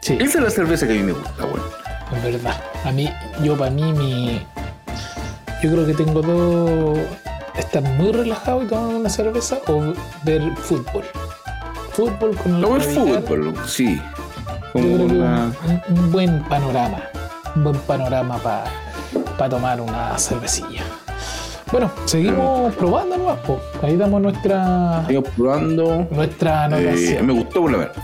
[0.00, 0.14] Sí.
[0.20, 1.62] Esa es la cerveza que a mí me gusta, weón.
[2.16, 2.60] Es verdad.
[2.84, 3.10] A mí,
[3.42, 4.46] yo para mí, mi.
[5.62, 6.98] Yo creo que tengo dos.
[7.58, 9.94] Estar muy relajado y tomar una cerveza o
[10.24, 11.04] ver fútbol.
[11.92, 14.00] Fútbol con el No el fútbol, sí.
[14.72, 15.52] Como una-
[15.88, 16.98] un, un buen panorama.
[17.54, 18.38] Un buen panorama
[19.38, 20.82] para tomar una cervecilla.
[21.74, 23.60] Bueno, seguimos probando nomás, po.
[23.82, 26.06] Ahí damos nuestra, Sigo probando.
[26.08, 27.96] nuestra Eh, me gustó por lo menos.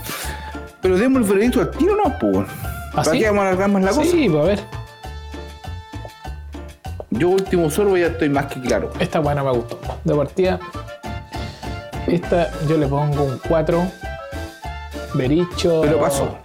[0.81, 2.13] Pero demos el veredicto al tiro, ¿no?
[2.21, 2.47] Weón.
[2.49, 3.19] ¿Ah, ¿Para sí?
[3.19, 4.11] qué vamos a alargar más la cosa?
[4.11, 4.59] Sí, pues a ver.
[7.11, 8.91] Yo último sorbo ya estoy más que claro.
[8.99, 9.79] Esta buena me gustó.
[10.03, 10.59] De partida,
[12.07, 13.83] esta yo le pongo un 4.
[15.13, 15.79] Bericho.
[15.81, 16.37] Pero pasó.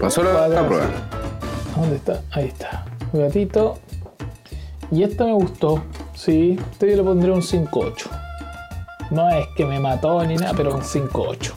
[0.00, 0.86] Pasó la, la prueba.
[1.76, 2.22] ¿Dónde está?
[2.30, 2.86] Ahí está.
[3.12, 3.78] Gatito.
[4.90, 5.82] Y esta me gustó.
[6.14, 8.06] Sí, este yo le pondré un 5-8.
[9.10, 11.52] No es que me mató ni nada, pero un 5-8.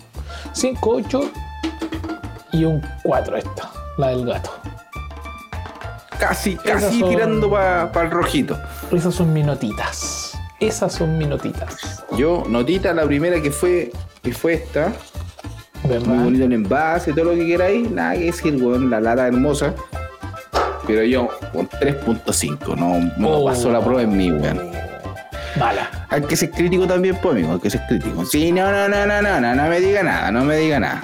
[0.54, 1.32] 5-8
[2.54, 4.52] y un 4 esta, la del gato.
[6.20, 8.58] Casi, casi son- tirando para el rojito.
[8.92, 10.32] Esas son mis notitas.
[10.60, 12.04] Esas son mis notitas.
[12.16, 13.92] Yo, notita, la primera que fue,
[14.22, 14.94] que fue esta.
[15.84, 16.08] ¿Verdad?
[16.08, 17.90] Muy bonito el envase, todo lo que queráis.
[17.92, 19.74] Nada que decir, weón, la lata hermosa.
[20.86, 23.46] Pero yo, con 3.5, no, no Oh.
[23.46, 24.72] pasó la prueba en mí, weón.
[25.58, 25.90] Mala.
[26.10, 28.26] Hay que ser crítico también, pues, amigo, hay que ser crítico.
[28.26, 31.02] Sí, no, no, no, no, no, no, no me diga nada, no me diga nada.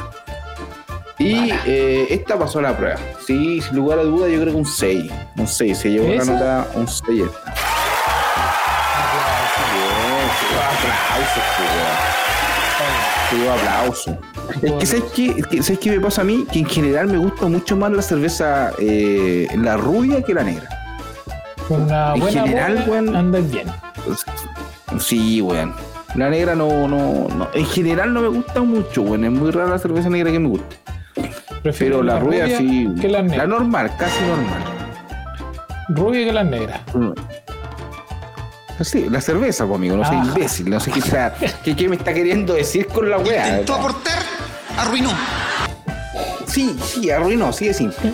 [1.20, 2.98] Y eh, esta pasó la prueba.
[3.28, 5.12] Sí, sin lugar a duda, yo creo que un 6.
[5.38, 7.54] Un 6, se llevó la nota un 6 esta.
[10.80, 12.19] aplausos,
[13.38, 14.18] doy aplauso.
[14.62, 15.62] Es que ¿sabes qué?
[15.64, 16.46] ¿sabes qué me pasa a mí?
[16.52, 20.68] Que en general me gusta mucho más la cerveza, eh, la rubia que la negra.
[21.68, 23.52] Con una En buena general, weón.
[23.52, 23.68] bien.
[25.00, 25.74] Sí, weón.
[26.16, 27.48] La negra no, no, no.
[27.54, 29.24] En general no me gusta mucho, weón.
[29.26, 30.76] Es muy rara la cerveza negra que me guste.
[31.62, 32.90] Prefiero Pero la, rubia, sí.
[33.00, 33.38] que la negra.
[33.40, 34.64] La normal, casi normal.
[35.90, 36.82] Rubia que la negra.
[38.82, 39.98] Sí, la cerveza, pues, amigo.
[39.98, 40.24] No soy Ah.
[40.26, 40.70] imbécil.
[40.70, 41.34] No sé qué, está-
[41.64, 43.50] qué, qué me está queriendo decir con la weá.
[43.50, 44.20] Intentó aportar,
[44.78, 45.10] arruinó.
[46.48, 48.12] Sí, sí, arruinó, sí es simple.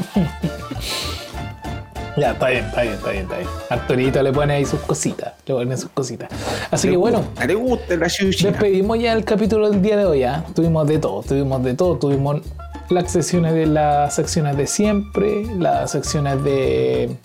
[2.17, 3.49] Ya, está bien, está bien, está bien, está bien.
[3.69, 5.33] Arturito le pone ahí sus cositas.
[5.45, 6.29] Le pone sus cositas.
[6.71, 8.51] Así que bueno, ¿Le gusta la chuchina?
[8.51, 10.23] despedimos ya el capítulo del día de hoy.
[10.23, 10.43] ¿ah?
[10.55, 11.97] Tuvimos de todo, tuvimos de todo.
[11.97, 12.41] Tuvimos
[12.89, 17.17] las secciones de las secciones de siempre, las secciones de.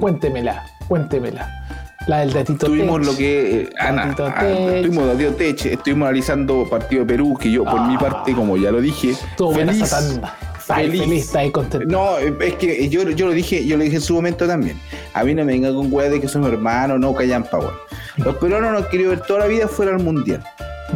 [0.00, 1.61] Cuéntemela, cuéntemela.
[2.06, 3.06] La del datito Tuvimos Tech.
[3.06, 3.60] lo que.
[3.62, 4.74] eh, Ana, ah, Tech.
[4.74, 8.72] estuvimos Darío Tech, estuvimos analizando partido de Perú, que yo, por mi parte, como ya
[8.72, 9.14] lo dije,
[10.68, 11.02] ahí feliz.
[11.02, 11.86] feliz, ahí contento.
[11.86, 14.78] No, es que yo, yo lo dije, yo lo dije en su momento también.
[15.14, 17.74] A mí no me venga con weas de que somos hermanos, no callan pa' weón.
[18.16, 20.42] Los peruanos nos han querido ver toda la vida fuera del mundial.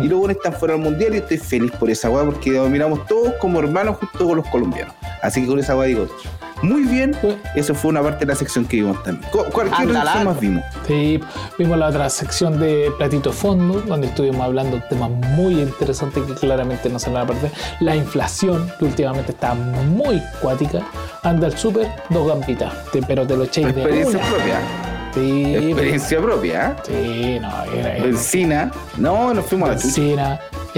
[0.03, 3.33] Y luego están fuera del mundial y estoy feliz por esa weá porque miramos todos
[3.41, 4.95] como hermanos junto con los colombianos.
[5.23, 6.07] Así que con esa weá digo,
[6.63, 7.17] muy bien,
[7.55, 9.31] eso fue una parte de la sección que vimos también.
[9.31, 10.65] ¿Cu- ¿Cuál sección más vimos?
[10.87, 11.21] Sí,
[11.59, 16.35] vimos la otra sección de Platito Fondo, donde estuvimos hablando de temas muy interesantes que
[16.35, 17.51] claramente no se van a perder.
[17.81, 20.81] La inflación, que últimamente está muy cuática.
[21.23, 24.29] Anda al súper, dos gambitas, te- pero te lo echéis de Experiencia una.
[24.29, 24.59] propia.
[25.15, 26.77] Sí, Experiencia propia.
[26.87, 28.71] sí, no, era, era- Benzina.
[28.99, 29.93] No, nos fuimos a la chucha.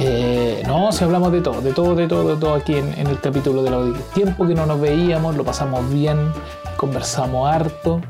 [0.00, 3.08] Eh, no, si hablamos de todo, de todo, de todo, de todo aquí en, en
[3.08, 4.04] el capítulo de la audiencia.
[4.14, 6.32] Tiempo que no nos veíamos, lo pasamos bien,
[6.76, 8.00] conversamos harto,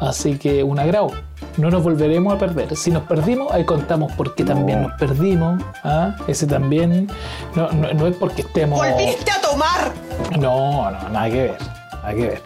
[0.00, 1.10] así que un agrado.
[1.56, 2.76] No nos volveremos a perder.
[2.76, 5.60] Si nos perdimos, ahí contamos por qué también nos perdimos.
[5.82, 6.14] ¿ah?
[6.28, 7.08] Ese también
[7.56, 8.78] no, no- no es porque estemos.
[8.78, 9.92] ¡Volviste a tomar!
[10.38, 11.58] No, no, nada que ver.
[12.02, 12.42] Nada que ver.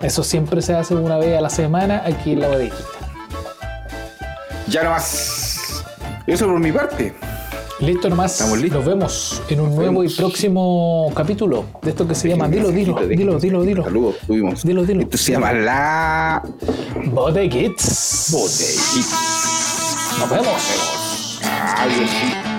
[0.00, 2.76] Eso siempre se hace una vez a la semana aquí en la bodeguita.
[4.66, 5.84] Ya nomás.
[6.26, 7.14] Eso por mi parte.
[7.80, 8.32] Listo nomás.
[8.32, 8.84] Estamos listos.
[8.84, 12.94] Nos vemos en un nuevo y próximo capítulo de esto que se llama Dilo, dilo,
[13.06, 13.84] dilo, dilo, dilo.
[13.84, 14.62] Saludos, tuvimos.
[14.62, 15.02] Dilo, dilo.
[15.02, 16.42] Esto se llama la
[17.06, 18.28] Bodeguits.
[18.32, 19.16] Bodeguita.
[20.20, 21.40] Nos vemos.
[21.76, 22.53] Adiós.